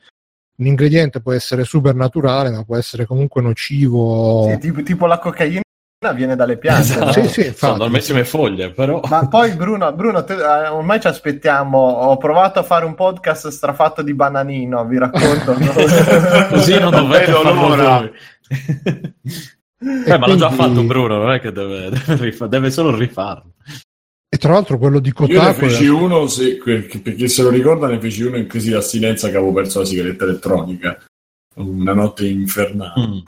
[0.60, 4.48] un ingrediente può essere super naturale, ma può essere comunque nocivo.
[4.50, 5.62] Sì, tipo, tipo, la cocaina
[6.16, 6.82] viene dalle piante.
[6.82, 7.06] Esatto.
[7.06, 7.28] No?
[7.28, 9.02] Sì, sì, Sono normalissime foglie, però.
[9.08, 11.78] Ma poi, Bruno, Bruno te, eh, ormai ci aspettiamo.
[11.78, 15.58] Ho provato a fare un podcast strafatto di bananino, vi racconto.
[15.58, 15.74] no?
[16.50, 18.12] Così non dovete farlo voi.
[19.80, 23.52] Eh, ma l'ha già fatto Bruno, non è che deve, deve, deve solo rifarlo.
[24.30, 25.34] E tra l'altro quello di Kotaku...
[25.34, 25.94] Io ne feci era...
[25.94, 29.54] uno, se, perché se lo ricorda, ne feci uno in crisi di astinenza che avevo
[29.54, 31.04] perso la sigaretta elettronica.
[31.56, 33.08] Una notte infernale.
[33.08, 33.20] Mm.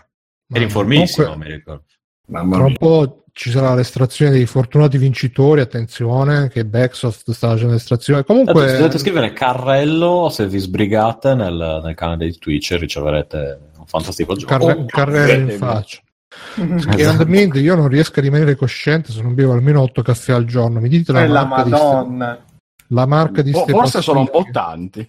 [0.51, 1.83] Eri informissimo, comunque, mi ricordo.
[2.27, 7.73] Mamma tra un po' ci sarà l'estrazione dei fortunati vincitori, attenzione, che Backsoft sta facendo
[7.73, 8.23] l'estrazione.
[8.25, 8.51] Comunque...
[8.51, 13.85] Allora, dovete scrivere Carrello se vi sbrigate nel, nel canale di Twitch e riceverete un
[13.85, 14.57] fantastico gioco.
[14.57, 16.01] Carre- oh, Carrello in faccia.
[16.29, 20.79] Scherandamente, io non riesco a rimanere cosciente se non bevo almeno 8 caffè al giorno.
[20.79, 22.33] Mi dite la, la Madonna.
[22.35, 22.47] Ste...
[22.91, 25.07] La marca di oh, Forse sono un po' tanti.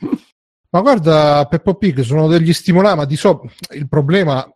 [0.71, 4.47] Ma guarda, Peppo Pig sono degli stimolanti, ma di so il problema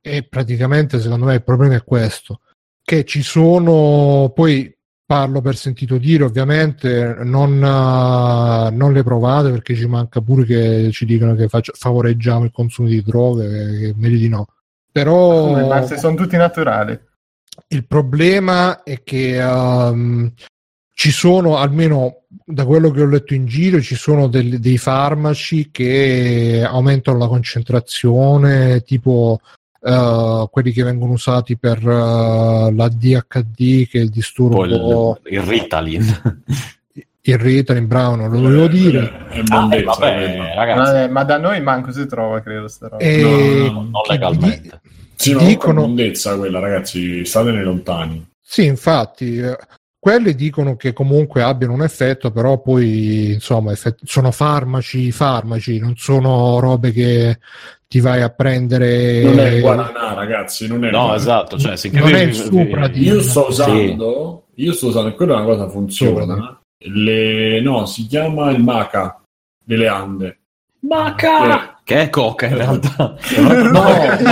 [0.00, 2.40] è praticamente, secondo me, il problema è questo,
[2.82, 4.72] che ci sono, poi
[5.06, 10.90] parlo per sentito dire, ovviamente, non, uh, non le provate perché ci manca pure che
[10.92, 13.48] ci dicano che faccio, favoreggiamo il consumo di droghe,
[13.78, 14.46] che meglio di no.
[14.94, 15.66] Però...
[15.66, 16.96] Ma se sono tutti naturali.
[17.66, 20.32] Il problema è che um,
[20.92, 25.70] ci sono, almeno da quello che ho letto in giro, ci sono del, dei farmaci
[25.72, 29.40] che aumentano la concentrazione, tipo
[29.80, 35.18] uh, quelli che vengono usati per uh, la DHD, che è il disturbo...
[35.24, 36.38] Il, il Ritalin.
[37.26, 39.26] il Ritalin, bravo, non lo volevo dire.
[39.30, 41.10] È ah, eh, vabbè, ragazzi.
[41.10, 43.02] Ma, da noi manco si trova, credo, sta roba.
[43.02, 43.22] E...
[43.22, 44.82] No, no, non legalmente.
[45.16, 45.80] Sì, dicono...
[45.82, 48.26] mondezza quella, ragazzi, statene lontani.
[48.40, 49.56] Sì, infatti, eh,
[49.98, 55.94] quelli dicono che comunque abbiano un effetto, però poi insomma effetti, sono farmaci, farmaci, non
[55.96, 57.38] sono robe che
[57.88, 59.22] ti vai a prendere.
[59.22, 60.90] Non è guaranà, ragazzi, non è.
[60.90, 61.16] No, guaranà.
[61.16, 63.02] esatto, cioè, non è il supra di...
[63.02, 64.62] Io sto usando, sì.
[64.62, 66.60] io sto usando, e quella è una cosa funziona.
[66.76, 67.60] Le...
[67.62, 69.22] No, si chiama il maca
[69.64, 70.38] delle Ande.
[70.80, 71.73] Maca!
[71.84, 73.14] Che è coca in realtà.
[73.36, 74.24] no, magari.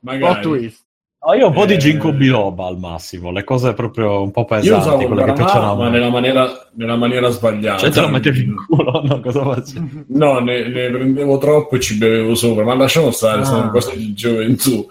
[0.00, 0.42] magari.
[0.42, 0.84] twist.
[1.24, 4.32] Oh, io ho un po' di ginkgo eh, biloba al massimo, le cose proprio un
[4.32, 7.78] po' pesanti, io usavo quelle che piacciono ma nella maniera, nella maniera sbagliata.
[7.78, 9.20] Cioè te lo mettevi in culo, no?
[9.20, 10.06] Cosa facevi?
[10.08, 13.44] No, ne, ne, prendevo troppo e ci bevevo sopra, ma lasciamo stare, ah.
[13.44, 14.84] sono cose di gioventù.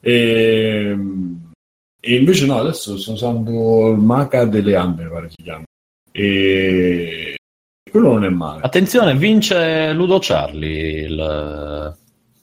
[0.00, 0.96] E,
[2.00, 5.64] e, invece no, adesso sto usando il maca delle Amber, pare si chiama.
[6.10, 7.36] E
[7.96, 8.60] quello non è male.
[8.62, 11.96] Attenzione, vince Ludo Charlie il...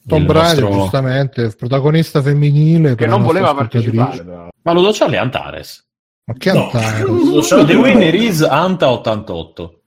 [0.06, 0.80] Tom Brady, nostro...
[0.80, 2.96] giustamente, protagonista femminile.
[2.96, 4.50] Che non voleva partecipare.
[4.62, 5.86] Ma Ludo Charlie è Antares.
[6.24, 6.64] Ma che no.
[6.64, 7.48] Antares?
[7.66, 9.82] The winner is Anta 88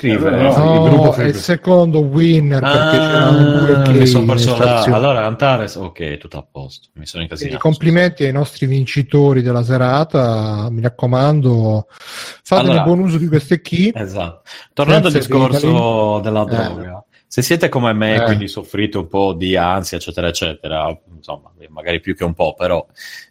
[0.00, 0.42] scrivere.
[0.42, 4.82] No, no il, il secondo winner perché ah, c'era un 2 mi sono perso la...
[4.82, 6.88] Allora Antares, ok, tutto a posto.
[6.94, 7.58] Mi sono incasinato.
[7.58, 11.86] Complimenti ai nostri vincitori della serata, mi raccomando,
[12.42, 13.92] fate allora, buon uso di queste key.
[13.94, 14.42] Esatto.
[14.72, 16.22] Tornando al discorso dei...
[16.22, 16.46] della eh.
[16.46, 16.98] droga.
[16.98, 17.08] Eh.
[17.26, 18.24] Se siete come me, eh.
[18.24, 22.84] quindi soffrite un po' di ansia, eccetera, eccetera, insomma, magari più che un po', però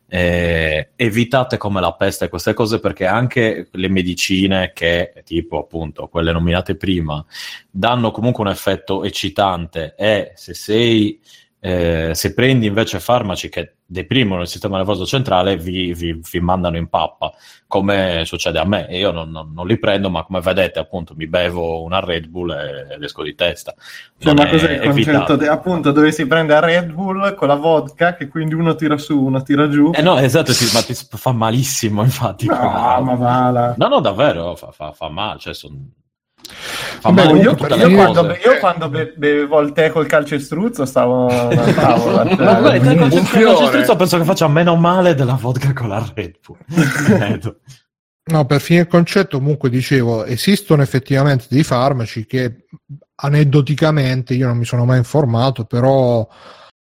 [0.10, 6.32] eh, evitate come la peste queste cose perché anche le medicine che, tipo appunto quelle
[6.32, 7.24] nominate prima,
[7.70, 9.94] danno comunque un effetto eccitante.
[9.96, 11.20] E se sei
[11.62, 16.78] eh, se prendi invece farmaci che deprimono il sistema nervoso centrale, vi, vi, vi mandano
[16.78, 17.34] in pappa,
[17.68, 18.88] come succede a me.
[18.92, 22.52] Io non, non, non, li prendo, ma come vedete, appunto, mi bevo una Red Bull
[22.52, 23.74] e, e esco di testa.
[24.18, 25.36] Cioè, ma cos'è il concetto?
[25.36, 28.98] De, appunto, dove si prende a Red Bull con la vodka, che quindi uno tira
[28.98, 29.92] su, uno tira giù.
[29.94, 32.46] Eh no, esatto, sì, ma ti fa malissimo, infatti.
[32.46, 35.76] No, ma va No, no, davvero, fa, fa, fa male, cioè, sono
[37.02, 42.24] Vabbè, io, io, quando, io, quando, bevevo il tè col calcestruzzo stavo a tavola.
[42.24, 46.40] Ma il tè col calcestruzzo penso che faccia meno male della vodka con la Red
[46.46, 46.58] Bull.
[48.26, 52.66] no, per finire il concetto, comunque dicevo, esistono effettivamente dei farmaci che
[53.16, 56.28] aneddoticamente, io non mi sono mai informato, però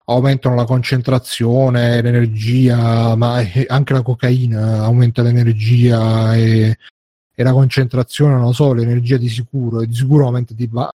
[0.07, 6.77] aumentano la concentrazione, l'energia, ma anche la cocaina aumenta l'energia e
[7.41, 10.91] e la concentrazione, non lo so, l'energia di sicuro, e di sicuro aumenta di ba-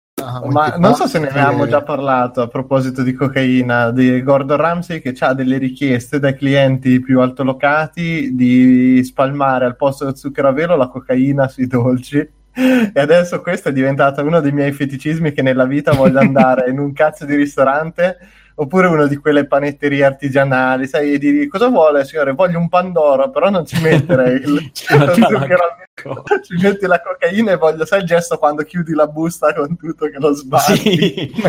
[0.49, 5.01] ma non so se ne avevamo già parlato a proposito di cocaina, di Gordon Ramsay
[5.01, 10.51] che ha delle richieste dai clienti più altolocati di spalmare al posto del zucchero a
[10.53, 12.17] velo la cocaina sui dolci.
[12.53, 16.79] E adesso questo è diventato uno dei miei feticismi che nella vita voglio andare in
[16.79, 18.17] un cazzo di ristorante
[18.61, 23.29] oppure uno di quelle panetterie artigianali, sai, e dire cosa vuole signore, voglio un Pandoro,
[23.29, 24.71] però non ci mettere il,
[26.43, 30.09] ci metti la cocaina e voglio, sai il gesto quando chiudi la busta con tutto
[30.09, 30.75] che lo sbagli?
[30.75, 31.31] Sì.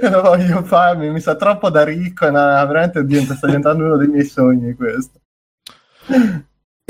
[0.00, 4.24] lo voglio farmi, mi sa troppo da ricco, e veramente sta diventando uno dei miei
[4.24, 5.20] sogni questo.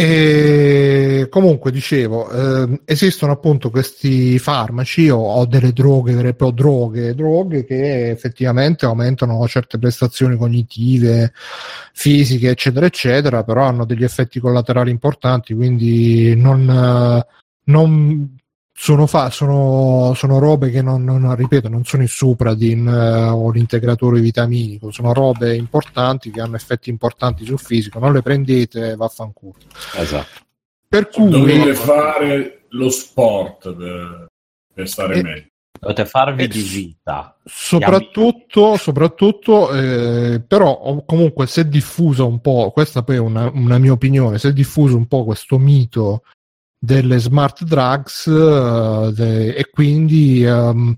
[0.00, 7.16] E comunque dicevo, eh, esistono appunto questi farmaci o, o delle droghe vere e droghe,
[7.16, 11.32] droghe che effettivamente aumentano certe prestazioni cognitive,
[11.92, 17.24] fisiche, eccetera, eccetera, però hanno degli effetti collaterali importanti, quindi non,
[17.64, 18.37] non
[18.80, 23.50] sono, fa- sono, sono, robe che non, non, ripeto, non sono il Supradin uh, o
[23.50, 29.56] l'integratore vitaminico, sono robe importanti che hanno effetti importanti sul fisico, non le prendete, vaffanculo.
[29.96, 30.42] Esatto.
[30.88, 34.26] Per cui dovete fare lo sport per,
[34.72, 35.46] per stare e, meglio.
[35.80, 37.36] Dovete farvi di vita.
[37.44, 43.78] Soprattutto, soprattutto eh, però comunque si è diffuso un po', questa poi è una, una
[43.78, 46.22] mia opinione, si è diffuso un po' questo mito
[46.78, 50.96] delle smart drugs uh, de- e quindi um,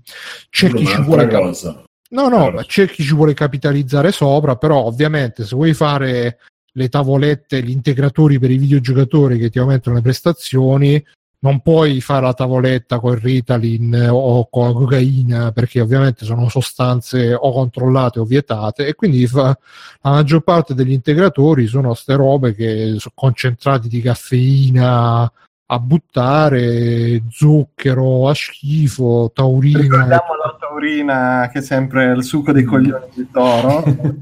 [0.49, 5.43] c'è chi ci vuole cap- no no c'è chi ci vuole capitalizzare sopra però ovviamente
[5.43, 6.37] se vuoi fare
[6.73, 11.03] le tavolette gli integratori per i videogiocatori che ti aumentano le prestazioni
[11.43, 16.47] non puoi fare la tavoletta con il Ritalin o con la cocaina perché ovviamente sono
[16.49, 19.57] sostanze o controllate o vietate e quindi fa,
[20.01, 25.31] la maggior parte degli integratori sono ste robe che sono concentrati di caffeina
[25.73, 29.79] a buttare zucchero a schifo, taurina.
[29.79, 33.81] Ricordiamo la taurina che è sempre il succo dei coglioni di toro.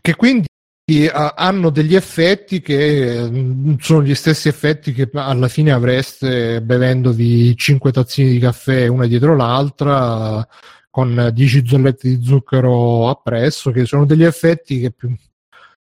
[0.00, 0.48] che quindi
[0.86, 7.56] uh, hanno degli effetti che uh, sono gli stessi effetti che alla fine avreste bevendovi
[7.56, 10.44] 5 tazzine di caffè una dietro l'altra
[10.90, 15.14] con 10 zollette di zucchero appresso che sono degli effetti che più,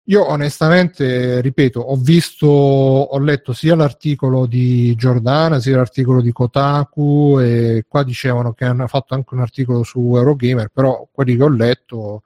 [0.09, 7.37] io onestamente, ripeto, ho visto, ho letto sia l'articolo di Giordana sia l'articolo di Kotaku
[7.39, 11.49] e qua dicevano che hanno fatto anche un articolo su Eurogamer, però quelli che ho
[11.49, 12.23] letto,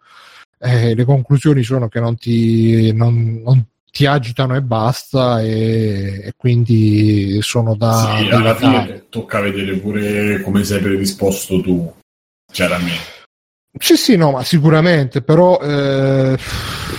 [0.59, 6.33] eh, le conclusioni sono che non ti, non, non ti agitano e basta e, e
[6.37, 8.15] quindi sono da...
[8.17, 11.93] Sì, alla fine tocca vedere pure come sei predisposto tu,
[12.49, 13.12] chiaramente.
[13.79, 16.37] Sì, sì, no, ma sicuramente, però eh,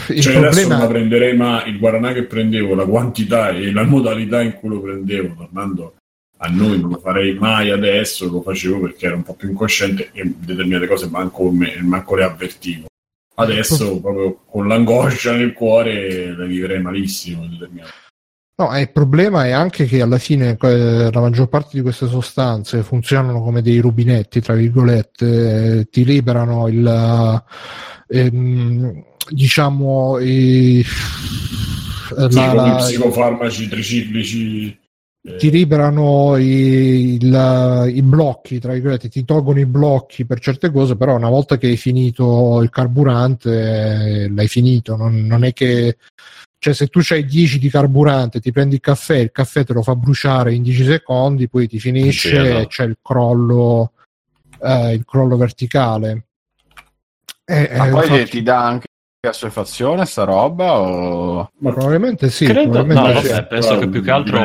[0.09, 0.49] il cioè, problema...
[0.49, 4.55] adesso non la prenderei mai il guaranà che prendevo, la quantità e la modalità in
[4.55, 5.95] cui lo prendevo, tornando
[6.39, 10.11] a noi non lo farei mai adesso, lo facevo perché ero un po' più incosciente
[10.13, 12.87] e determinate cose manco, me, manco le avvertivo.
[13.37, 18.04] Adesso proprio con l'angoscia nel cuore le vivrei malissimo determinate
[18.57, 22.85] No, il problema è anche che alla fine eh, la maggior parte di queste sostanze
[22.85, 27.43] funzionano come dei rubinetti, tra virgolette, eh, ti liberano il,
[28.07, 30.85] ehm, diciamo, i,
[32.11, 34.79] la, sì, la, psicofarmaci triciclici.
[35.27, 35.37] Eh.
[35.37, 40.95] Ti liberano i, il, i blocchi, tra virgolette, ti tolgono i blocchi per certe cose,
[40.95, 45.97] però una volta che hai finito il carburante, l'hai finito, non, non è che
[46.65, 49.83] cioè, se tu hai 10 di carburante, ti prendi il caffè, il caffè te lo
[49.83, 53.93] fa bruciare in 10 secondi, poi ti finisce sì, e c'è il crollo,
[54.63, 56.25] eh, il crollo verticale.
[57.45, 58.31] E, Ma eh, poi infatti...
[58.31, 58.87] ti dà anche
[59.29, 60.81] assuefazione sta roba?
[60.81, 61.51] O...
[61.59, 62.47] Ma probabilmente sì.
[62.47, 62.71] Credo...
[62.71, 64.41] Probabilmente no, vabbè, penso che più che altro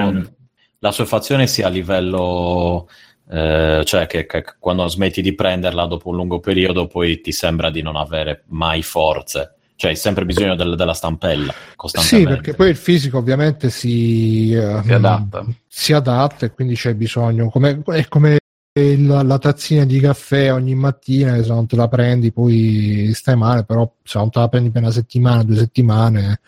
[0.80, 2.90] la assuefazione sia a livello
[3.30, 7.70] eh, cioè che, che, quando smetti di prenderla dopo un lungo periodo poi ti sembra
[7.70, 12.30] di non avere mai forze cioè hai sempre bisogno del, della stampella costantemente.
[12.30, 15.46] Sì, perché poi il fisico ovviamente si, uh, si adatta.
[15.70, 18.40] Si adatta e quindi c'è bisogno, come, è come
[18.74, 23.64] la, la, tazzina di caffè ogni mattina, se non te la prendi poi stai male,
[23.64, 26.42] però se non te la prendi per una settimana, due settimane,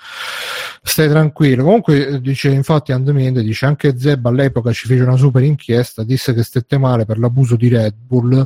[0.82, 1.64] stai tranquillo.
[1.64, 6.44] Comunque dice, infatti Andamende dice anche Zeb all'epoca ci fece una super inchiesta, disse che
[6.44, 8.44] stette male per l'abuso di Red Bull.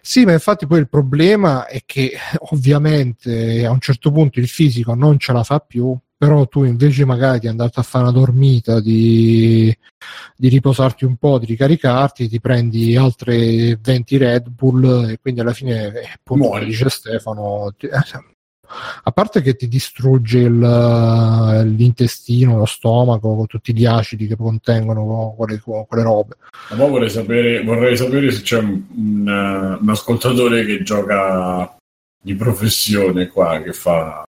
[0.00, 2.12] Sì, ma infatti poi il problema è che
[2.52, 7.04] ovviamente a un certo punto il fisico non ce la fa più però tu invece
[7.04, 9.76] magari di andare a fare una dormita, di,
[10.36, 15.52] di, riposarti un po', di ricaricarti, ti prendi altre 20 Red Bull e quindi alla
[15.52, 17.98] fine, eh, appunto, come dice Stefano, ti, eh,
[19.02, 25.34] a parte che ti distrugge il, l'intestino, lo stomaco, con tutti gli acidi che contengono
[25.36, 26.36] quelle, quelle robe.
[26.70, 31.76] Ma poi vorrei sapere, vorrei sapere se c'è un, un, un ascoltatore che gioca
[32.22, 34.22] di professione qua, che fa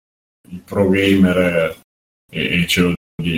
[0.50, 1.76] il pro gamer
[2.30, 2.92] e, e ce lo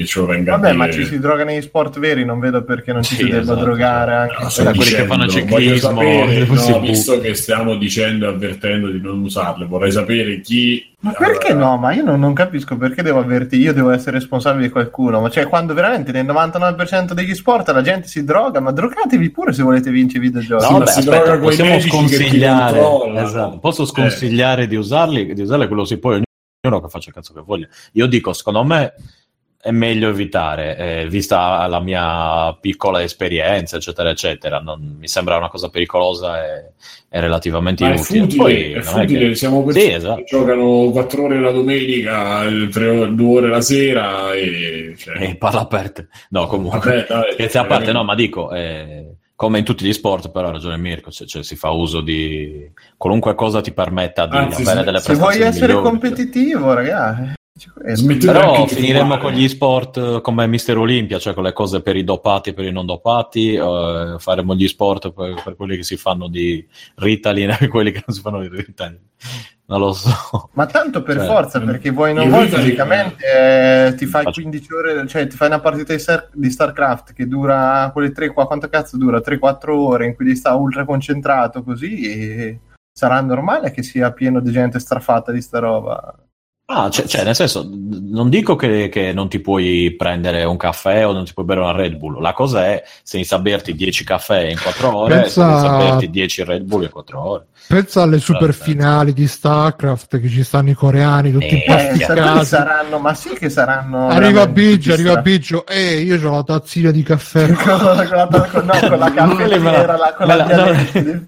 [0.06, 3.02] ce lo venga Vabbè, ma ci si droga negli sport veri, non vedo perché non
[3.02, 3.60] ci sì, si debba esatto.
[3.60, 5.88] drogare anche no, quelli dicendo, che fanno ciclismo.
[5.90, 10.92] Sapere, no, visto che stiamo dicendo e avvertendo di non usarle, vorrei sapere chi.
[11.00, 11.76] Ma perché no?
[11.76, 15.20] Ma io non, non, capisco perché devo avvertire, io devo essere responsabile di qualcuno.
[15.20, 19.52] Ma cioè, quando veramente nel 99% degli sport la gente si droga, ma drogatevi pure
[19.52, 20.72] se volete vincere i videogiochi.
[20.72, 22.80] No, beh, aspetta, possiamo sconsigliare.
[23.16, 23.58] Esatto.
[23.58, 24.66] Posso sconsigliare eh.
[24.66, 27.68] di usarli, di usarli quello si può ognuno che faccia il cazzo che voglia.
[27.92, 28.94] Io dico, secondo me
[29.64, 34.58] è meglio evitare, eh, vista la mia piccola esperienza, eccetera, eccetera.
[34.58, 36.72] Non, mi sembra una cosa pericolosa e,
[37.08, 38.18] e relativamente Ma inutile.
[38.18, 39.28] È futile, Poi, è futile.
[39.28, 39.34] Che...
[39.34, 40.16] siamo persone sì, esatto.
[40.16, 44.94] che giocano 4 ore la domenica, 3 2 ore la sera e...
[44.98, 45.30] Cioè...
[45.30, 46.08] E parla aperte.
[46.28, 48.52] No, comunque, scherzi a parte, no, ma dico...
[48.52, 52.00] Eh, come in tutti gli sport, però ha ragione Mirko, cioè, cioè, si fa uso
[52.00, 55.32] di qualunque cosa ti permetta di Anzi, avere delle prestazioni.
[55.32, 56.74] Se vuoi essere migliori, competitivo, cioè.
[56.74, 57.32] ragazzi.
[58.18, 62.50] Però finiremmo con gli sport come Mister Olimpia, cioè con le cose per i dopati
[62.50, 66.26] e per i non dopati, eh, faremo gli sport per, per, quelli che si fanno
[66.26, 66.66] di
[66.96, 68.98] Ritalin e quelli che non si fanno di Ritalin.
[69.66, 70.50] Non lo so.
[70.54, 75.06] Ma tanto per cioè, forza, perché vuoi non vuoi fisicamente eh, ti fai 15 ore,
[75.06, 78.68] cioè ti fai una partita di, Star- di StarCraft che dura quelle 3 qua, quanto
[78.68, 79.18] cazzo dura?
[79.18, 82.58] 3-4 ore in cui devi stare ultra concentrato così e
[82.92, 86.18] sarà normale che sia pieno di gente strafatta di sta roba.
[86.66, 91.06] Ah, cioè, cioè, nel senso, non dico che, che, non ti puoi prendere un caffè
[91.06, 92.22] o non ti puoi bere una Red Bull.
[92.22, 95.30] La cosa è se inizi a berti 10 caffè in 4 ore, pensa...
[95.30, 97.46] se inizi a berti 10 Red Bull in 4 ore.
[97.68, 102.44] Pensa alle super finali di StarCraft che ci stanno i coreani tutti eh, impasticcati.
[102.46, 104.08] saranno, ma sì che saranno.
[104.08, 107.52] Arriva Biggio, arriva Biggio, e io ho la tazzina di caffè.
[107.52, 111.20] con, la, con, no, con la caffettiera, la, con la, la, la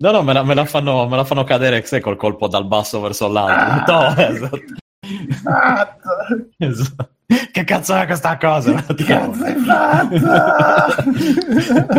[0.00, 2.66] No, no, me la, me la, fanno, me la fanno cadere sai, col colpo dal
[2.66, 3.92] basso verso l'alto.
[3.92, 4.62] Ah, no, esatto.
[5.00, 6.08] esatto.
[6.58, 7.10] esatto.
[7.50, 8.82] Che cazzo è questa cosa?
[8.84, 10.16] Che cazzo hai fatto?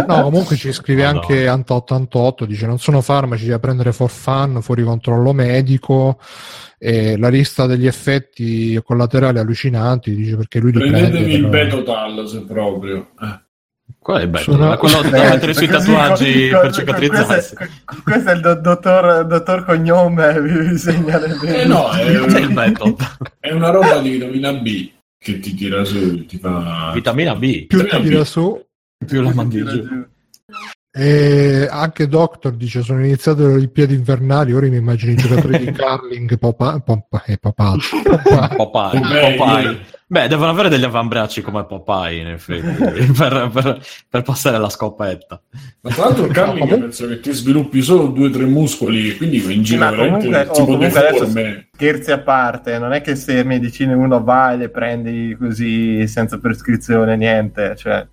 [0.07, 1.53] no, comunque ci scrive no, anche no.
[1.55, 6.19] Anta88, dice non sono farmaci da prendere for fun, fuori controllo medico.
[6.79, 11.63] E la lista degli effetti collaterali allucinanti dice perché lui Prendetevi prende, il però...
[11.63, 13.09] betotal se proprio.
[13.21, 13.47] Eh.
[13.99, 14.43] Qual è il bello?
[14.43, 14.75] Sono...
[14.79, 17.55] Quello da mettere sui tatuaggi per cicatrizzarsi.
[17.55, 21.61] Questo, questo, è il do, dottor, dottor cognome, vi segnale bene.
[21.61, 22.95] Eh no, è, un,
[23.39, 26.91] è una roba di vitamina B che ti tira su, ti fa...
[26.93, 27.67] Vitamina B?
[27.67, 28.65] Più ti tira su,
[29.05, 30.07] più la mandi giù.
[30.91, 35.71] E anche Doctor dice sono iniziate le Olimpiadi invernali ora mi immagino i giocatori di
[35.77, 38.55] curling Popeye Popeye Popeye.
[38.55, 42.65] Popeye Beh, devono avere degli avambracci come Popeye, in effetti,
[43.13, 43.79] per, per,
[44.09, 45.39] per, passare la scopetta.
[45.81, 49.15] Ma tra l'altro il curling no, penso che ti sviluppi solo due o tre muscoli,
[49.17, 51.29] quindi in giro Ma comunque, oh, comunque adesso
[51.75, 56.39] scherzi a parte, non è che se medicine uno va e le prendi così senza
[56.39, 58.07] prescrizione, niente, cioè...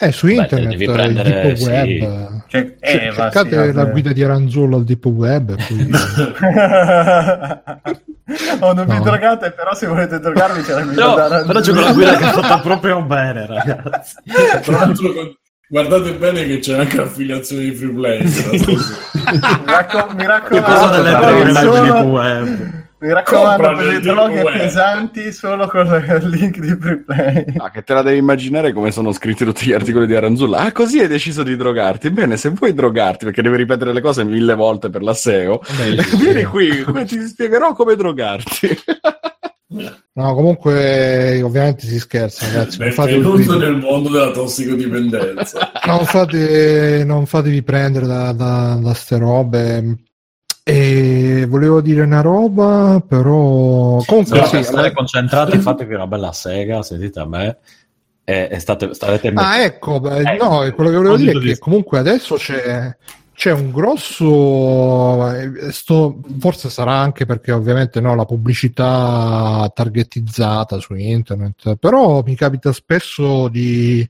[0.00, 1.86] Eh, su internet, devi prendere, il web.
[1.86, 2.42] Sì.
[2.46, 5.56] Cioè, eh, cioè, cercate sì, la guida di Aranzuolo al deep web.
[8.60, 8.94] Oh, non no.
[8.94, 12.28] vi drogate, però se volete drogarvi c'è la guida no, Però c'è quella guida che
[12.28, 14.14] è fatta proprio bene, ragazzi.
[14.62, 15.12] Tra l'altro,
[15.68, 18.22] guardate bene che c'è anche l'affiliazione di free play.
[18.22, 18.78] mi,
[19.64, 22.86] raccom- mi raccomando, delle droghe deep web.
[23.00, 24.58] Mi raccomando, per le droghe web.
[24.58, 27.44] pesanti solo con il link di preplay.
[27.58, 30.58] Ah, che te la devi immaginare come sono scritti tutti gli articoli di Aranzulla.
[30.58, 32.10] Ah, così hai deciso di drogarti.
[32.10, 36.02] Bene, se vuoi drogarti, perché devi ripetere le cose mille volte per la SEO, Beh,
[36.18, 38.76] vieni qui, ti spiegherò come drogarti.
[39.70, 42.78] No, comunque ovviamente si scherza, ragazzi.
[42.80, 45.70] Non fate tutto nel mondo della tossicodipendenza.
[45.86, 50.07] non, fate, non fatevi prendere da, da, da ste robe.
[50.70, 57.20] E volevo dire una roba, però comunque sì, state concentrati, fatevi una bella sega, sentite
[57.20, 57.56] a me.
[58.22, 61.58] E, e state, starete ah, ecco, beh, eh, no, quello che volevo dire è che
[61.58, 62.94] comunque adesso c'è,
[63.32, 70.92] c'è un grosso eh, sto, forse sarà anche perché ovviamente no, la pubblicità targetizzata su
[70.92, 74.06] internet però mi capita spesso di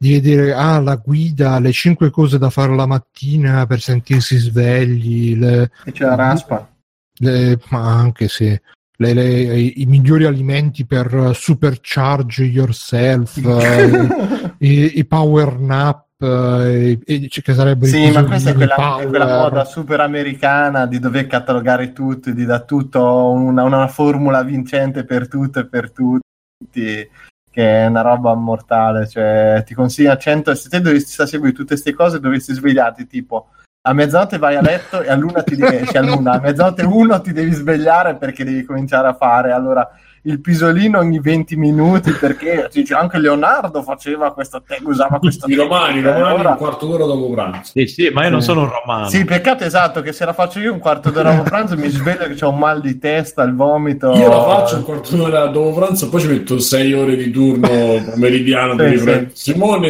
[0.00, 5.36] di vedere ah, la guida, le cinque cose da fare la mattina per sentirsi svegli.
[5.36, 6.70] Le, e c'è la raspa.
[7.18, 8.62] Le, ma anche se
[8.96, 16.06] le, le, i, i, migliori alimenti per supercharge yourself, eh, i, i, power nap.
[16.22, 21.92] Eh, che sarebbe sì, ma questa è quella, quella, moda super americana di dover catalogare
[21.92, 23.02] tutto, di dare tutto
[23.32, 27.08] una, una formula vincente per tutto e per tutti
[27.50, 31.92] che è una roba mortale, cioè ti consiglia 100, se te dovessi seguire tutte queste
[31.92, 33.48] cose dovresti svegliarti tipo
[33.82, 37.20] a mezzanotte vai a letto e a luna ti devi, cioè luna, a mezzanotte uno
[37.20, 39.88] ti devi svegliare perché devi cominciare a fare, allora
[40.22, 45.98] il pisolino ogni 20 minuti perché anche Leonardo faceva questa te- usava questa I romani,
[45.98, 46.50] i romani allora...
[46.50, 49.64] un quarto d'ora dopo pranzo sì, sì, ma io non sono un romano sì, peccato
[49.64, 52.50] esatto che se la faccio io un quarto d'ora dopo pranzo mi sveglio che ho
[52.50, 56.20] un mal di testa, il vomito io la faccio un quarto d'ora dopo pranzo poi
[56.20, 57.68] ci metto 6 ore di turno
[58.16, 59.28] meridiano sì, sì.
[59.32, 59.88] Simone,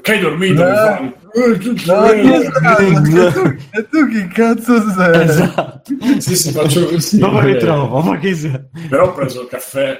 [0.00, 0.66] che hai dormito?
[0.66, 1.24] Eh.
[1.34, 5.22] No, e tu chi cazzo sei?
[5.22, 5.92] Esatto.
[6.18, 7.18] Sì, sì, faccio così.
[7.18, 8.00] Dove mi trovo?
[8.00, 8.60] Ma che sei?
[8.88, 9.98] Però ho preso il caffè.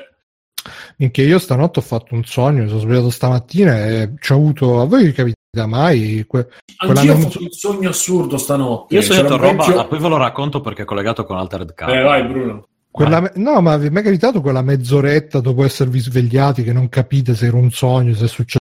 [0.98, 4.80] Minchia, io stanotte ho fatto un sogno, mi sono svegliato stamattina e ci ho avuto.
[4.80, 6.24] A voi vi capita mai?
[6.26, 6.48] Que...
[6.78, 8.94] Anch'io ho fatto un sogno assurdo stanotte.
[8.94, 9.86] Io ho sognato roba, vecchio...
[9.86, 11.98] poi ve lo racconto perché è collegato con Altered Carbon.
[11.98, 12.66] Eh, vai Bruno.
[12.90, 17.34] Quella, no, ma vi è mai capitato quella mezz'oretta dopo esservi svegliati che non capite
[17.34, 18.58] se era un sogno, se è successo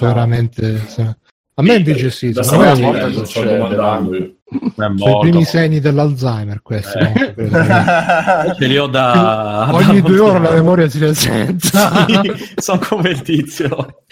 [0.00, 0.06] no.
[0.06, 0.78] veramente.
[0.86, 1.16] Se...
[1.56, 4.38] A me invece sì, da me sto succede.
[4.76, 6.98] Sono i primi segni dell'Alzheimer questi.
[7.36, 8.54] Eh.
[8.58, 9.68] Ce li ho da...
[9.70, 12.06] Ogni da due ore la memoria si risenta.
[12.06, 14.02] Sì, sono come il tizio.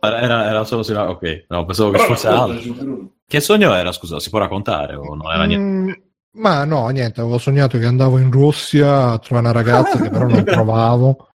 [0.00, 3.10] era, era, solo ok, no, pensavo che fosse altro.
[3.26, 5.64] Che sogno era, scusa, si può raccontare o non era niente?
[5.64, 10.10] Mm, ma no, niente, avevo sognato che andavo in Russia a trovare una ragazza che
[10.10, 11.28] però non trovavo.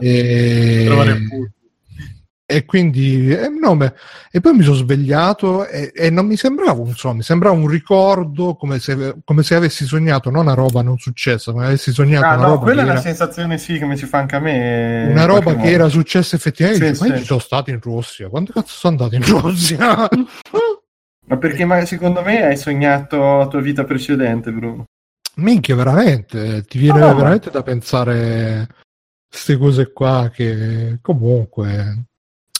[0.00, 0.84] e...
[0.86, 1.18] Trovare
[2.52, 3.94] e quindi eh, no, beh,
[4.30, 7.66] e poi mi sono svegliato e, e, non mi sembrava un sogno, mi sembrava un
[7.66, 12.26] ricordo come se, come se avessi sognato non una roba non successa, ma avessi sognato
[12.26, 14.40] ah, una no, roba quella è una sensazione sì che mi si fa anche a
[14.40, 17.20] me una roba che era successa effettivamente sì, ma sì.
[17.20, 20.08] ci sono stato in Russia quando cazzo sono andato in Russia?
[21.26, 24.84] ma perché ma secondo me hai sognato la tua vita precedente Bruno
[25.36, 27.52] minchia veramente ti viene no, veramente ma...
[27.52, 28.68] da pensare
[29.32, 32.08] queste cose qua che comunque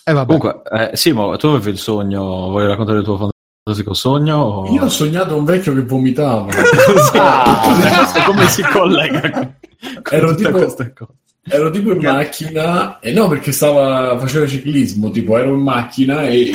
[0.05, 3.33] eh, Comunque, eh, Simo, tu avevi il sogno, vuoi raccontare il tuo
[3.65, 4.37] fantastico sogno?
[4.37, 4.73] O...
[4.73, 6.49] Io ho sognato un vecchio che vomitava.
[7.15, 9.55] ah, come si collega con,
[10.11, 10.75] ero, tipo,
[11.45, 16.51] ero tipo in macchina, e no perché stava facendo ciclismo, tipo ero in macchina e,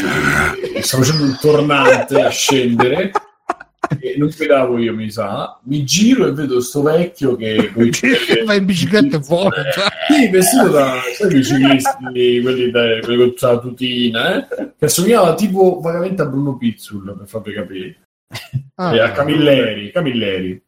[0.75, 3.11] e stavo facendo un tornante a scendere
[4.17, 5.59] non guidavo io, mi sa.
[5.63, 7.71] Mi giro e vedo sto vecchio che
[8.45, 9.63] va in bicicletta e volta.
[10.07, 14.73] Sì, vestito da sai, i ciclisti, quelli, da, quelli con la tutina, eh?
[14.77, 18.01] che assomigliava tipo vagamente a Bruno Pizzul, per farvi capire.
[18.75, 20.61] Ah, e a Camilleri, Camilleri.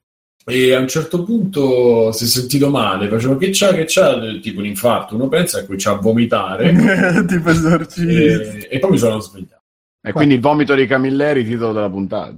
[0.45, 4.60] E a un certo punto si è sentito male, faceva che c'ha, che c'ha, tipo
[4.60, 5.15] un infarto.
[5.15, 6.72] Uno pensa che comincia a vomitare,
[7.27, 9.61] tipo e, e poi mi sono svegliato.
[10.02, 12.34] E quindi il vomito di Camilleri, titolo della puntata.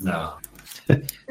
[0.00, 0.40] No.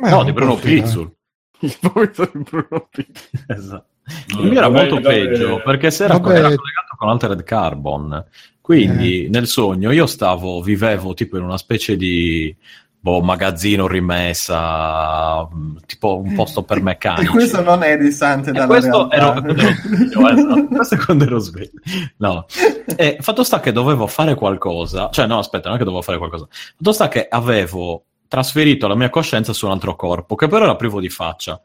[0.02, 1.12] no, di Bruno Pizzul.
[1.62, 3.44] Il vomito di Bruno Pizzul.
[3.48, 3.88] esatto.
[4.36, 8.26] No, mio era molto vabbè, peggio perché se era, era, collegato con Altered Carbon.
[8.62, 9.30] Quindi eh.
[9.30, 12.56] nel sogno io stavo, vivevo tipo in una specie di
[13.02, 15.48] boh, magazzino rimessa,
[15.86, 17.26] tipo un posto per meccanici.
[17.26, 19.16] E questo non è distante dalla questo realtà.
[19.16, 21.80] Ero, ero, esatto, questo è quando ero sveglio.
[22.18, 22.46] No.
[22.96, 26.18] E fatto sta che dovevo fare qualcosa, cioè no, aspetta, non è che dovevo fare
[26.18, 26.48] qualcosa.
[26.50, 30.76] Fatto sta che avevo trasferito la mia coscienza su un altro corpo, che però era
[30.78, 31.60] privo di faccia,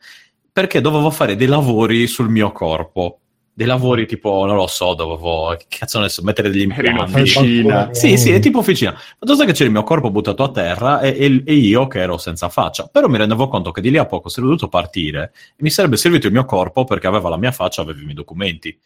[0.51, 3.19] perché dovevo fare dei lavori sul mio corpo.
[3.57, 7.03] Dei lavori tipo, non lo so, dovevo, che cazzo ne so, mettere degli impianti.
[7.03, 7.95] Officina.
[7.95, 8.99] Sì, sì, è tipo officina.
[9.17, 12.19] Fatto che c'era il mio corpo buttato a terra e, e, e, io che ero
[12.19, 12.89] senza faccia.
[12.91, 15.97] Però mi rendevo conto che di lì a poco sarei dovuto partire e mi sarebbe
[15.97, 18.77] servito il mio corpo perché aveva la mia faccia, avevo i miei documenti.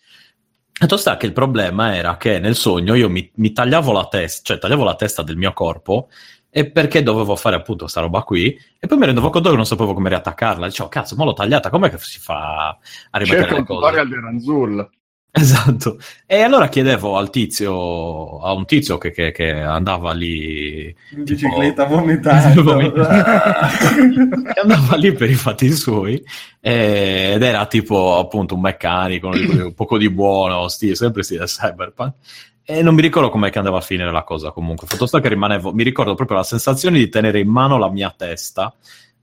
[0.70, 4.42] Fatto sta che il problema era che nel sogno io mi, mi tagliavo la testa,
[4.44, 6.08] cioè tagliavo la testa del mio corpo
[6.50, 8.58] e perché dovevo fare appunto sta roba qui?
[8.78, 10.66] E poi mi rendevo conto che non sapevo come riattaccarla.
[10.66, 12.68] Dicevo cazzo ma l'ho tagliata com'è che si fa
[13.10, 13.80] a rimettere Cerco le cose?
[13.80, 14.90] tutorial di Ranzul
[15.30, 15.98] esatto.
[16.26, 21.48] E allora chiedevo al tizio a un tizio che, che, che andava lì in tipo,
[21.48, 22.76] bicicletta vomitando.
[24.52, 26.22] che andava lì per i fatti suoi
[26.60, 32.14] ed era tipo appunto un meccanico un poco di buono stile, sempre stile cyberpunk
[32.70, 34.86] e non mi ricordo com'è che andava a finire la cosa comunque.
[34.86, 38.12] Fatto sta che rimanevo, mi ricordo proprio la sensazione di tenere in mano la mia
[38.14, 38.74] testa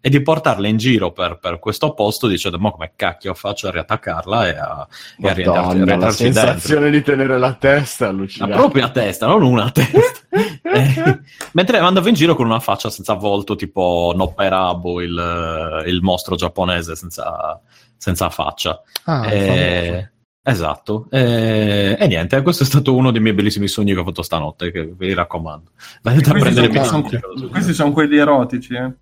[0.01, 3.71] e di portarla in giro per, per questo posto dicendo ma come cacchio faccio a
[3.71, 4.87] riattaccarla e a,
[5.21, 9.69] e a rientrarci, la sensazione di tenere la testa allucinante la propria testa non una
[9.69, 10.23] testa.
[10.75, 11.19] Eh,
[11.53, 16.95] mentre andavo in giro con una faccia senza volto tipo Nopperabo il, il mostro giapponese
[16.97, 17.61] senza,
[17.95, 18.81] senza faccia.
[19.05, 20.09] Ah, e,
[20.47, 24.21] Esatto, e, e, niente, questo è stato uno dei miei bellissimi sogni che ho fatto
[24.21, 25.71] stanotte, che vi raccomando.
[26.03, 27.01] Andate a prendere sono,
[27.49, 28.93] questi sono quelli erotici, eh?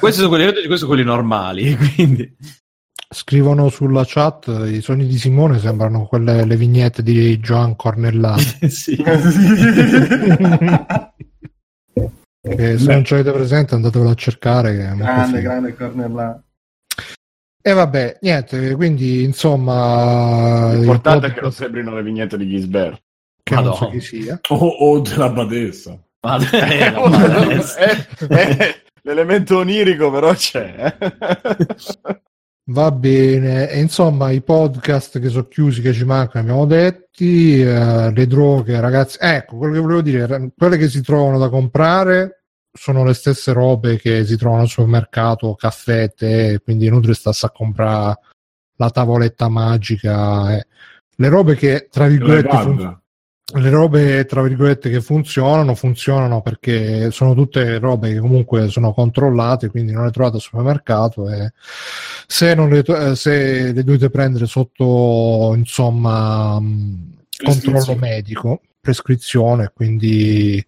[0.00, 2.34] questi sono quelli erotici, questi sono quelli normali, quindi...
[3.12, 8.70] Scrivono sulla chat, i sogni di Simone sembrano quelle le vignette di Joan Cornellati.
[8.70, 8.96] sì.
[12.40, 14.94] che se non ci avete presente andatevelo a cercare.
[14.96, 16.48] grande, grande Cornellati.
[17.62, 20.72] E vabbè, niente, quindi insomma...
[20.72, 23.02] L'importante è che non sembrino le vignette di Gisbert.
[23.42, 23.78] Che Madonna.
[23.78, 24.40] non so chi sia.
[24.48, 25.98] O, o della Badessa.
[26.22, 26.92] Eh,
[28.28, 30.96] eh, eh, l'elemento onirico però c'è.
[32.70, 38.12] Va bene, e insomma i podcast che sono chiusi, che ci mancano, abbiamo detti, uh,
[38.12, 42.39] le droghe, ragazzi, ecco, quello che volevo dire, quelle che si trovano da comprare
[42.72, 47.50] sono le stesse robe che si trovano al supermercato, caffè, tè, quindi inutile starsi a
[47.50, 48.18] comprare
[48.76, 50.66] la tavoletta magica, eh.
[51.16, 53.00] le robe che tra virgolette fun-
[53.52, 59.70] le robe tra virgolette che funzionano funzionano perché sono tutte robe che comunque sono controllate
[59.70, 61.52] quindi non le trovate al supermercato e
[62.26, 66.62] se, non le, eh, se le dovete prendere sotto insomma
[67.42, 70.64] controllo medico prescrizione quindi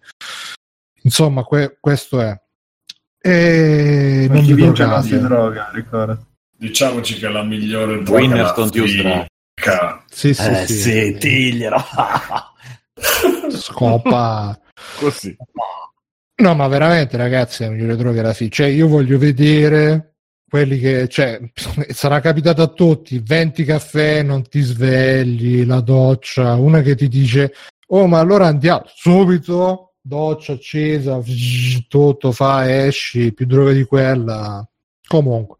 [1.03, 2.41] insomma que- questo è.
[3.25, 6.19] E non chi vince non si droga ricorda
[6.57, 11.15] diciamoci che è la migliore droga Winners don't use drug sì sì eh, sì, sì
[11.17, 11.77] tiglielo.
[13.49, 14.59] Scopa
[14.97, 15.35] così.
[16.35, 18.49] No, ma veramente, ragazzi, è la migliore droga alla fine.
[18.49, 20.15] Cioè, io voglio vedere
[20.49, 21.39] quelli che, cioè,
[21.89, 27.53] sarà capitato a tutti: 20 caffè, non ti svegli, la doccia, una che ti dice,
[27.87, 31.21] oh, ma allora andiamo subito, doccia accesa,
[31.87, 34.67] tutto fa, esci, più droga di quella.
[35.07, 35.57] Comunque.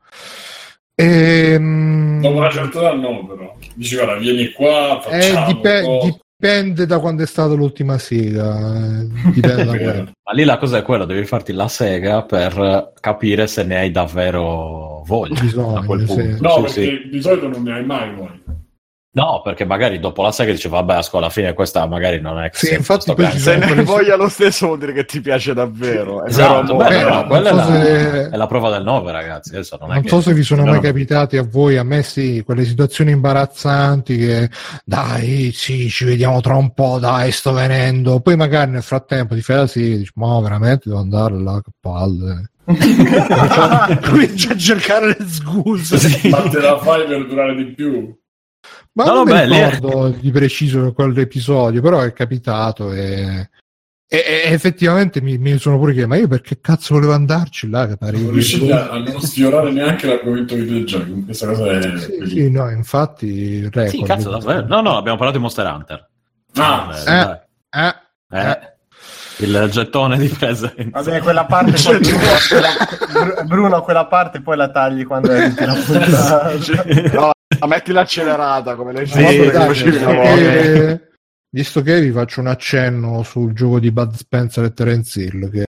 [0.95, 2.21] Ehm...
[2.21, 3.55] Dopo una certa età no, però.
[3.73, 8.99] Dici, guarda, vieni qua, eh, facciamo eh, dip- dipende da quando è stata l'ultima sega.
[8.99, 10.11] Eh, dipende da quello.
[10.23, 13.91] Ma lì la cosa è quella, devi farti la sega per capire se ne hai
[13.91, 15.39] davvero voglia.
[15.39, 16.21] Bisogna, a quel punto.
[16.21, 16.41] Sì.
[16.41, 17.09] No, sì, perché sì.
[17.09, 18.41] di solito non ne hai mai voglia.
[19.15, 22.41] No, perché magari dopo la sega dice vabbè, a scuola alla fine questa magari non
[22.41, 26.25] è sì, infatti se ne hai voglia lo stesso vuol dire che ti piace davvero.
[26.25, 28.29] Esatto, beh, no, no, quella so è, la, se...
[28.31, 29.49] è, la, prova del 9, ragazzi.
[29.53, 32.65] Adesso non, non so se vi sono mai capitati a voi, a me sì, quelle
[32.65, 34.49] situazioni imbarazzanti che
[34.83, 38.19] dai, sì, ci vediamo tra un po', dai, sto venendo.
[38.19, 41.69] Poi magari nel frattempo ti fai la sì, dici, ma veramente devo andare là, che
[41.79, 42.49] palle.
[42.65, 45.99] Comincia a cercare le scuse.
[45.99, 46.29] Sì.
[46.29, 48.21] Ma te la fai per durare di più.
[48.93, 50.11] Ma no, non no, mi ricordo è...
[50.11, 53.49] di preciso quell'episodio, però è capitato e,
[54.07, 57.87] e, e effettivamente mi, mi, sono pure chiesto, ma io perché cazzo volevo andarci là?
[57.87, 61.97] Che pare non riuscite a non sfiorare neanche l'argomento videogiochi, questa cosa è...
[61.97, 63.63] Sì, sì no, infatti...
[63.63, 64.67] Record, sì, cazzo, davvero?
[64.67, 66.09] No, no, abbiamo parlato di Monster Hunter.
[66.55, 67.95] Ah, eh, eh,
[68.29, 68.71] eh, eh.
[69.37, 71.01] Il gettone di presenza.
[71.01, 76.51] Vabbè, quella parte poi Bruno, Bruno, quella parte poi la tagli quando è la puntata.
[77.13, 77.32] no,
[77.67, 81.01] metti l'accelerata come le sì, eh,
[81.49, 85.65] visto che vi faccio un accenno sul gioco di Bud Spencer e Terence Hill che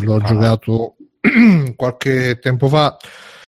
[0.00, 0.22] l'ho ah.
[0.22, 0.96] giocato
[1.76, 2.96] qualche tempo fa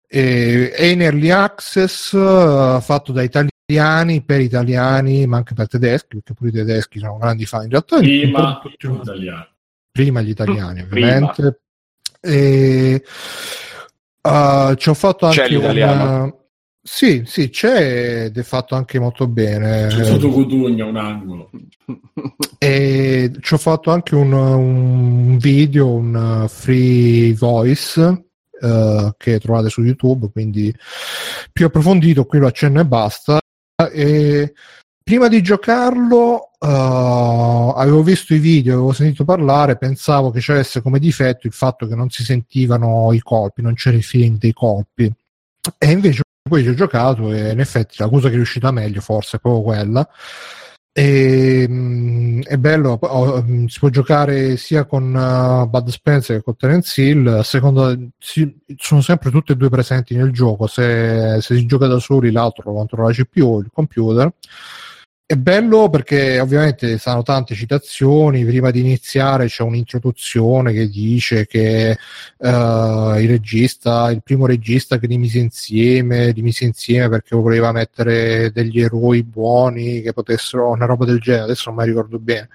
[0.06, 6.16] e, è in early access uh, fatto da italiani per italiani ma anche per tedeschi
[6.16, 7.98] perché pure i tedeschi sono grandi fan in realtà.
[7.98, 9.47] Prima, tutti, italiani.
[9.90, 11.61] prima gli italiani ovviamente.
[12.20, 13.02] E,
[14.23, 16.32] uh, ci ho fatto anche una
[16.86, 19.86] sì, sì, c'è ed è fatto anche molto bene.
[19.86, 21.51] C'è sotto Cutugno un angolo.
[22.59, 29.81] E ci ho fatto anche un, un video, un free voice uh, che trovate su
[29.81, 30.74] YouTube, quindi
[31.51, 33.39] più approfondito, qui lo accenno e basta.
[33.90, 34.52] E
[35.02, 40.98] prima di giocarlo uh, avevo visto i video, avevo sentito parlare, pensavo che c'avesse come
[40.98, 45.11] difetto il fatto che non si sentivano i colpi, non c'era il feeling dei colpi.
[45.78, 49.01] E invece poi ci ho giocato e in effetti la cosa che è riuscita meglio
[49.01, 50.09] forse è proprio quella.
[50.97, 56.43] E, mh, mm, è bello oh, si può giocare sia con uh, Bud Spencer che
[56.43, 57.27] con Terence Hill.
[57.27, 57.43] A
[58.19, 60.66] si, sono sempre tutte e due presenti nel gioco.
[60.66, 64.33] Se, se si gioca da soli l'altro lo controlla la CPU il computer
[65.27, 71.97] è bello perché ovviamente saranno tante citazioni, prima di iniziare c'è un'introduzione che dice che
[72.37, 77.73] uh, il regista, il primo regista che li mise insieme, li mise insieme perché voleva
[77.73, 82.51] mettere degli eroi buoni che potessero, una roba del genere, adesso non mi ricordo bene,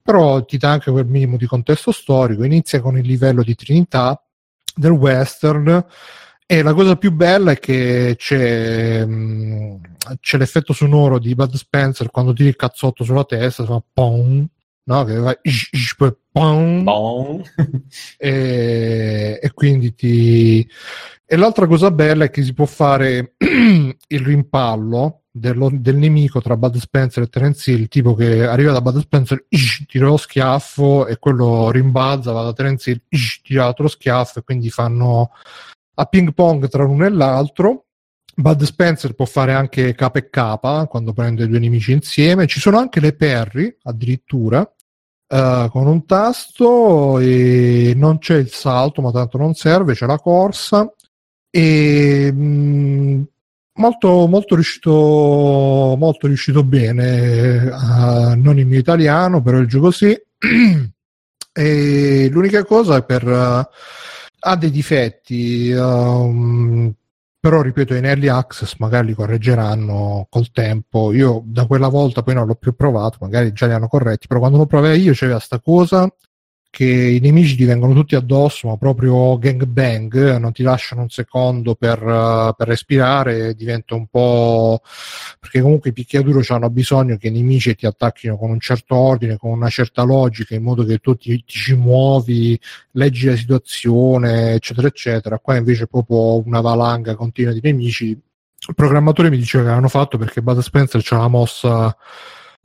[0.00, 4.22] però ti dà anche quel minimo di contesto storico, inizia con il livello di Trinità
[4.76, 5.84] del western
[6.52, 9.80] e la cosa più bella è che c'è, mh,
[10.20, 14.46] c'è l'effetto sonoro di Bud Spencer quando tiri il cazzotto sulla testa, fa pom,
[14.82, 15.04] no?
[15.04, 15.34] Che va
[15.96, 17.42] poi pom,
[18.18, 20.68] e, e quindi ti...
[21.24, 26.58] E l'altra cosa bella è che si può fare il rimpallo dello, del nemico tra
[26.58, 29.46] Bud Spencer e Terence Hill, tipo che arriva da Bud Spencer,
[29.88, 33.00] tira lo schiaffo e quello rimbalza, va da Terence Hill,
[33.42, 35.30] tira l'altro schiaffo e quindi fanno
[35.94, 37.86] a ping pong tra l'uno e l'altro.
[38.34, 42.46] Bud Spencer può fare anche capa e capa quando prende due nemici insieme.
[42.46, 49.02] Ci sono anche le perri addirittura uh, con un tasto e non c'è il salto,
[49.02, 50.90] ma tanto non serve, c'è la corsa.
[51.50, 53.22] E mh, mm,
[53.74, 54.90] molto, molto riuscito
[55.98, 60.14] molto riuscito bene uh, non il mio italiano però il gioco sì
[61.52, 63.66] e l'unica cosa è per uh,
[64.44, 65.72] ha dei difetti.
[65.72, 66.94] Um,
[67.42, 72.34] però ripeto in early access magari li correggeranno col tempo io da quella volta poi
[72.34, 75.40] non l'ho più provato magari già li hanno corretti però quando lo provai io c'era
[75.40, 76.08] sta cosa
[76.72, 81.10] che i nemici ti vengono tutti addosso, ma proprio gang bang, non ti lasciano un
[81.10, 84.80] secondo per, uh, per respirare, diventa un po'...
[85.38, 89.36] perché comunque i picchiaduro hanno bisogno che i nemici ti attacchino con un certo ordine,
[89.36, 92.58] con una certa logica, in modo che tu ti, ti ci muovi,
[92.92, 95.38] leggi la situazione, eccetera, eccetera.
[95.40, 98.06] Qua invece è proprio una valanga continua di nemici.
[98.08, 101.94] Il programmatore mi diceva che l'hanno fatto perché Bud Spencer c'ha la mossa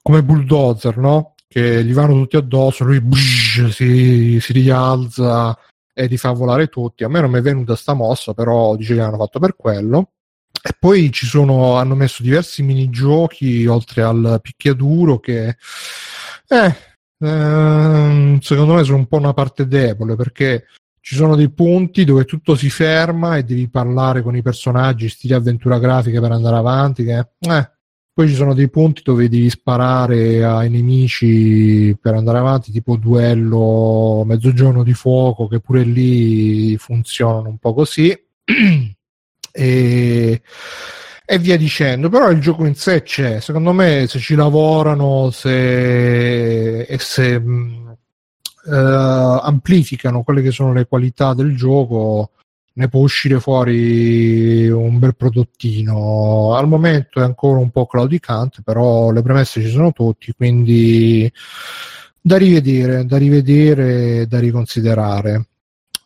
[0.01, 1.33] come bulldozer, no?
[1.47, 5.57] Che gli vanno tutti addosso, lui bush, si, si, rialza
[5.93, 7.03] e li fa volare tutti.
[7.03, 10.11] A me non mi è venuta sta mossa, però dice che l'hanno fatto per quello.
[10.61, 15.55] E poi ci sono, hanno messo diversi minigiochi oltre al picchiaduro che
[16.47, 16.75] eh,
[17.19, 20.65] ehm, secondo me sono un po' una parte debole perché
[20.99, 25.35] ci sono dei punti dove tutto si ferma e devi parlare con i personaggi, stile
[25.35, 27.05] avventura grafica per andare avanti.
[27.05, 27.71] Che eh,
[28.17, 34.23] poi ci sono dei punti dove devi sparare ai nemici per andare avanti, tipo duello
[34.25, 38.19] mezzogiorno di fuoco, che pure lì funzionano un po' così.
[39.51, 40.41] e,
[41.25, 42.09] e via dicendo.
[42.09, 43.39] Però il gioco in sé c'è.
[43.39, 51.35] Secondo me, se ci lavorano se, e se uh, amplificano quelle che sono le qualità
[51.35, 52.31] del gioco,
[52.77, 56.53] ne può uscire fuori un bel prodottino.
[56.55, 61.31] Al momento è ancora un po' claudicante, però le premesse ci sono tutti, quindi
[62.21, 65.47] da rivedere, da rivedere, da riconsiderare.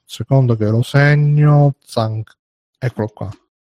[0.06, 2.38] Secondo che lo segno, Zank,
[2.78, 3.30] eccolo qua.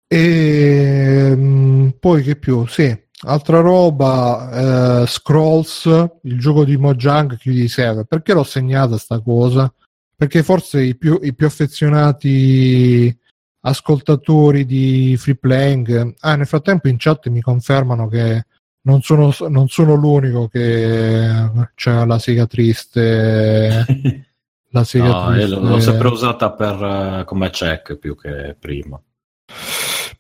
[0.08, 2.66] E mm, poi che più?
[2.66, 2.96] Sì,
[3.26, 5.86] altra roba, eh, Scrolls,
[6.24, 8.06] il gioco di Mojang chiudi di server.
[8.06, 9.72] Perché l'ho segnata sta cosa?
[10.18, 13.16] Perché forse i più, i più affezionati
[13.62, 18.46] ascoltatori di free playing ah, nel frattempo in chat mi confermano che
[18.82, 21.30] non sono, non sono l'unico che
[21.76, 23.86] c'è la sega triste.
[24.72, 25.56] La sega no, triste.
[25.56, 29.02] l'ho sempre usata per, come check più che prima.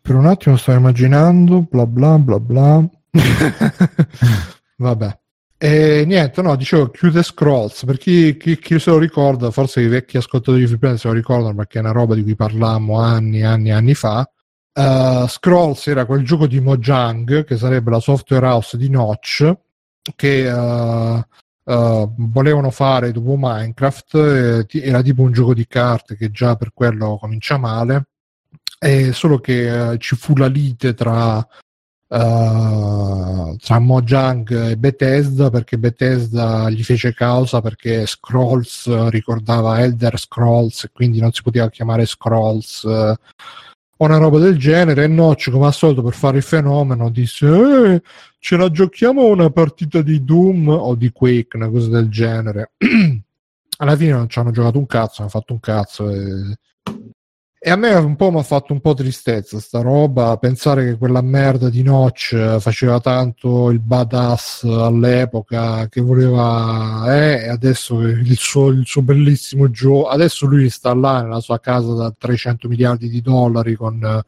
[0.01, 2.89] Per un attimo sto immaginando bla bla bla bla.
[4.77, 5.19] Vabbè
[5.59, 9.87] e niente, no, dicevo chiude Scrolls, per chi, chi, chi, se lo ricorda, forse i
[9.87, 13.39] vecchi ascoltatori di Freeplay se lo ricordano perché è una roba di cui parlammo anni
[13.39, 14.29] e anni e anni fa.
[14.73, 19.51] Uh, Scrolls era quel gioco di Mojang, che sarebbe la software house di Notch,
[20.15, 21.23] che uh,
[21.63, 27.17] uh, volevano fare dopo Minecraft, era tipo un gioco di carte che già per quello
[27.19, 28.09] comincia male,
[29.11, 31.43] solo che ci fu la lite tra
[32.07, 40.85] uh, tra Mojang e Bethesda perché Bethesda gli fece causa perché Scrolls ricordava Elder Scrolls
[40.85, 42.83] e quindi non si poteva chiamare Scrolls.
[42.83, 43.13] Uh,
[43.99, 47.47] o una roba del genere e Notch come al solito per fare il fenomeno disse
[47.47, 48.01] eh,
[48.37, 52.73] ce la giochiamo una partita di Doom o di Quake una cosa del genere.
[53.79, 56.57] Alla fine non ci hanno giocato un cazzo hanno fatto un cazzo e
[57.59, 60.97] e a me un po' mi ha fatto un po' tristezza sta roba, pensare che
[60.97, 68.37] quella merda di Notch faceva tanto il badass all'epoca, che voleva, eh, e adesso il
[68.37, 73.09] suo, il suo bellissimo gioco, adesso lui sta là nella sua casa da 300 miliardi
[73.09, 74.23] di dollari con la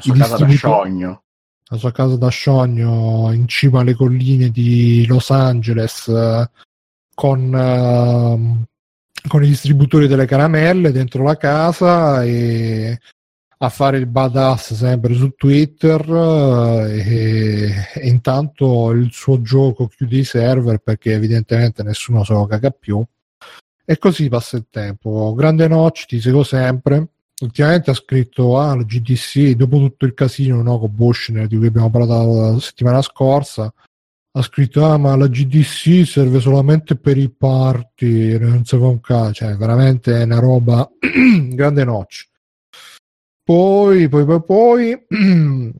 [0.00, 1.22] sua casa da sciogno.
[1.66, 6.10] La sua casa da sciogno in cima alle colline di Los Angeles
[7.14, 8.64] con uh,
[9.28, 12.98] con i distributori delle caramelle dentro la casa e
[13.64, 16.04] a fare il badass sempre su Twitter
[16.88, 22.70] e, e, intanto il suo gioco chiude i server perché evidentemente nessuno se lo caga
[22.70, 23.02] più.
[23.84, 25.32] E così passa il tempo.
[25.34, 27.08] Grande Notch ti seguo sempre.
[27.40, 31.66] Ultimamente ha scritto ah la GDC dopo tutto il casino no, con Bushner di cui
[31.66, 33.72] abbiamo parlato la settimana scorsa
[34.34, 39.30] ha scritto ah ma la GDC serve solamente per i party non so con ca
[39.32, 42.28] cioè veramente è una roba grande notch
[43.44, 45.06] poi poi poi poi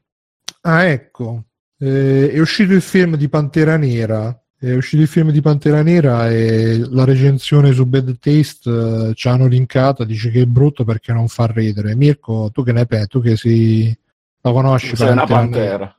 [0.62, 1.44] ah ecco
[1.82, 4.36] eh, è uscito il film di Pantera Nera.
[4.56, 9.26] È uscito il film di Pantera Nera e la recensione su Bad Taste eh, ci
[9.26, 11.96] hanno linkata dice che è brutto perché non fa ridere.
[11.96, 13.98] Mirko tu che ne pensi tu che si
[14.42, 15.92] la conosci sei una pantera.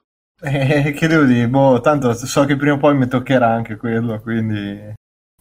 [0.46, 1.48] Eh, che devo dire?
[1.48, 4.94] Boh, tanto so che prima o poi mi toccherà anche quello, quindi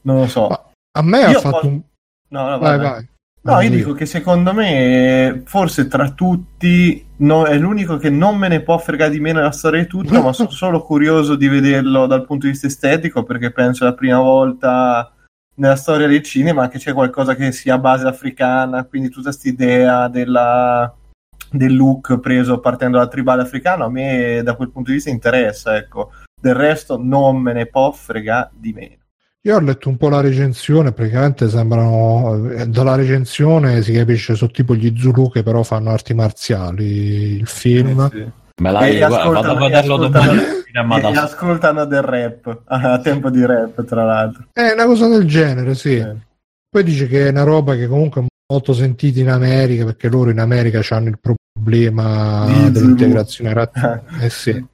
[0.03, 0.47] non lo so.
[0.47, 0.61] Ma
[0.93, 1.81] a me io ha fatto un...
[2.29, 3.09] No, no, vai, vai.
[3.45, 8.47] No, io dico che secondo me, forse tra tutti, no, è l'unico che non me
[8.47, 12.07] ne può fregare di meno la storia di tutto, ma sono solo curioso di vederlo
[12.07, 15.13] dal punto di vista estetico, perché penso la prima volta
[15.57, 19.49] nella storia del cinema che c'è qualcosa che sia a base africana, quindi tutta questa
[19.49, 20.95] idea della
[21.53, 25.77] del look preso partendo dal tribale africano, a me da quel punto di vista interessa,
[25.77, 26.11] ecco.
[26.41, 28.97] Del resto non me ne può frega di meno.
[29.45, 34.53] Io ho letto un po' la recensione, praticamente sembrano eh, dalla recensione si capisce sono
[34.53, 38.01] tipo gli Zulu che però fanno arti marziali il film.
[38.01, 38.33] Eh sì.
[38.63, 40.41] Me l'hai guarda, vado a vederlo domani.
[40.73, 44.47] E ascoltano del rap a tempo di rap, tra l'altro.
[44.53, 45.97] È una cosa del genere, sì.
[45.97, 46.17] Eh.
[46.71, 50.31] Poi dice che è una roba che comunque è molto sentita in America perché loro
[50.31, 54.05] in America hanno il problema Di dell'integrazione razziale.
[54.21, 54.65] Eh sì.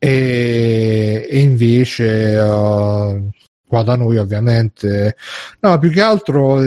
[0.00, 3.30] E, e invece uh,
[3.66, 5.16] qua da noi ovviamente
[5.60, 6.60] no più che altro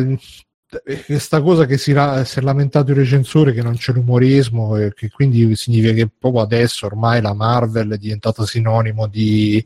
[1.05, 1.93] questa cosa che si,
[2.23, 6.41] si, è lamentato il recensore che non c'è l'umorismo e che quindi significa che proprio
[6.41, 9.65] adesso ormai la Marvel è diventata sinonimo di,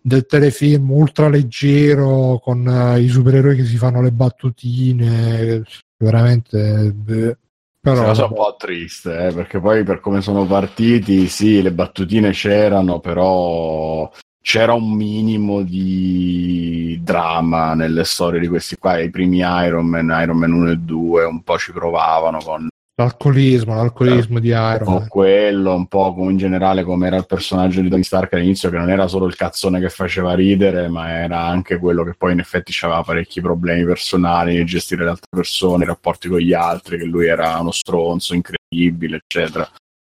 [0.00, 5.62] del telefilm ultra leggero con uh, i supereroi che si fanno le battutine
[6.04, 7.38] veramente beh.
[7.80, 11.60] Però è una cosa un po' triste, eh, perché poi per come sono partiti, sì,
[11.60, 14.10] le battutine c'erano, però
[14.40, 20.38] c'era un minimo di dramma nelle storie di questi qua, i primi Iron Man, Iron
[20.38, 25.08] Man 1 e 2, un po' ci provavano con l'alcolismo, l'alcolismo di Iron Man.
[25.08, 28.78] quello, un po' come in generale come era il personaggio di Tony Stark all'inizio, che
[28.78, 32.38] non era solo il cazzone che faceva ridere, ma era anche quello che poi in
[32.38, 36.98] effetti aveva parecchi problemi personali nel gestire le altre persone, i rapporti con gli altri,
[36.98, 39.68] che lui era uno stronzo incredibile, eccetera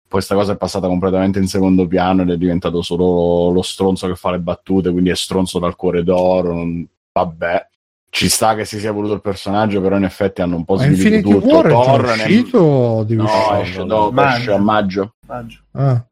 [0.09, 4.17] questa cosa è passata completamente in secondo piano ed è diventato solo lo stronzo che
[4.17, 6.55] fa le battute, quindi è stronzo dal cuore d'oro.
[6.55, 6.89] Non...
[7.13, 7.69] Vabbè,
[8.11, 11.41] ci sta che si sia voluto il personaggio, però in effetti hanno un po' sviluppato
[11.41, 11.55] tutto.
[11.55, 13.17] War Thor è uscito nel...
[13.17, 14.37] no, esce dopo, maggio.
[14.37, 15.15] esce a maggio.
[15.27, 15.59] maggio.
[15.73, 16.05] Ah.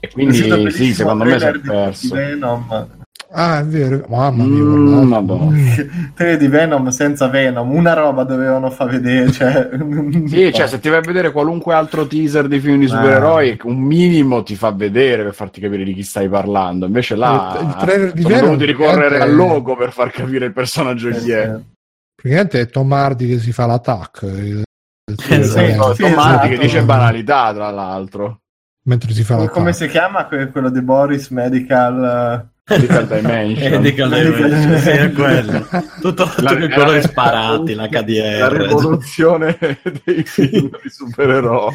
[0.00, 2.14] E quindi sì, secondo me si è perso.
[2.14, 3.03] Venom
[3.36, 6.12] Ah, è vero, mamma mia, mm, mm.
[6.14, 9.32] te di Venom senza Venom, una roba dovevano far vedere.
[9.32, 9.70] Cioè...
[10.26, 13.56] sì, cioè, se ti vai a vedere qualunque altro teaser di film di supereroi, ah.
[13.64, 16.86] un minimo ti fa vedere per farti capire di chi stai parlando.
[16.86, 20.52] Invece là il, il trailer di sono Venom ricorrere al logo per far capire il
[20.52, 21.58] personaggio chi è.
[22.14, 24.28] Praticamente è Tom Hardy che si fa l'attacco.
[24.28, 24.62] Il,
[25.10, 26.48] il sì, sì, Tom sì, Hardy esatto.
[26.48, 28.38] che dice banalità, tra l'altro.
[28.84, 32.52] Mentre si fa Come si chiama quello di Boris Medical?
[32.66, 33.70] Medical Dimension.
[33.82, 35.66] Medical Dimension, sì, è quello.
[36.00, 38.38] Tutto, la, tutti i colori sparati, la KDR.
[38.38, 39.58] La rivoluzione
[40.04, 41.74] dei film di supereroi.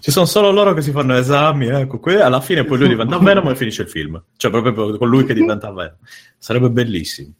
[0.00, 3.18] Ci sono solo loro che si fanno esami, ecco, qui alla fine poi lui diventa
[3.18, 4.22] Venom e finisce il film.
[4.36, 5.98] Cioè, proprio con lui che diventa Venom.
[6.38, 7.34] Sarebbe bellissimo.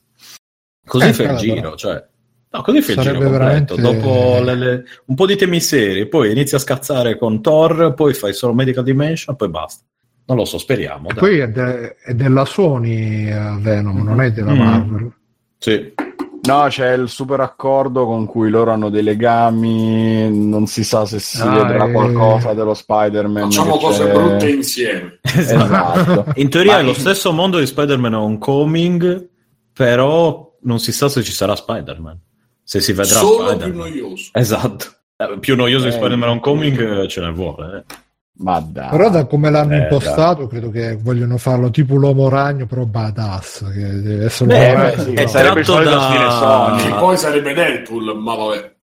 [0.85, 2.05] Così eh, fa il giro, cioè...
[2.51, 3.77] No, così fa il giro completo.
[3.77, 3.81] Veramente...
[3.81, 4.85] Dopo le, le...
[5.07, 8.85] un po' di temi seri, poi inizia a scazzare con Thor, poi fai solo Medical
[8.85, 9.85] Dimension, poi basta.
[10.29, 11.09] Non lo so, speriamo.
[11.15, 14.59] Poi è, de- è, della Sony uh, Venom, non è della mm.
[14.59, 15.13] Marvel.
[15.57, 15.95] Sì.
[16.43, 21.19] No, c'è il super accordo con cui loro hanno dei legami, non si sa se
[21.19, 21.93] si ah, vedrà e...
[21.93, 23.45] qualcosa dello Spider-Man.
[23.45, 24.13] Facciamo cose c'è...
[24.13, 25.19] brutte insieme.
[25.23, 26.27] esatto.
[26.39, 26.79] In teoria Ma...
[26.81, 29.29] è lo stesso mondo di Spider-Man Homecoming,
[29.73, 32.19] però non si sa se ci sarà Spider-Man.
[32.63, 33.71] Se si vedrà Solo Spider-Man.
[33.71, 34.31] più noioso.
[34.35, 34.87] Esatto.
[35.17, 37.85] Eh, più noioso eh, di Spider-Man Homecoming ce ne vuole.
[37.89, 38.07] Eh.
[38.39, 38.89] Ma dai.
[38.91, 40.49] Però da come l'hanno eh, impostato, dai.
[40.49, 43.73] credo che vogliono farlo tipo l'uomo ragno, però badass.
[43.73, 46.01] Che deve essere Beh, beh, sì, è sarebbe il solito da...
[46.03, 46.99] stile Sony.
[46.99, 48.77] Poi sarebbe Deadpool, ma vabbè.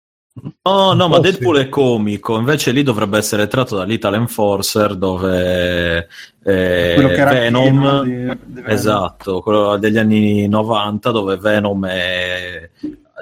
[0.63, 1.61] No, no, ma oh, Deadpool sì.
[1.61, 6.09] è comico, invece lì dovrebbe essere tratto dall'Ital Enforcer dove
[6.43, 12.69] eh, Venom, di, esatto, quello degli anni 90 dove Venom è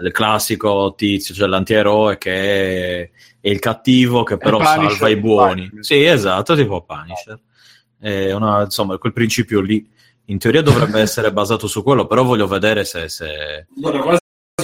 [0.02, 3.10] il classico tizio, cioè l'antieroe che è
[3.46, 5.68] e il cattivo che però salva i buoni.
[5.68, 5.84] Punisher.
[5.84, 7.38] Sì, esatto, tipo Punisher.
[8.34, 9.86] Una, insomma, quel principio lì
[10.28, 13.10] in teoria dovrebbe essere basato su quello, però voglio vedere se...
[13.10, 13.68] se...
[13.76, 14.20] Guarda, quasi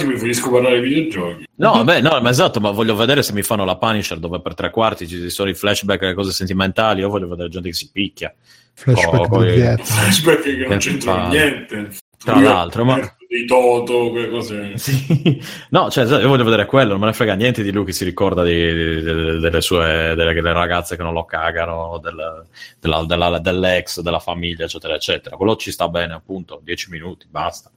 [0.06, 1.44] mi finisco parlare di videogiochi.
[1.56, 4.54] No, beh, no, ma esatto, ma voglio vedere se mi fanno la Punisher dove per
[4.54, 7.74] tre quarti ci sono i flashback e le cose sentimentali, io voglio vedere gente che
[7.74, 8.34] si picchia.
[8.72, 11.90] Flashback, oh, flashback che non c'entra niente.
[12.16, 12.98] Tra l'altro, ma
[13.30, 14.76] di Toto, quelle cose.
[14.76, 15.40] Sì.
[15.70, 18.04] No, cioè, io voglio vedere quello, non me ne frega niente di lui che si
[18.04, 22.44] ricorda di, di, di, delle sue delle, delle, ragazze che non lo cagano, del,
[22.80, 25.36] della, della, dell'ex, della famiglia, eccetera, eccetera.
[25.36, 27.70] Quello ci sta bene, appunto, dieci minuti, basta.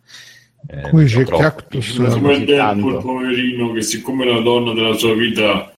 [0.68, 1.98] Eh, Qui c'è Cactus.
[1.98, 5.72] Come Deadpool, poverino, che siccome la donna della sua vita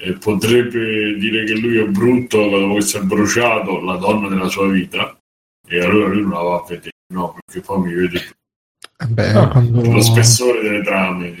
[0.00, 4.48] eh, potrebbe dire che lui è brutto dopo che si è bruciato, la donna della
[4.48, 5.18] sua vita,
[5.68, 8.37] e allora lui non la va a vedere, no, perché poi mi vede
[9.06, 9.82] Beh, no, quando...
[9.82, 11.40] Lo spessore delle trame.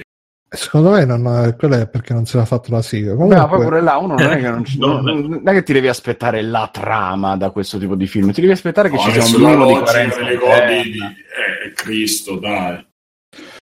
[0.50, 3.12] Secondo me non, quello è perché non se l'ha fatto la sigla.
[3.12, 3.36] Comunque...
[3.36, 5.74] No, poi pure là uno non è che non, ci, no, non, è che ti
[5.74, 9.10] devi aspettare la trama da questo tipo di film, ti devi aspettare che no, ci
[9.10, 10.18] sia un minimo di coerenza.
[10.18, 10.98] Delle codi di...
[10.98, 12.86] Eh, Cristo, dai.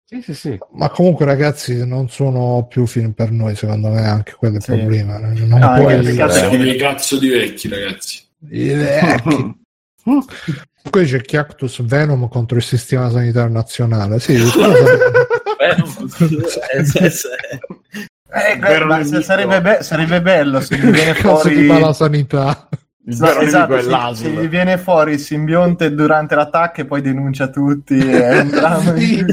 [0.08, 0.60] Sì, sì, sì.
[0.74, 4.64] Ma comunque, ragazzi, non sono più film per noi, secondo me, anche quello è il
[4.64, 4.72] sì.
[4.72, 5.18] problema.
[5.18, 6.00] Non no, puoi...
[6.02, 8.22] Dei cazzo di vecchi, ragazzi.
[8.50, 9.64] I vecchi.
[10.90, 14.20] Poi c'è Chiactus Venom contro il sistema sanitario nazionale.
[14.20, 15.76] Sì, eh,
[18.58, 22.68] beh, sarebbe, be- sarebbe, bello se viene fuori la sanità
[23.08, 27.50] il no, esatto, se, se gli viene fuori il simbionte durante l'attacco e poi denuncia
[27.50, 28.48] tutti e
[28.96, 29.24] sì.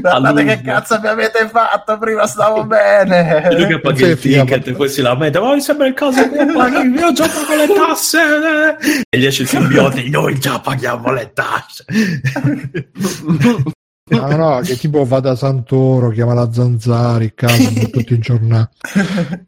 [0.00, 3.48] guardate che cazzo mi avete fatto prima stavo bene.
[3.48, 6.28] E lui che paga il ticket e poi si lamenta ma mi sembra il caso
[6.28, 8.76] che paghi io gioco con le tasse
[9.08, 11.84] e gli esce il simbionte noi già paghiamo le tasse
[14.12, 18.68] No, no, che tipo va da Santoro, chiama la Zanzari, casa tutti i giornali.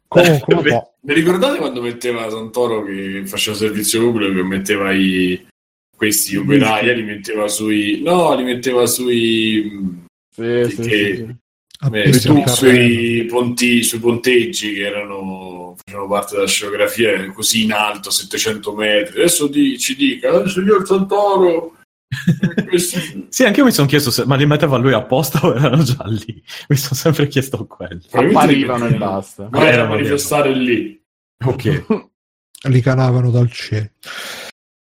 [0.09, 0.95] Comunque, boh.
[1.01, 5.47] Mi ricordate quando metteva Santoro che faceva servizio pubblico che metteva i
[5.97, 10.03] questi operai, li metteva sui no, li metteva sui
[10.35, 11.37] sì, sì, che,
[12.13, 18.11] sì, su, sui, ponti, sui ponteggi che erano facevano parte della scenografia così in alto
[18.11, 19.21] 700 metri.
[19.21, 21.77] Adesso di, ci dica signor Santoro
[23.29, 26.05] sì, anche io mi sono chiesto se ma li metteva lui apposta o erano già
[26.07, 26.43] lì.
[26.69, 28.01] Mi sono sempre chiesto quello.
[28.11, 29.49] Apparivano e basta.
[29.51, 31.03] Ma era manifestare lì.
[31.45, 31.85] Ok.
[32.69, 33.91] li canavano dal cielo.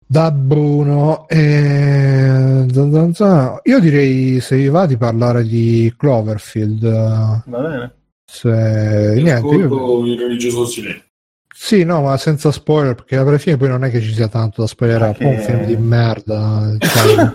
[0.07, 2.67] Da Bruno, eh,
[3.63, 6.83] io direi se vi va di parlare di Cloverfield.
[7.47, 7.95] Va bene.
[8.25, 8.49] Se...
[8.51, 10.05] Niente, io...
[10.05, 11.14] il religioso silenzio.
[11.65, 14.61] Sì, no, ma senza spoiler, perché alla fine poi non è che ci sia tanto
[14.61, 15.35] da spoilerare, okay.
[15.35, 16.77] un film di merda.
[16.79, 17.33] Cioè...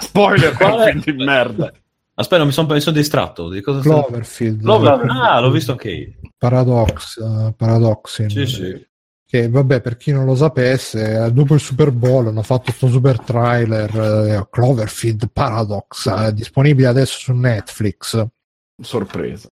[0.00, 1.70] spoiler, un film di merda.
[2.14, 3.50] Aspetta, mi sono, mi distratto.
[3.50, 4.62] Di cosa Cloverfield.
[4.62, 5.04] Clover...
[5.10, 6.12] Ah, l'ho visto anche io.
[6.38, 8.30] Paradox, uh, Paradoxing.
[8.30, 8.86] Sì, sì.
[9.26, 12.88] Che vabbè, per chi non lo sapesse, eh, dopo il Super Bowl hanno fatto questo
[12.88, 18.26] super trailer uh, Cloverfield Paradox, uh, disponibile adesso su Netflix.
[18.80, 19.46] Sorpresa.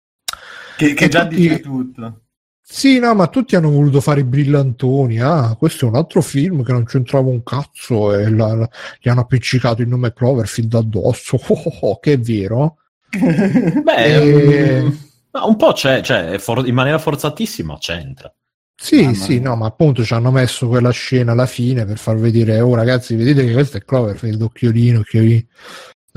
[0.79, 1.37] Che, che già tutti...
[1.37, 2.21] dice tutto.
[2.69, 5.21] Sì, no, ma tutti hanno voluto fare i brillantoni.
[5.21, 8.69] Ah, questo è un altro film che non c'entrava un cazzo e la,
[9.01, 11.39] gli hanno appiccicato il nome Cloverfield addosso.
[11.47, 12.79] Oh, oh, oh, che è vero.
[13.09, 14.81] Beh, e...
[14.81, 14.99] um,
[15.31, 18.35] un po' c'è, cioè, for- in maniera forzatissima c'entra.
[18.75, 22.17] Sì, ah, sì, no, ma appunto ci hanno messo quella scena alla fine per far
[22.17, 25.45] vedere, oh ragazzi, vedete che questo è Cloverfield, occhiolino, occhiolino.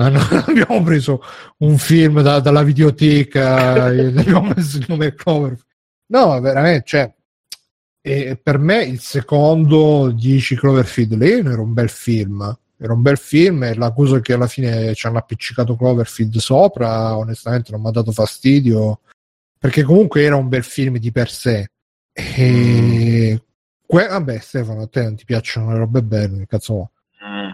[0.00, 1.22] abbiamo preso
[1.58, 5.68] un film da, dalla videoteca e abbiamo messo il nome Cloverfield
[6.10, 7.14] No, veramente, cioè,
[8.02, 12.58] e per me il secondo 10 Cloverfield Lane era un bel film.
[12.82, 17.72] Era un bel film e l'accusa che alla fine ci hanno appiccicato Cloverfield sopra, onestamente
[17.72, 19.00] non mi ha dato fastidio,
[19.58, 21.70] perché comunque era un bel film di per sé.
[22.12, 23.32] E...
[23.34, 23.36] Mm.
[23.86, 26.92] Que- vabbè, Stefano, a te non ti piacciono le robe belle, cazzo?
[27.22, 27.50] Mm.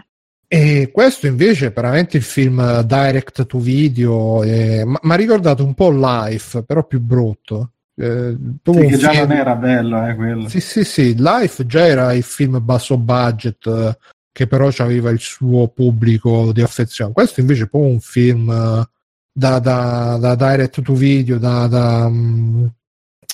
[0.47, 4.85] E questo invece è veramente il film direct to video, e...
[4.85, 7.73] ma ha ricordato un po' Life, però più brutto.
[7.99, 9.27] Eh, sì, che già film...
[9.27, 10.47] non era bello, eh, quello.
[10.47, 13.97] Sì, sì, sì, Life già era il film basso budget eh,
[14.31, 17.11] che però aveva il suo pubblico di affezione.
[17.11, 18.87] Questo invece è proprio un film eh,
[19.31, 22.65] da, da, da, direct to video, da, da, mm,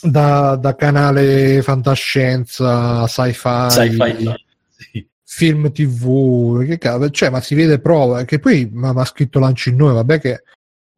[0.02, 4.34] da, da canale fantascienza, sci-fi, sci-fi
[4.78, 5.08] sì.
[5.26, 9.70] film tv, che cavolo, cioè, ma si vede prova, che poi mi ha scritto Lanci
[9.72, 10.44] in noi, vabbè che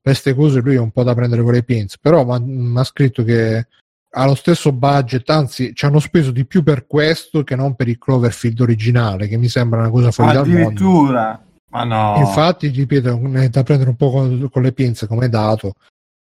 [0.06, 3.24] queste cose lui è un po' da prendere con le pinze, però mi ha scritto
[3.24, 3.66] che
[4.12, 7.88] ha lo stesso budget, anzi ci hanno speso di più per questo che non per
[7.88, 10.62] il Cloverfield originale, che mi sembra una cosa fuori dal mondo.
[10.62, 11.44] Addirittura?
[11.72, 12.18] Ma no.
[12.20, 15.74] Infatti, ripeto, è da prendere un po' con, con le pinze come dato,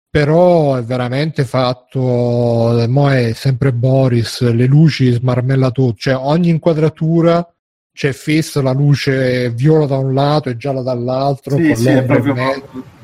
[0.08, 7.52] però è veramente fatto, mo è sempre Boris, le luci smarmellato, cioè ogni inquadratura
[7.92, 12.04] c'è fissa la luce viola da un lato e gialla dall'altro, sì, con sì, è
[12.04, 12.36] proprio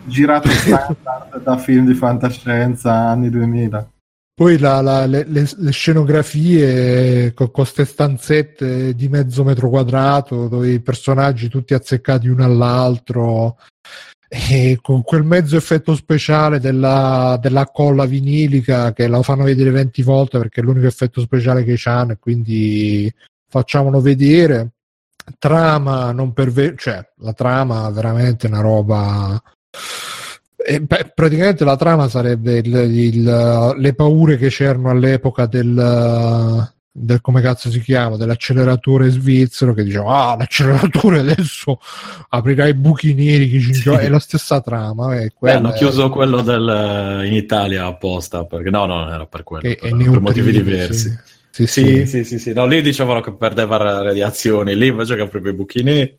[0.08, 3.92] girato standard da film di fantascienza anni 2000.
[4.34, 10.70] Poi la, la, le, le, le, scenografie con queste stanzette di mezzo metro quadrato dove
[10.70, 13.58] i personaggi tutti azzeccati uno all'altro
[14.30, 20.04] e con quel mezzo effetto speciale della, della colla vinilica che la fanno vedere 20
[20.04, 23.12] volte perché è l'unico effetto speciale che hanno e quindi
[23.50, 24.74] facciamolo vedere
[25.40, 29.42] trama non perve- cioè la trama veramente una roba
[30.70, 37.22] e, beh, praticamente la trama sarebbe il, il, le paure che c'erano all'epoca del, del
[37.22, 41.80] come cazzo si chiama dell'acceleratore svizzero che diceva ah l'acceleratore adesso
[42.30, 45.78] aprirà i buchi neri che ci è la stessa trama eh, Beh, hanno è...
[45.78, 50.52] chiuso quello del, in Italia apposta perché no no era per quello per, per motivi
[50.52, 51.66] diversi sì.
[51.66, 52.06] Sì sì.
[52.06, 55.82] sì, sì, sì, No, lì dicevano che perdeva radiazioni, lì invece che apriva i buchi
[55.82, 56.16] neri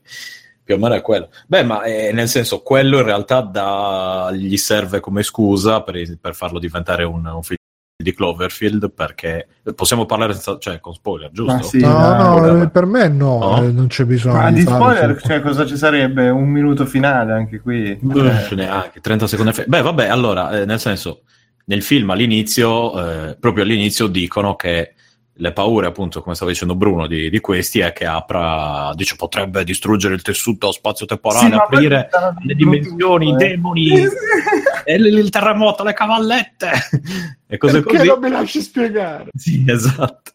[0.69, 1.31] più o meno è quello.
[1.47, 6.35] Beh, ma eh, nel senso, quello in realtà da, gli serve come scusa per, per
[6.35, 7.57] farlo diventare un, un film
[7.97, 11.63] di Cloverfield perché possiamo parlare senza, cioè, con spoiler, giusto?
[11.63, 14.37] Sì, no, no, no, per me no, no, eh, non c'è bisogno.
[14.37, 16.29] Ma di, di spoiler, cioè, cosa ci sarebbe?
[16.29, 17.99] Un minuto finale anche qui?
[17.99, 19.53] Beh, neanche 30 secondi.
[19.67, 21.23] Beh, vabbè, allora, eh, nel senso,
[21.65, 24.93] nel film all'inizio, eh, proprio all'inizio dicono che
[25.41, 29.63] le paure, appunto, come stava dicendo Bruno, di, di, questi è che apra, dice, potrebbe
[29.63, 32.09] distruggere il tessuto spazio-temporale, sì, aprire
[32.45, 36.71] le dimensioni, i demoni, il, il, terremoto, le cavallette
[37.47, 38.09] e cose Perché così.
[38.09, 39.27] non mi lasci spiegare?
[39.37, 40.33] Sì, esatto.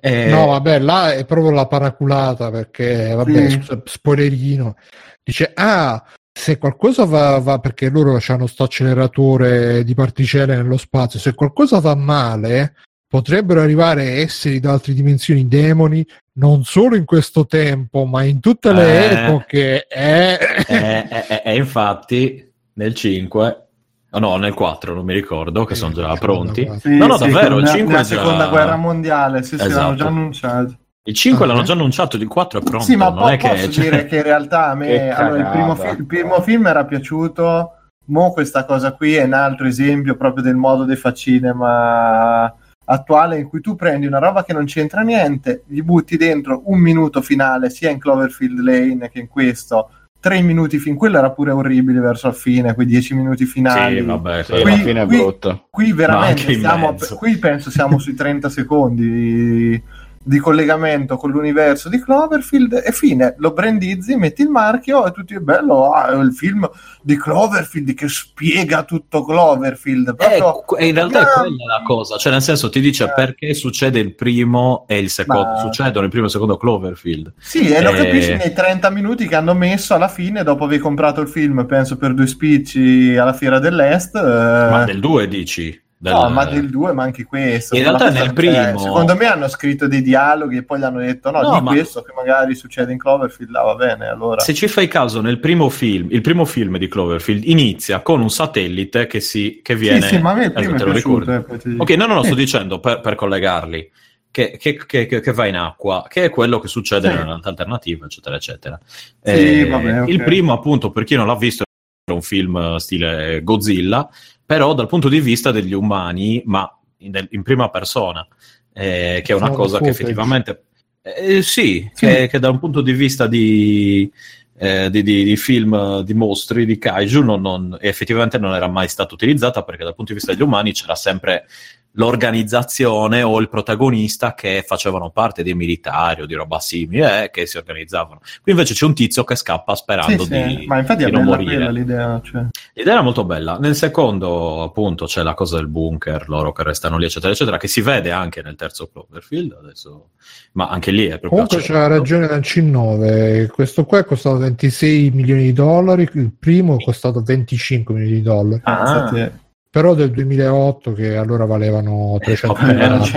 [0.00, 0.26] Eh...
[0.26, 3.62] No, vabbè, là è proprio la paraculata perché, vabbè, sì.
[3.84, 4.76] spoilerino.
[5.22, 11.20] Dice, ah, se qualcosa va, va perché loro hanno sto acceleratore di particelle nello spazio,
[11.20, 12.74] se qualcosa va male,
[13.10, 18.72] potrebbero arrivare esseri da altre dimensioni, demoni, non solo in questo tempo, ma in tutte
[18.72, 19.86] le eh, epoche.
[19.88, 20.38] Eh.
[20.68, 23.64] Eh, eh, eh infatti nel 5
[24.12, 26.68] Oh no, nel 4 non mi ricordo, che sono già pronti.
[26.80, 28.04] Sì, no, no, sì, davvero, il 5 è già...
[28.04, 29.70] seconda guerra mondiale, sì, esatto.
[29.70, 30.78] sì, l'hanno già annunciato.
[31.04, 31.54] Il 5 okay.
[31.54, 32.84] l'hanno già annunciato, il 4 è pronto.
[32.84, 35.48] Sì, ma non po- è posso che, dire che in realtà a me allora, il,
[35.50, 37.72] primo fi- il primo film era piaciuto,
[38.06, 42.52] mo questa cosa qui è un altro esempio proprio del modo di fare cinema
[42.90, 46.78] attuale in cui tu prendi una roba che non c'entra niente, gli butti dentro un
[46.80, 51.52] minuto finale sia in Cloverfield Lane che in questo, tre minuti fin quello era pure
[51.52, 53.98] orribile verso la fine, quei dieci minuti finali.
[53.98, 55.64] Sì, vabbè, qui, la fine è brutta.
[55.70, 59.82] Qui veramente siamo, qui penso siamo sui 30 secondi
[60.30, 65.34] di collegamento con l'universo di Cloverfield e fine, lo brandizzi, metti il marchio e tutti
[65.34, 66.70] è bello, ah, il film
[67.02, 70.14] di Cloverfield che spiega tutto Cloverfield.
[70.14, 70.78] Proprio...
[70.78, 73.12] Eh, in realtà è quella la cosa, cioè nel senso ti dice eh.
[73.12, 75.58] perché succede il primo e il secondo, Ma...
[75.58, 77.32] succedono il primo e il secondo Cloverfield.
[77.36, 77.96] Sì, e lo eh...
[77.96, 81.96] capisci nei 30 minuti che hanno messo alla fine, dopo aver comprato il film, penso
[81.96, 84.14] per due spicci alla Fiera dell'Est.
[84.14, 84.20] Eh...
[84.20, 85.88] Ma del 2 dici?
[86.02, 86.14] Del...
[86.14, 87.76] No, ma del 2 ma anche questo.
[87.76, 88.78] In realtà nel primo...
[88.78, 91.72] secondo me hanno scritto dei dialoghi e poi gli hanno detto no, no di ma...
[91.72, 94.40] questo che magari succede in Cloverfield, là va bene, allora...
[94.40, 98.30] Se ci fai caso, nel primo film, il primo film di Cloverfield inizia con un
[98.30, 100.00] satellite che, si, che viene...
[100.00, 101.74] Sì, sì, ma a me il primo eh, è piaciuto, eh, ti...
[101.76, 103.90] Ok, no, no, no, sto dicendo per, per collegarli.
[104.30, 107.14] Che, che, che, che, va in acqua, che è quello che succede sì.
[107.14, 108.80] nella alternativa, eccetera, eccetera.
[109.22, 110.14] Sì, eh, vabbè, okay.
[110.14, 111.64] Il primo, appunto, per chi non l'ha visto,
[112.04, 114.08] è un film stile Godzilla,
[114.50, 116.68] però dal punto di vista degli umani, ma
[116.98, 118.26] in, in prima persona,
[118.72, 120.64] eh, che è una cosa che effettivamente...
[121.02, 122.04] Eh, sì, sì.
[122.04, 124.10] Che, che, da un punto di vista di,
[124.58, 128.88] eh, di, di, di film di mostri, di kaiju, non, non, effettivamente non era mai
[128.88, 131.46] stata utilizzata perché dal punto di vista degli umani c'era sempre
[131.92, 137.46] l'organizzazione o il protagonista che facevano parte dei militari o di roba simile eh, che
[137.46, 138.20] si organizzavano.
[138.42, 140.66] Qui invece c'è un tizio che scappa sperando sì, di, sì.
[140.66, 141.72] Ma infatti di non morire.
[141.72, 142.46] L'idea, cioè.
[142.74, 143.58] l'idea era molto bella.
[143.58, 147.68] Nel secondo, appunto, c'è la cosa del bunker, loro che restano lì, eccetera, eccetera, che
[147.68, 150.10] si vede anche nel terzo Cloverfield adesso,
[150.52, 151.30] ma anche lì è proprio.
[151.30, 153.48] Comunque c'è la ragione del C9.
[153.48, 158.22] Questo qua è costato 26 milioni di dollari, il primo è costato 25 milioni di
[158.22, 158.60] dollari.
[158.64, 162.64] Ah, ah però del 2008 che allora valevano 300 eh,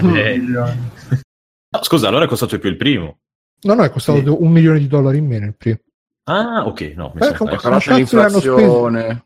[0.02, 0.92] milioni.
[1.74, 3.18] No, scusa, allora è costato più il primo?
[3.62, 4.28] No, no, è costato sì.
[4.28, 5.80] un milione di dollari in meno il primo.
[6.26, 7.12] Ah, ok, no.
[7.16, 9.26] Mi eh, come l'inflazione.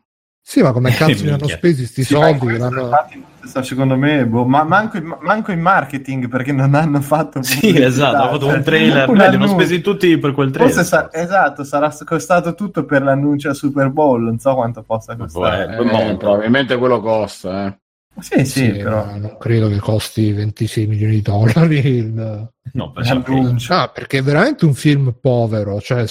[0.50, 2.56] Sì, ma come cazzo ne hanno spesi questi sì, soldi?
[2.56, 2.84] L'hanno...
[2.84, 3.22] Infatti,
[3.66, 7.42] secondo me, boh, ma manco, manco, in marketing perché non hanno fatto.
[7.42, 10.82] Sì, esatto, hanno fatto un cioè, trailer, un li hanno spesi tutti per quel trailer.
[10.86, 15.76] Sa- esatto, sarà costato tutto per l'annuncio a Super Bowl, non so quanto possa costare.
[15.76, 17.78] Eh, eh, probabilmente quello costa, eh.
[18.18, 22.50] Sì, sì, sì però non credo che costi 26 milioni di dollari il...
[22.72, 23.74] no, l'annuncio.
[23.74, 26.06] Ah, perché è veramente un film povero, cioè,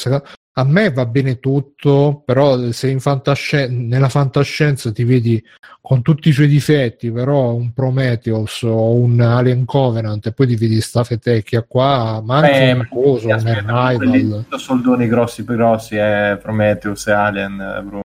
[0.59, 5.43] a me va bene tutto, però se in fantascien- nella fantascienza ti vedi
[5.79, 10.55] con tutti i suoi difetti, però un Prometheus o un Alien Covenant e poi ti
[10.55, 13.33] vedi sta fetecchia qua, ma anche un coso, un
[13.69, 14.45] Arrival.
[14.57, 17.99] soldoni grossi grossi è eh, Prometheus e Alien, eh, bro.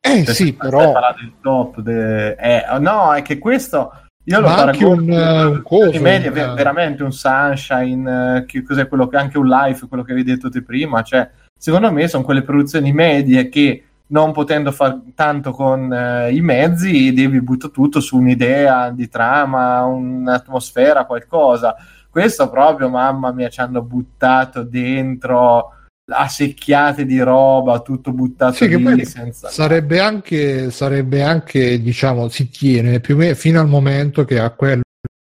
[0.00, 0.94] Eh cioè, sì, però...
[1.42, 2.36] Top de...
[2.36, 3.92] eh, no, è che questo...
[4.26, 6.54] Io lo anche un, uh, un coso, media, un...
[6.54, 10.62] veramente un Sunshine, che cos'è quello che anche un Life, quello che avevi detto te
[10.62, 11.28] prima, cioè
[11.62, 17.12] secondo me sono quelle produzioni medie che non potendo fare tanto con eh, i mezzi,
[17.12, 21.76] devi buttare tutto su un'idea di trama, un'atmosfera, qualcosa.
[22.10, 25.72] Questo proprio, mamma mia, ci hanno buttato dentro
[26.12, 29.48] a secchiate di roba, tutto buttato sì, lì senza...
[29.48, 34.50] sarebbe anche, sarebbe anche, diciamo, si tiene più o meno fino al momento che a
[34.50, 34.82] quello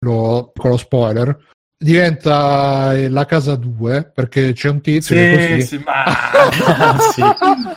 [0.02, 1.51] con lo spoiler
[1.82, 5.62] diventa la casa 2 perché c'è un tizio sì, che così...
[5.62, 6.98] sì, ma...
[7.12, 7.22] sì.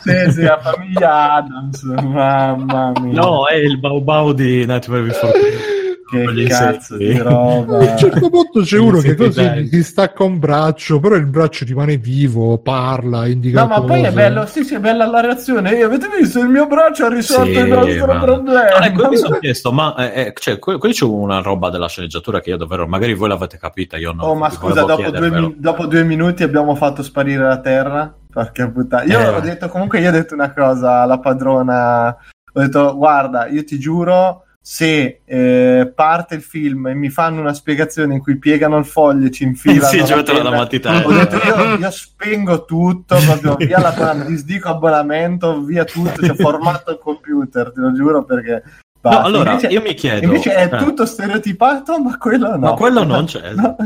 [0.00, 3.20] sì, sì, la famiglia Adams mamma mia.
[3.20, 5.74] No è il Bau Bau di Nightmare Before
[6.08, 7.78] che cazzo di roba.
[7.78, 11.64] A un certo punto c'è uno che così ti stacca un braccio però il braccio
[11.64, 15.76] rimane vivo parla indica no ma poi è bello sì sì è bella la reazione.
[15.76, 16.40] E avete visto?
[16.40, 18.20] Il mio braccio ha risolto sì, il nostro ma...
[18.20, 18.78] problema.
[18.78, 21.88] No, ecco mi sono chiesto ma eh, eh cioè, qui, qui, c'è una roba della
[21.88, 25.30] sceneggiatura che io davvero magari voi l'avete capita io no oh ma scusa dopo due,
[25.30, 28.14] mi- dopo due, minuti abbiamo fatto sparire la terra?
[28.30, 29.04] Porca puttana.
[29.04, 29.26] Io eh.
[29.28, 33.78] ho detto comunque io ho detto una cosa alla padrona ho detto guarda io ti
[33.78, 38.84] giuro se eh, parte il film e mi fanno una spiegazione in cui piegano il
[38.84, 43.54] foglio e ci infilano sì, la, la matita ho detto io, io, spengo tutto proprio
[43.54, 48.64] via la disdico abbonamento via tutto ci ho formato il computer te lo giuro perché
[49.02, 50.24] No, allora invece, io mi chiedo.
[50.24, 50.78] Invece è eh.
[50.78, 52.58] tutto stereotipato, ma quello no.
[52.58, 53.52] Ma quello non c'è.
[53.54, 53.76] No,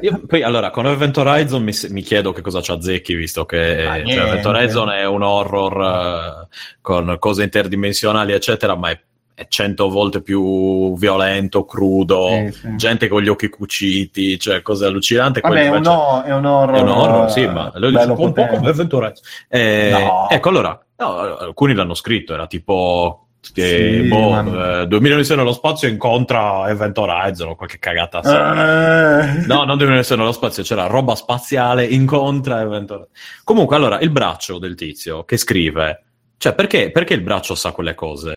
[0.00, 3.86] io, poi, allora, con Event Horizon mi, mi chiedo che cosa c'ha Zecchi, visto che
[3.86, 6.48] ah, cioè, Event Horizon è un horror uh,
[6.80, 8.98] con cose interdimensionali, eccetera, ma è
[9.48, 12.76] cento volte più violento, crudo, sì, sì.
[12.76, 15.40] gente con gli occhi cuciti, cioè cose allucinanti.
[15.40, 16.76] Vabbè, è un, no, è un horror.
[16.76, 19.12] È un horror, sì, ma lo dico un po' come Ventura.
[19.48, 20.28] Eh, no.
[20.28, 25.52] Ecco, allora, no, alcuni l'hanno scritto, era tipo che sì, boh, eh, 2000 di nello
[25.52, 29.46] spazio incontra Event Horizon o qualche cagata eh.
[29.46, 33.08] no non 2000 di nello spazio c'era roba spaziale incontra Event Horizon
[33.42, 36.04] comunque allora il braccio del tizio che scrive
[36.36, 38.34] cioè perché, perché il braccio sa quelle cose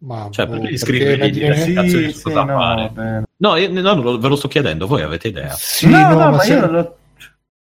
[0.00, 3.24] ma cioè, boh, perché scrivere gli dire sì, cazzo sì, cosa no, fare?
[3.36, 5.54] No, io, no, ve lo sto chiedendo, voi avete idea?
[5.56, 6.60] Sì, no, no, ma, ma se...
[6.60, 6.96] lo...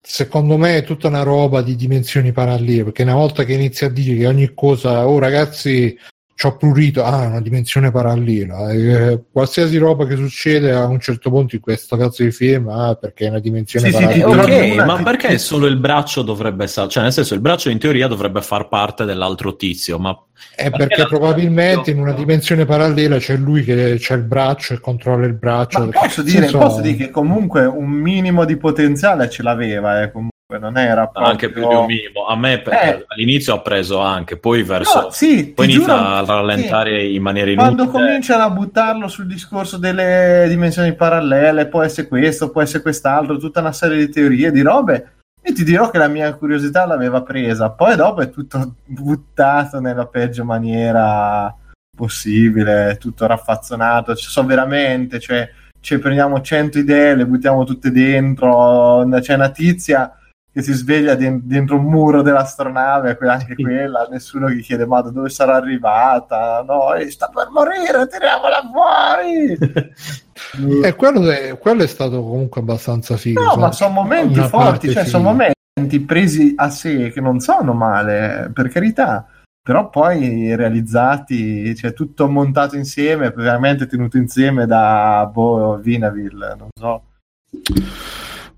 [0.02, 3.90] Secondo me è tutta una roba di dimensioni parallele, perché una volta che inizia a
[3.92, 5.98] dire che ogni cosa, oh ragazzi,
[6.42, 8.72] c'ho prurito, ah, una dimensione parallela.
[8.72, 12.96] Eh, qualsiasi roba che succede a un certo punto in questo cazzo di film, ah,
[12.96, 14.44] perché è una dimensione sì, parallela.
[14.46, 17.78] Sì, ok, ma perché solo il braccio dovrebbe essere, cioè nel senso il braccio in
[17.78, 20.18] teoria dovrebbe far parte dell'altro tizio, ma
[20.56, 24.80] è perché, perché probabilmente in una dimensione parallela c'è lui che c'è il braccio e
[24.80, 25.80] controlla il braccio.
[25.80, 30.38] Ma posso dire, posso dire che comunque un minimo di potenziale ce l'aveva, eh, comunque
[30.58, 31.32] non era proprio...
[31.32, 32.26] anche più di un minimo.
[32.26, 33.06] A me eh.
[33.08, 37.14] all'inizio ha preso anche, poi verso no, sì, poi inizia giuro, a rallentare sì.
[37.14, 37.76] in maniera inutile.
[37.76, 43.38] Quando cominciano a buttarlo sul discorso delle dimensioni parallele, può essere questo, può essere quest'altro,
[43.38, 45.12] tutta una serie di teorie, di robe
[45.42, 50.08] e ti dirò che la mia curiosità l'aveva presa, poi dopo è tutto buttato nella
[50.08, 51.56] peggio maniera
[51.96, 55.48] possibile, tutto raffazzonato, cioè, so veramente, cioè,
[55.80, 60.14] ci prendiamo 100 idee, le buttiamo tutte dentro, c'è una tizia
[60.60, 65.30] che si sveglia dentro un muro dell'astronave, anche quella, nessuno gli chiede ma da dove
[65.30, 69.58] sarà arrivata, no, sta per morire, tiriamola fuori!
[70.86, 73.42] e quello è, quello è, stato comunque abbastanza figo.
[73.42, 78.52] No, ma sono momenti forti, cioè sono momenti presi a sé che non sono male,
[78.54, 79.26] per carità,
[79.62, 87.04] però poi realizzati, cioè tutto montato insieme, veramente tenuto insieme da boh, Vinaville, non so.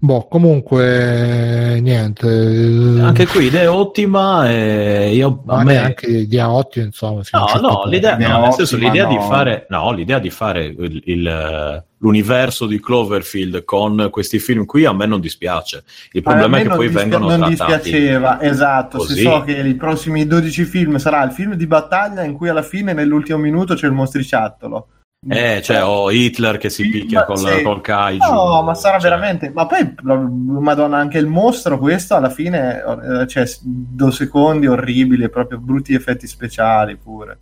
[0.03, 2.27] Boh, comunque niente.
[2.27, 7.21] Anche qui idea ottima e io a me anche idea ottima, insomma.
[7.29, 9.09] No, no, l'idea, no, nel senso l'idea no.
[9.11, 14.85] di fare no, l'idea di fare il, il, l'universo di Cloverfield con questi film qui
[14.85, 15.83] a me non dispiace.
[16.13, 19.13] Il problema è che poi dispia- vengono non dispiaceva, esatto, così.
[19.13, 22.63] se so che i prossimi 12 film sarà il film di battaglia in cui alla
[22.63, 24.87] fine nell'ultimo minuto c'è il mostriciattolo
[25.29, 27.61] eh, cioè, o Hitler che si picchia col, sì.
[27.61, 28.25] col kaiju.
[28.25, 29.09] No, ma sarà cioè.
[29.09, 29.51] veramente...
[29.51, 35.59] Ma poi, madonna, anche il mostro, questo alla fine, eh, cioè, due secondi orribili, proprio
[35.59, 37.39] brutti effetti speciali pure.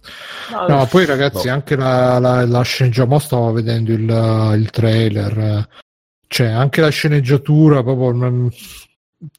[0.51, 1.53] No, no poi ragazzi, no.
[1.53, 5.67] anche la, la, la sceneggiatura, stavo vedendo il, il trailer,
[6.27, 8.49] cioè, anche la sceneggiatura, proprio,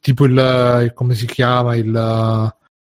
[0.01, 2.51] tipo il, come si chiama, il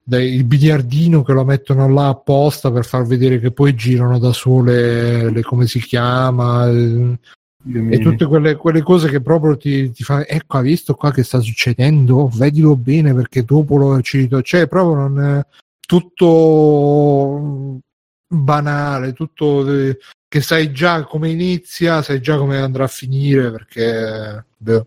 [0.09, 5.31] il biliardino che lo mettono là apposta per far vedere che poi girano da sole
[5.31, 10.59] le, come si chiama e tutte quelle, quelle, cose che proprio ti, ti fa ecco
[10.59, 15.21] ha visto qua che sta succedendo vedilo bene perché dopo lo cito cioè proprio non
[15.21, 15.45] è
[15.85, 17.81] tutto
[18.29, 24.45] banale tutto eh, che sai già come inizia sai già come andrà a finire perché
[24.57, 24.87] beh.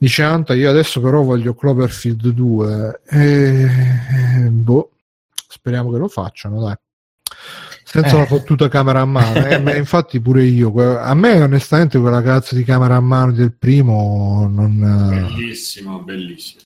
[0.00, 3.00] Dice Anta, io adesso però voglio Cloverfield 2.
[3.04, 3.68] E...
[4.48, 4.92] Boh,
[5.48, 6.76] speriamo che lo facciano, dai.
[7.82, 8.18] Senza eh.
[8.18, 9.44] la fottuta camera a mano.
[9.44, 10.72] eh, infatti pure io.
[11.00, 14.78] A me onestamente quella cazzo di camera a mano del primo non...
[14.78, 16.60] Bellissimo, bellissimo.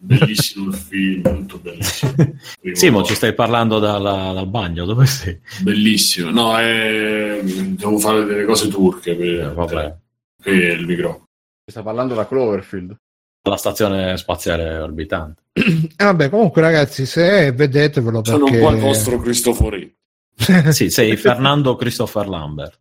[0.00, 2.14] Bellissimo il film, molto bellissimo.
[2.72, 5.38] Simo, ci stai parlando dalla, dal bagno, dove sei?
[5.60, 7.40] Bellissimo, no, è...
[7.42, 9.98] devo fare delle cose turche per, eh, per,
[10.40, 11.27] per il microfono.
[11.68, 12.96] Sta parlando da Cloverfield.
[13.42, 15.42] La stazione spaziale orbitante.
[15.52, 18.38] Eh, vabbè, comunque ragazzi, se vedetevelo perché...
[18.38, 19.94] Sono un po' il vostro Cristofori.
[20.70, 22.78] sì, sei Fernando Christopher Lambert.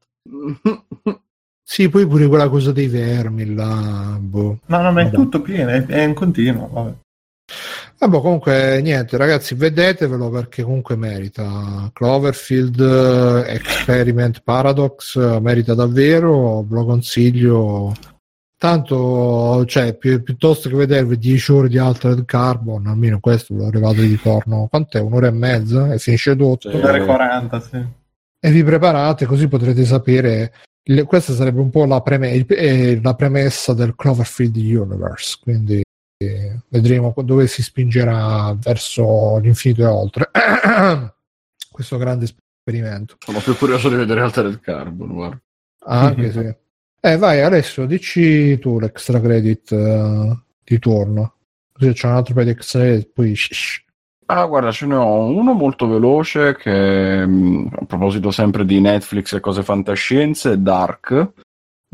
[1.64, 4.18] sì, poi pure quella cosa dei vermi là.
[4.20, 4.60] Boh.
[4.68, 6.70] No, no, ma è tutto pieno, è, è in continuo.
[6.72, 6.94] Vabbè.
[8.00, 11.90] Vabbè, comunque niente, ragazzi, vedetevelo perché comunque merita.
[11.92, 12.80] Cloverfield
[13.48, 17.94] Experiment Paradox merita davvero, ve lo consiglio.
[18.60, 24.02] Tanto, cioè, pi- piuttosto che vedervi 10 ore di Altered Carbon, almeno questo l'ho arrivato
[24.02, 24.68] di ritorno.
[24.68, 25.00] Quant'è?
[25.00, 25.94] Un'ora e mezza?
[25.94, 26.76] E finisce tutto.
[26.76, 27.86] Un'ora e 40, sì.
[28.40, 30.54] E vi preparate così potrete sapere.
[30.84, 35.38] Le, questa sarebbe un po' la, preme- eh, la premessa del Cloverfield Universe.
[35.42, 35.84] Quindi
[36.70, 40.32] vedremo dove si spingerà verso l'infinito e oltre
[41.72, 45.40] questo grande esperimento sono più curioso di vedere Altered Carbon guarda.
[45.84, 46.67] anche sì
[47.00, 51.34] eh vai Alessio dici tu l'extra credit uh, di turno
[51.78, 53.36] così c'è un altro paio di extra credit poi.
[54.30, 59.34] Ah, guarda, ce ne ho uno molto veloce che mm, a proposito sempre di Netflix
[59.34, 61.32] e cose fantascienze, Dark,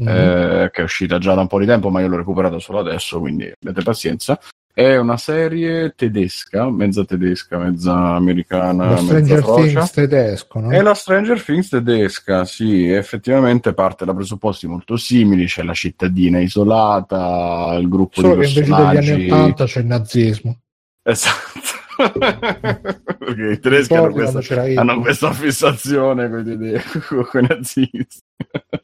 [0.01, 0.07] mm-hmm.
[0.07, 2.79] eh, che è uscita già da un po' di tempo, ma io l'ho recuperata solo
[2.79, 4.39] adesso, quindi avete pazienza.
[4.75, 8.89] È una serie tedesca, mezza tedesca, mezza americana.
[8.89, 10.71] Lo Stranger Things tedesco, no?
[10.71, 16.39] È la Stranger Things tedesca, sì, effettivamente parte da presupposti molto simili, c'è la cittadina
[16.39, 18.95] isolata, il gruppo Solo di personaggi...
[18.95, 20.59] invece degli anni 80 c'è il nazismo.
[21.03, 21.61] Esatto.
[23.19, 28.21] Perché i tedeschi hanno questa, hanno questa, fissazione con, con i nazisti.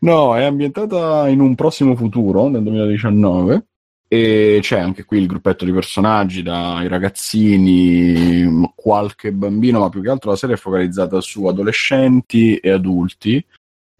[0.00, 3.66] No, è ambientata in un prossimo futuro, nel 2019,
[4.12, 10.10] e c'è anche qui il gruppetto di personaggi, dai ragazzini, qualche bambino, ma più che
[10.10, 13.42] altro la serie è focalizzata su adolescenti e adulti.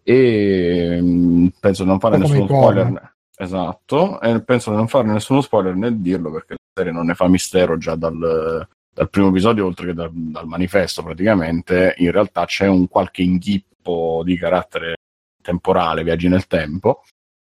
[0.03, 3.15] E mm, penso di non fare nessuno spoiler.
[3.35, 7.15] Esatto, e penso di non fare nessuno spoiler nel dirlo perché la serie non ne
[7.15, 12.45] fa mistero già dal, dal primo episodio, oltre che dal, dal manifesto praticamente, in realtà
[12.45, 14.93] c'è un qualche inghippo di carattere
[15.41, 17.01] temporale, viaggi nel tempo,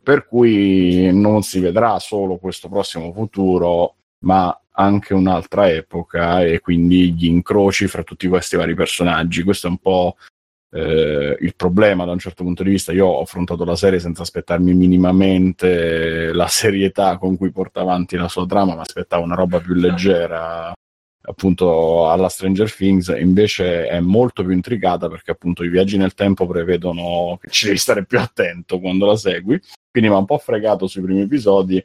[0.02, 7.12] per cui non si vedrà solo questo prossimo futuro, ma anche un'altra epoca e quindi
[7.12, 9.42] gli incroci fra tutti questi vari personaggi.
[9.42, 10.16] Questo è un po'
[10.72, 12.92] eh, il problema da un certo punto di vista.
[12.92, 18.28] Io ho affrontato la serie senza aspettarmi minimamente la serietà con cui porta avanti la
[18.28, 20.72] sua trama, ma aspettavo una roba più leggera
[21.30, 26.46] appunto alla Stranger Things invece è molto più intricata perché appunto i viaggi nel tempo
[26.46, 29.60] prevedono che ci devi stare più attento quando la segui.
[29.90, 31.82] Quindi mi ha un po' fregato sui primi episodi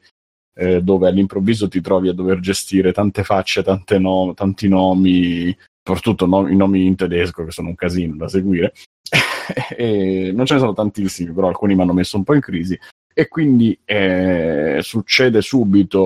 [0.57, 6.25] eh, dove all'improvviso ti trovi a dover gestire tante facce, tante no- tanti nomi soprattutto
[6.25, 8.73] no- i nomi in tedesco che sono un casino da seguire.
[9.77, 12.75] E non ce ne sono tantissimi però alcuni mi hanno messo un po' in crisi
[13.17, 16.05] e quindi eh, succede subito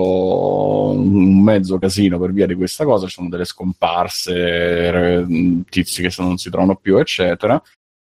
[0.92, 5.26] un mezzo casino per via di questa cosa, ci sono delle scomparse,
[5.68, 7.60] tizi che non si trovano più, eccetera.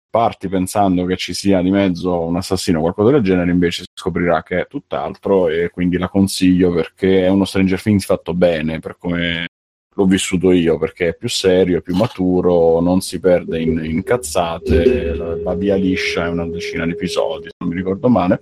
[0.10, 3.88] Parti pensando che ci sia di mezzo un assassino o qualcosa del genere, invece si
[3.94, 8.80] scoprirà che è tutt'altro e quindi la consiglio perché è uno Stranger Things fatto bene,
[8.80, 9.48] per come
[9.96, 14.04] l'ho vissuto io, perché è più serio, è più maturo, non si perde in, in
[14.04, 15.14] cazzate,
[15.44, 18.42] va via liscia, è una decina di episodi, se non mi ricordo male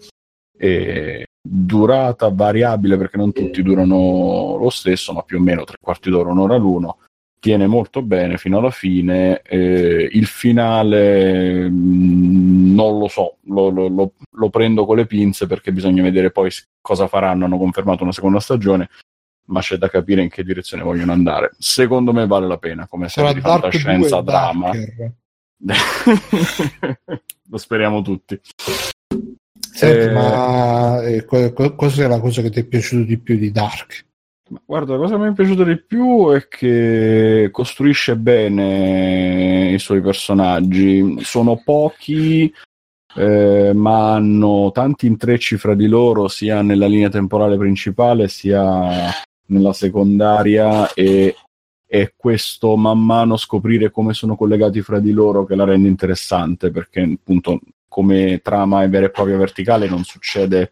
[0.58, 6.10] e durata variabile perché non tutti durano lo stesso, ma più o meno tre quarti
[6.10, 6.98] d'ora, un'ora l'uno.
[7.40, 9.42] Tiene molto bene fino alla fine.
[9.42, 15.06] Eh, il finale mh, mm, non lo so, lo, lo, lo, lo, prendo con le
[15.06, 16.50] pinze perché bisogna vedere poi
[16.82, 17.46] cosa faranno.
[17.46, 18.90] Hanno confermato una seconda stagione,
[19.48, 21.52] ma c'è da capire in che direzione vogliono andare.
[21.60, 24.72] Secondo me vale la pena come serie di fantascienza drama.
[27.48, 28.40] lo speriamo tutti.
[29.76, 30.12] Senti, eh...
[30.12, 34.06] ma eh, cosa è la cosa che ti è piaciuto di più di Dark?
[34.66, 40.00] Guarda, la cosa che mi è piaciuta di più è che costruisce bene i suoi
[40.00, 41.18] personaggi.
[41.20, 42.50] Sono pochi,
[43.16, 49.12] eh, ma hanno tanti intrecci fra di loro, sia nella linea temporale principale, sia
[49.48, 50.94] nella secondaria.
[50.94, 51.36] E
[51.86, 56.72] è questo man mano scoprire come sono collegati fra di loro che la rende interessante,
[56.72, 57.60] perché appunto
[57.96, 60.72] come trama vera e propria verticale non succede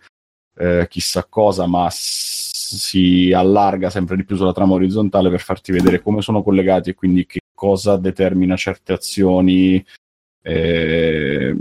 [0.58, 5.72] eh, chissà cosa, ma s- si allarga sempre di più sulla trama orizzontale per farti
[5.72, 9.82] vedere come sono collegati e quindi che cosa determina certe azioni.
[10.42, 11.56] Eh,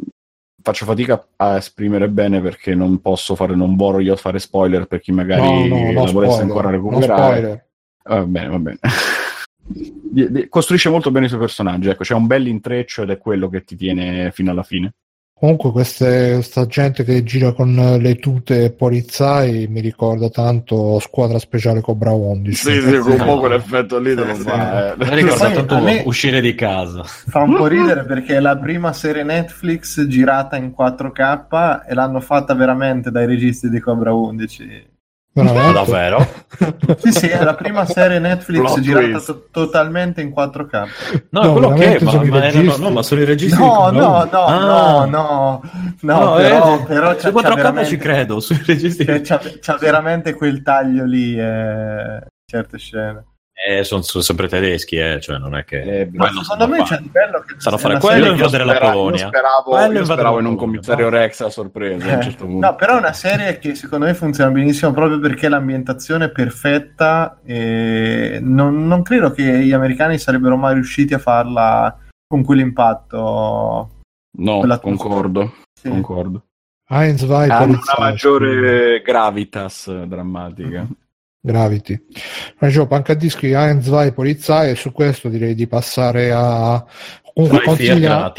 [0.60, 5.12] faccio fatica a esprimere bene perché non posso fare, non voglio fare spoiler per chi
[5.12, 7.68] magari no, no, la spoiler, volesse ancora recuperare.
[8.02, 8.78] Va bene, va bene.
[10.48, 13.62] costruisce molto bene i suoi personaggi, ecco, c'è un bel intreccio ed è quello che
[13.62, 14.92] ti tiene fino alla fine.
[15.42, 21.80] Comunque queste, questa gente che gira con le tute polizzai mi ricorda tanto Squadra Speciale
[21.80, 22.54] Cobra 11.
[22.54, 24.92] Sì, sì, con un po' quell'effetto lì te lo fa.
[24.92, 24.96] Eh.
[24.98, 26.04] Mi ricorda tanto me...
[26.06, 27.02] uscire di casa.
[27.02, 32.20] Fa un po' ridere perché è la prima serie Netflix girata in 4K e l'hanno
[32.20, 34.90] fatta veramente dai registi di Cobra 11.
[35.34, 35.72] Veramente?
[35.72, 36.28] Davvero?
[37.00, 40.88] sì, sì, è la prima serie Netflix Plot girata to- totalmente in 4K.
[41.30, 43.58] No, no quello che ma, ma, erano, no, ma sono i registi.
[43.58, 45.06] No, no, no, ah.
[45.06, 45.62] no, no,
[46.00, 49.04] no, però, eh, però c'è, 4K veramente, ci credo, sui registi.
[49.06, 53.24] C'ha, c'ha, veramente quel taglio lì, eh, certe scene.
[53.64, 56.00] Eh, sono, sono, sempre tedeschi, eh, cioè non è che.
[56.00, 57.54] Eh, ma secondo me c'è di bello che.
[57.58, 59.22] Sanno fare quello e invadere la Polonia.
[59.22, 62.04] Io speravo, io speravo in un commissario Rex a sorpresa.
[62.04, 62.66] Eh, a un certo punto.
[62.66, 67.38] No, però è una serie che secondo me funziona benissimo proprio perché l'ambientazione è perfetta.
[67.44, 73.90] E non, non credo che gli americani sarebbero mai riusciti a farla con quell'impatto.
[74.38, 75.54] No, concordo.
[75.72, 75.88] Sì.
[75.88, 76.46] concordo.
[76.88, 80.84] Heinz vai Hanno una maggiore gravitas drammatica.
[81.44, 82.00] Gravity.
[82.56, 86.84] Facevo pancadischi Heinz vai Polizai e su questo direi di passare a
[87.34, 88.32] comunque consiglia...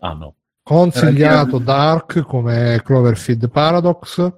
[0.00, 0.34] ah, no.
[0.62, 4.30] consigliato Dark come Cloverfield Paradox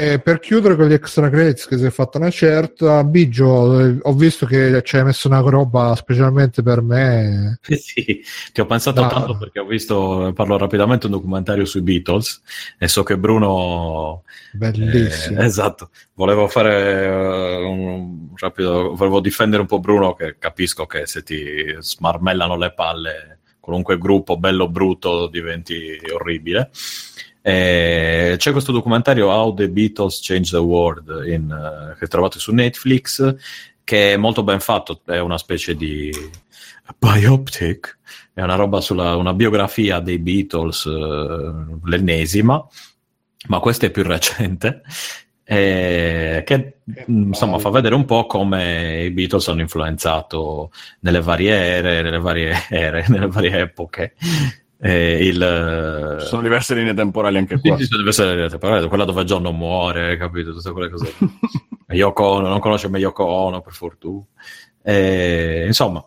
[0.00, 3.98] e per chiudere con gli extra credits che si è fatta una certa, Biggio, eh,
[4.00, 7.58] ho visto che ci hai messo una roba specialmente per me.
[7.76, 9.08] sì, ti ho pensato Ma...
[9.08, 12.40] tanto perché ho visto, parlo rapidamente, un documentario sui Beatles
[12.78, 14.22] e so che Bruno...
[14.52, 15.38] Bellissimo.
[15.38, 21.04] Eh, esatto, volevo fare uh, un rapido, volevo difendere un po' Bruno che capisco che
[21.04, 26.70] se ti smarmellano le palle qualunque gruppo bello o brutto diventi orribile.
[27.42, 32.52] Eh, c'è questo documentario How the Beatles Changed the World in, uh, che trovate su
[32.52, 33.36] Netflix
[33.82, 36.12] che è molto ben fatto, è una specie di
[36.96, 37.98] bioptic,
[38.32, 42.64] è una roba sulla una biografia dei Beatles, uh, l'ennesima,
[43.48, 44.82] ma questa è più recente,
[45.42, 46.76] eh, che
[47.06, 52.54] insomma fa vedere un po' come i Beatles hanno influenzato nelle varie ere, nelle varie
[52.70, 54.14] ere, nelle varie epoche
[54.82, 56.16] eh, il...
[56.20, 57.76] Ci sono diverse linee temporali anche qua.
[57.76, 60.52] Sì, ci sono diverse linee temporali, quella dove John non muore, capito?
[60.52, 61.14] Tutte quelle cose.
[61.88, 64.24] Yoko Ono, non conosce meglio Yoko Ono, per fortuna.
[64.82, 66.02] Eh, insomma,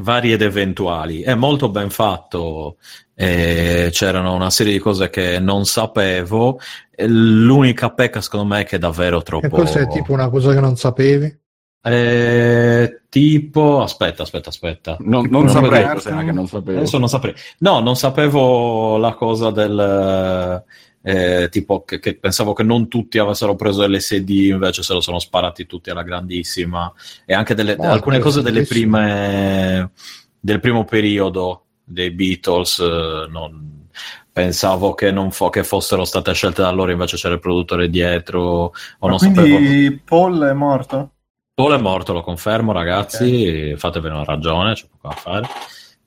[0.00, 1.22] vari ed eventuali.
[1.22, 2.78] È molto ben fatto,
[3.14, 6.58] eh, c'erano una serie di cose che non sapevo.
[7.06, 9.46] L'unica pecca, secondo me, è che è davvero troppo...
[9.46, 11.38] E cos'è tipo una cosa che non sapevi?
[11.80, 14.96] Eh, tipo, aspetta, aspetta, aspetta.
[15.00, 16.78] Non, non, non saprei cos'era che non sapevo.
[16.78, 17.34] Adesso non saprei.
[17.58, 20.64] No, non sapevo la cosa del
[21.02, 25.18] eh, tipo che, che, pensavo che non tutti avessero preso LSD, invece se lo sono
[25.18, 26.92] sparati tutti alla grandissima.
[27.24, 29.90] E anche delle, oh, alcune cose delle prime,
[30.38, 33.86] del primo periodo dei Beatles, eh, non,
[34.30, 38.42] pensavo che, non fo- che fossero state scelte da loro, invece c'era il produttore dietro.
[38.42, 40.00] O Ma non quindi sapevo...
[40.04, 41.12] Paul è morto?
[41.58, 43.24] Paul è morto, lo confermo, ragazzi.
[43.24, 43.76] Okay.
[43.76, 45.48] Fatevene una ragione, c'è poco da fare.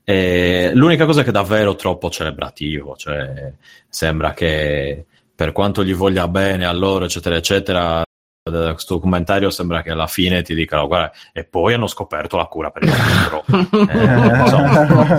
[0.02, 3.52] E l'unica cosa è che è davvero troppo celebrativo, cioè
[3.90, 8.02] sembra che per quanto gli voglia bene a loro, eccetera, eccetera,
[8.44, 12.72] questo documentario sembra che alla fine ti dicano guarda e poi hanno scoperto la cura
[12.72, 13.44] per il cancro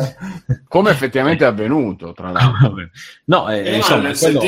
[0.03, 0.17] eh,
[0.67, 2.75] come effettivamente è avvenuto tra l'altro
[3.27, 4.41] no eh, insomma quello...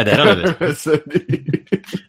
[0.00, 0.56] Ed era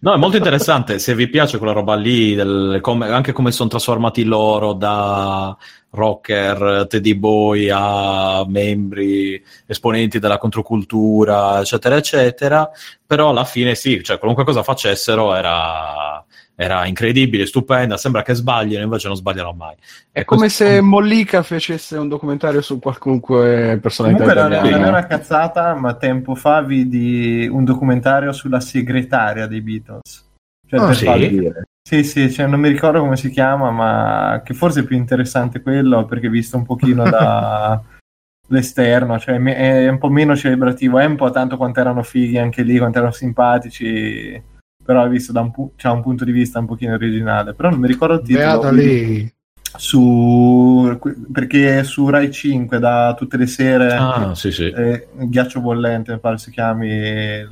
[0.02, 1.00] No, è molto interessante.
[1.00, 5.58] Se vi piace quella roba lì, del, come, anche come sono trasformati loro da
[5.90, 12.70] rocker, teddy boy a membri, esponenti della controcultura, eccetera, eccetera.
[13.08, 16.24] Però alla fine sì, cioè qualunque cosa facessero era
[16.62, 19.76] era incredibile, stupenda, sembra che sbagliano, invece non sbagliano mai.
[20.12, 20.66] È come questo...
[20.66, 24.70] se Mollica facesse un documentario su qualunque personalità Comunque italiana.
[24.70, 30.28] Non è una cazzata, ma tempo fa vidi un documentario sulla segretaria dei Beatles.
[30.68, 31.50] Cioè, oh, sì?
[31.82, 35.62] Sì, sì, cioè, non mi ricordo come si chiama, ma che forse è più interessante
[35.62, 37.82] quello, perché visto un pochino da...
[38.52, 42.64] l'esterno, cioè è un po' meno celebrativo, è un po' tanto quanto erano fighi anche
[42.64, 44.49] lì, quanto erano simpatici
[44.90, 47.70] però è visto da un, pu- cioè un, punto di vista un pochino originale, però
[47.70, 48.44] non mi ricordo il titolo.
[48.44, 49.32] Beata lì.
[49.78, 50.98] Su,
[51.32, 54.68] perché su Rai 5 da tutte le sere ah, sì, sì.
[54.68, 57.48] Eh, Ghiaccio Bollente mi pare si chiami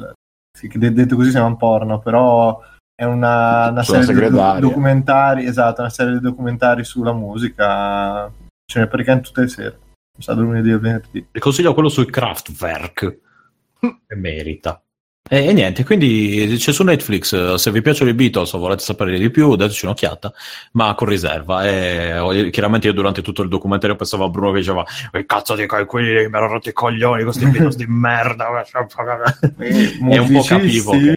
[0.52, 2.60] sì, detto così sembra un porno però
[2.96, 8.32] è una, una serie di do- documentari esatto una serie di documentari sulla musica
[8.66, 9.80] ce n'è perché tutte le sere
[10.18, 13.20] sa lunedì e venerdì e consiglio quello sul Kraftwerk
[14.08, 14.82] che merita
[15.30, 19.18] E, e, niente, quindi c'è su Netflix, se vi piacciono i Beatles o volete sapere
[19.18, 20.32] di più, dateci un'occhiata,
[20.74, 21.68] ma con riserva.
[21.68, 25.66] E, chiaramente io durante tutto il documentario pensavo a Bruno che diceva che cazzo di
[25.66, 28.48] quelli che mi hanno rotto i coglioni, questi Beatles di merda.
[29.58, 31.16] e un po' capivo che...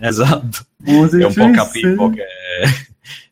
[0.00, 0.58] Esatto.
[0.84, 2.24] E un po' capivo che,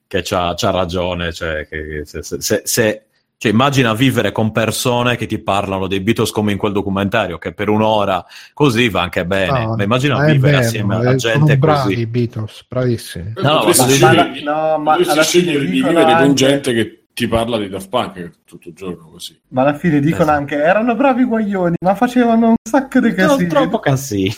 [0.09, 3.03] che c'ha, c'ha ragione, cioè che se, se, se
[3.43, 7.52] cioè, immagina vivere con persone che ti parlano dei Beatles come in quel documentario, che
[7.52, 8.24] per un'ora
[8.55, 9.64] così va anche bene.
[9.64, 13.32] No, ma immagina vivere bello, assieme alla gente bravi i Beatles, bravissimi.
[13.39, 16.24] No, no, scegli, no, ma alla fine di vivere anche...
[16.24, 19.36] con gente che ti parla di Daft Punk tutto il giorno così.
[19.48, 20.39] Ma alla fine dicono esatto.
[20.39, 23.48] anche erano bravi guaglioni, ma facevano un sacco di casino.
[23.48, 24.35] troppo casino.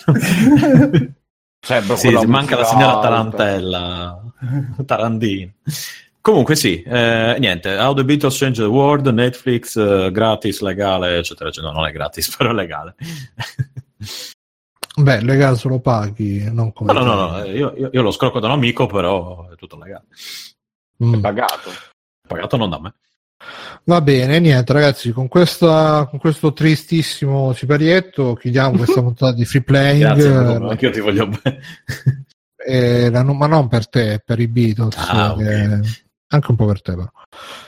[1.60, 4.22] cioè, sì, manca la signora Tarantella,
[4.86, 5.50] Tarandino.
[6.24, 11.50] Comunque sì, eh, niente, How the Beatles Change the World, Netflix, eh, gratis, legale, eccetera,
[11.50, 11.70] eccetera.
[11.70, 12.94] No, non è gratis, però è legale.
[14.96, 16.94] Beh, legale se lo paghi, non come...
[16.94, 17.44] No, no, no, no.
[17.44, 20.06] Io, io, io, lo scrocco da un amico, però è tutto legale.
[21.04, 21.12] Mm.
[21.12, 21.70] È pagato.
[22.26, 22.94] Pagato non da me.
[23.84, 29.62] Va bene, niente ragazzi, con, questa, con questo tristissimo siparietto chiudiamo questa puntata di free
[29.62, 30.00] playing.
[30.00, 31.60] Grazie, anche io ti voglio bene.
[32.66, 34.96] Eh, ma non per te, per i Beatles.
[34.96, 36.02] Ah, okay.
[36.28, 37.10] Anche un po' per te, però.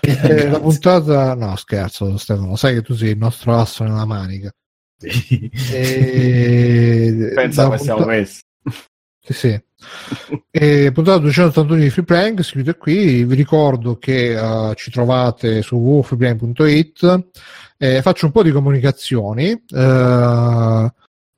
[0.01, 4.51] eh, la puntata, no, scherzo, Stefano, sai che tu sei il nostro asso nella manica.
[4.99, 5.51] Sì.
[5.73, 7.33] E...
[7.35, 7.99] Pensa come puntata...
[7.99, 8.41] siamo messi.
[9.21, 9.65] Sì, sì.
[10.51, 13.25] e puntata 281 di Freeplank, seguite qui.
[13.25, 17.29] Vi ricordo che uh, ci trovate su www.freeplank.it.
[17.77, 19.51] Eh, faccio un po' di comunicazioni.
[19.71, 20.89] Uh,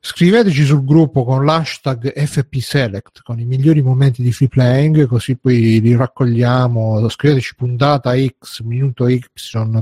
[0.01, 5.81] Scriveteci sul gruppo con l'hashtag FPSelect con i migliori momenti di free playing, così poi
[5.81, 7.09] li raccogliamo.
[7.09, 9.21] Scriveteci puntata X, minuto Y,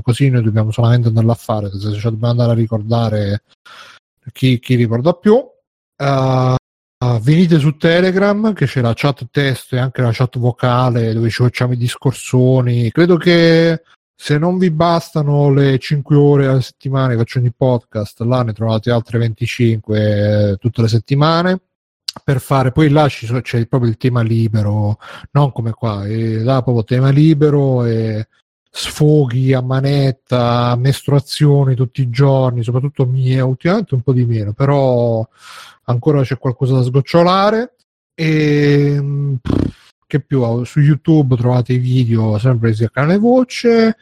[0.02, 3.42] così noi dobbiamo solamente andarla a fare, se cioè dobbiamo andare a ricordare
[4.32, 5.34] chi, chi ricorda più.
[5.34, 6.54] Uh,
[7.04, 11.30] uh, venite su Telegram che c'è la chat testo e anche la chat vocale dove
[11.30, 12.90] ci facciamo i discorsoni.
[12.90, 13.82] Credo che
[14.20, 18.52] se non vi bastano le 5 ore alla settimana che faccio ogni podcast, là ne
[18.52, 21.60] trovate altre 25 eh, tutte le settimane
[22.24, 22.72] per fare.
[22.72, 24.98] Poi là c'è proprio il tema libero
[25.30, 28.26] non come qua e là proprio tema libero e
[28.68, 35.26] sfoghi a manetta mestruazioni tutti i giorni soprattutto mie ultimamente un po' di meno però
[35.84, 37.74] ancora c'è qualcosa da sgocciolare.
[38.14, 39.00] E
[40.08, 43.96] che più su youtube trovate i video sempre sia canale voce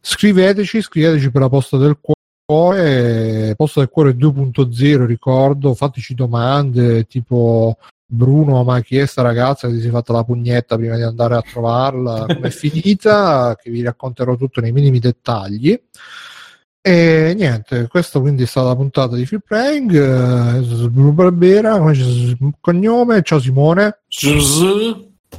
[0.00, 7.76] Scriveteci, scriveteci per la posta del cuore, posta del cuore 2.0, ricordo, fateci domande tipo
[8.10, 11.02] Bruno, ma chi è sta ragazza che ti si è fatta la pugnetta prima di
[11.02, 12.24] andare a trovarla?
[12.32, 13.54] Com'è finita?
[13.60, 15.78] che vi racconterò tutto nei minimi dettagli.
[16.80, 19.94] E niente, questa quindi è stata la puntata di Free Playing.
[19.94, 21.78] Eh, Bruno Barbera,
[22.60, 23.22] cognome?
[23.22, 24.00] Ciao Simone.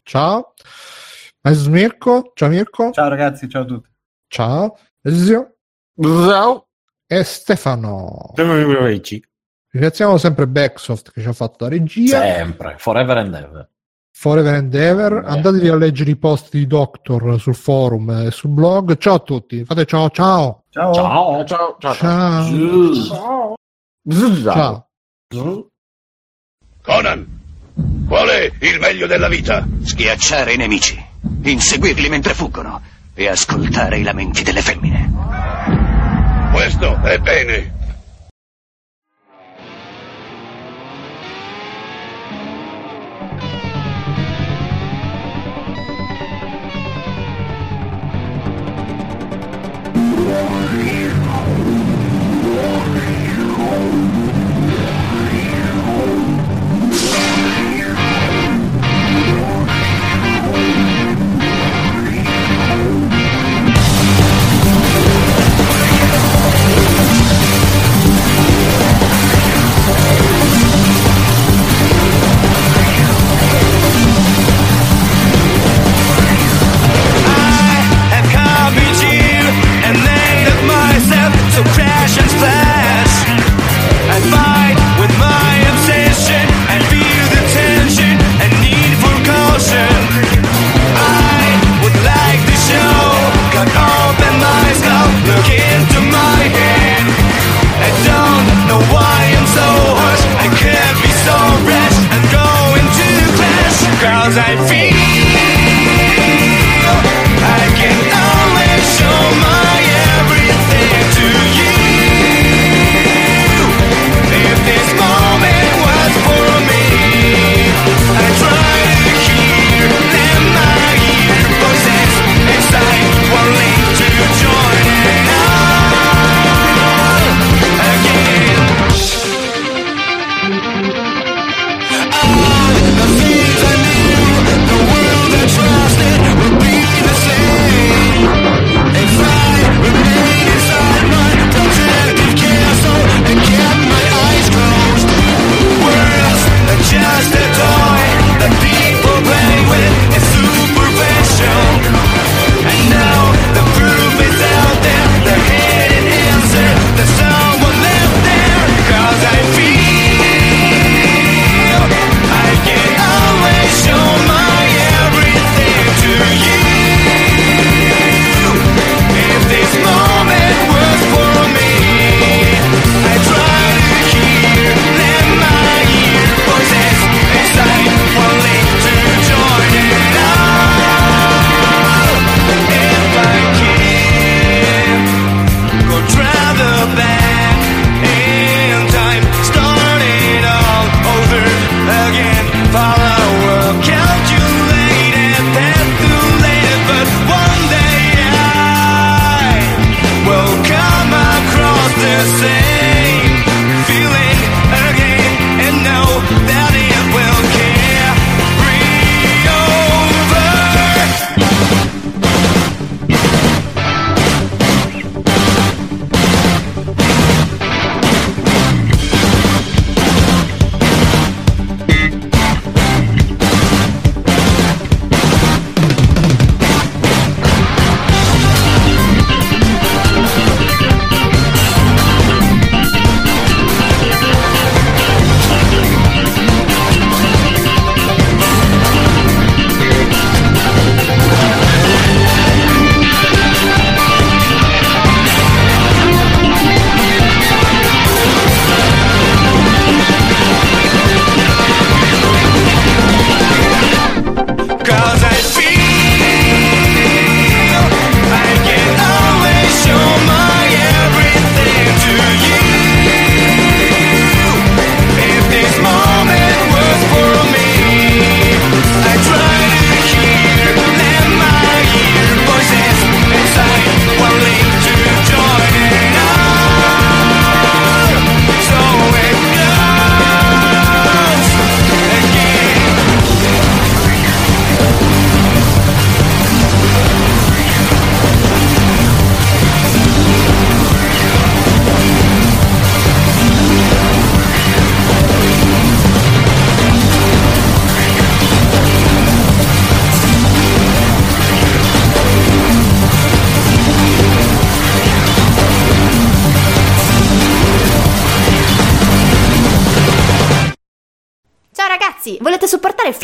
[0.03, 0.53] Ciao.
[1.69, 2.33] Mirko.
[2.35, 2.91] Ciao Mirko.
[2.91, 3.89] Ciao ragazzi, ciao a tutti.
[4.29, 5.55] Ciao, Zio.
[5.99, 6.67] Ciao.
[7.07, 8.33] E Stefano.
[9.71, 12.21] Ringraziamo sempre Backsoft che ci ha fatto la regia.
[12.21, 13.69] Sempre, forever and ever.
[14.11, 15.23] Forever and ever.
[15.25, 18.97] Andatevi a leggere i post di Doctor sul forum e sul blog.
[18.97, 19.65] Ciao a tutti.
[19.65, 20.63] Fate ciao ciao.
[20.69, 20.93] Ciao.
[20.93, 21.45] Ciao.
[21.45, 21.77] Ciao.
[21.79, 21.93] Ciao.
[21.95, 23.55] Ciao.
[24.53, 24.87] ciao.
[25.29, 25.67] ciao.
[26.83, 27.27] Conan,
[28.07, 29.67] qual è il meglio della vita?
[29.81, 31.03] Schiacciare i nemici,
[31.41, 35.11] inseguirli mentre fuggono e ascoltare i lamenti delle femmine.
[36.53, 37.78] Questo è bene.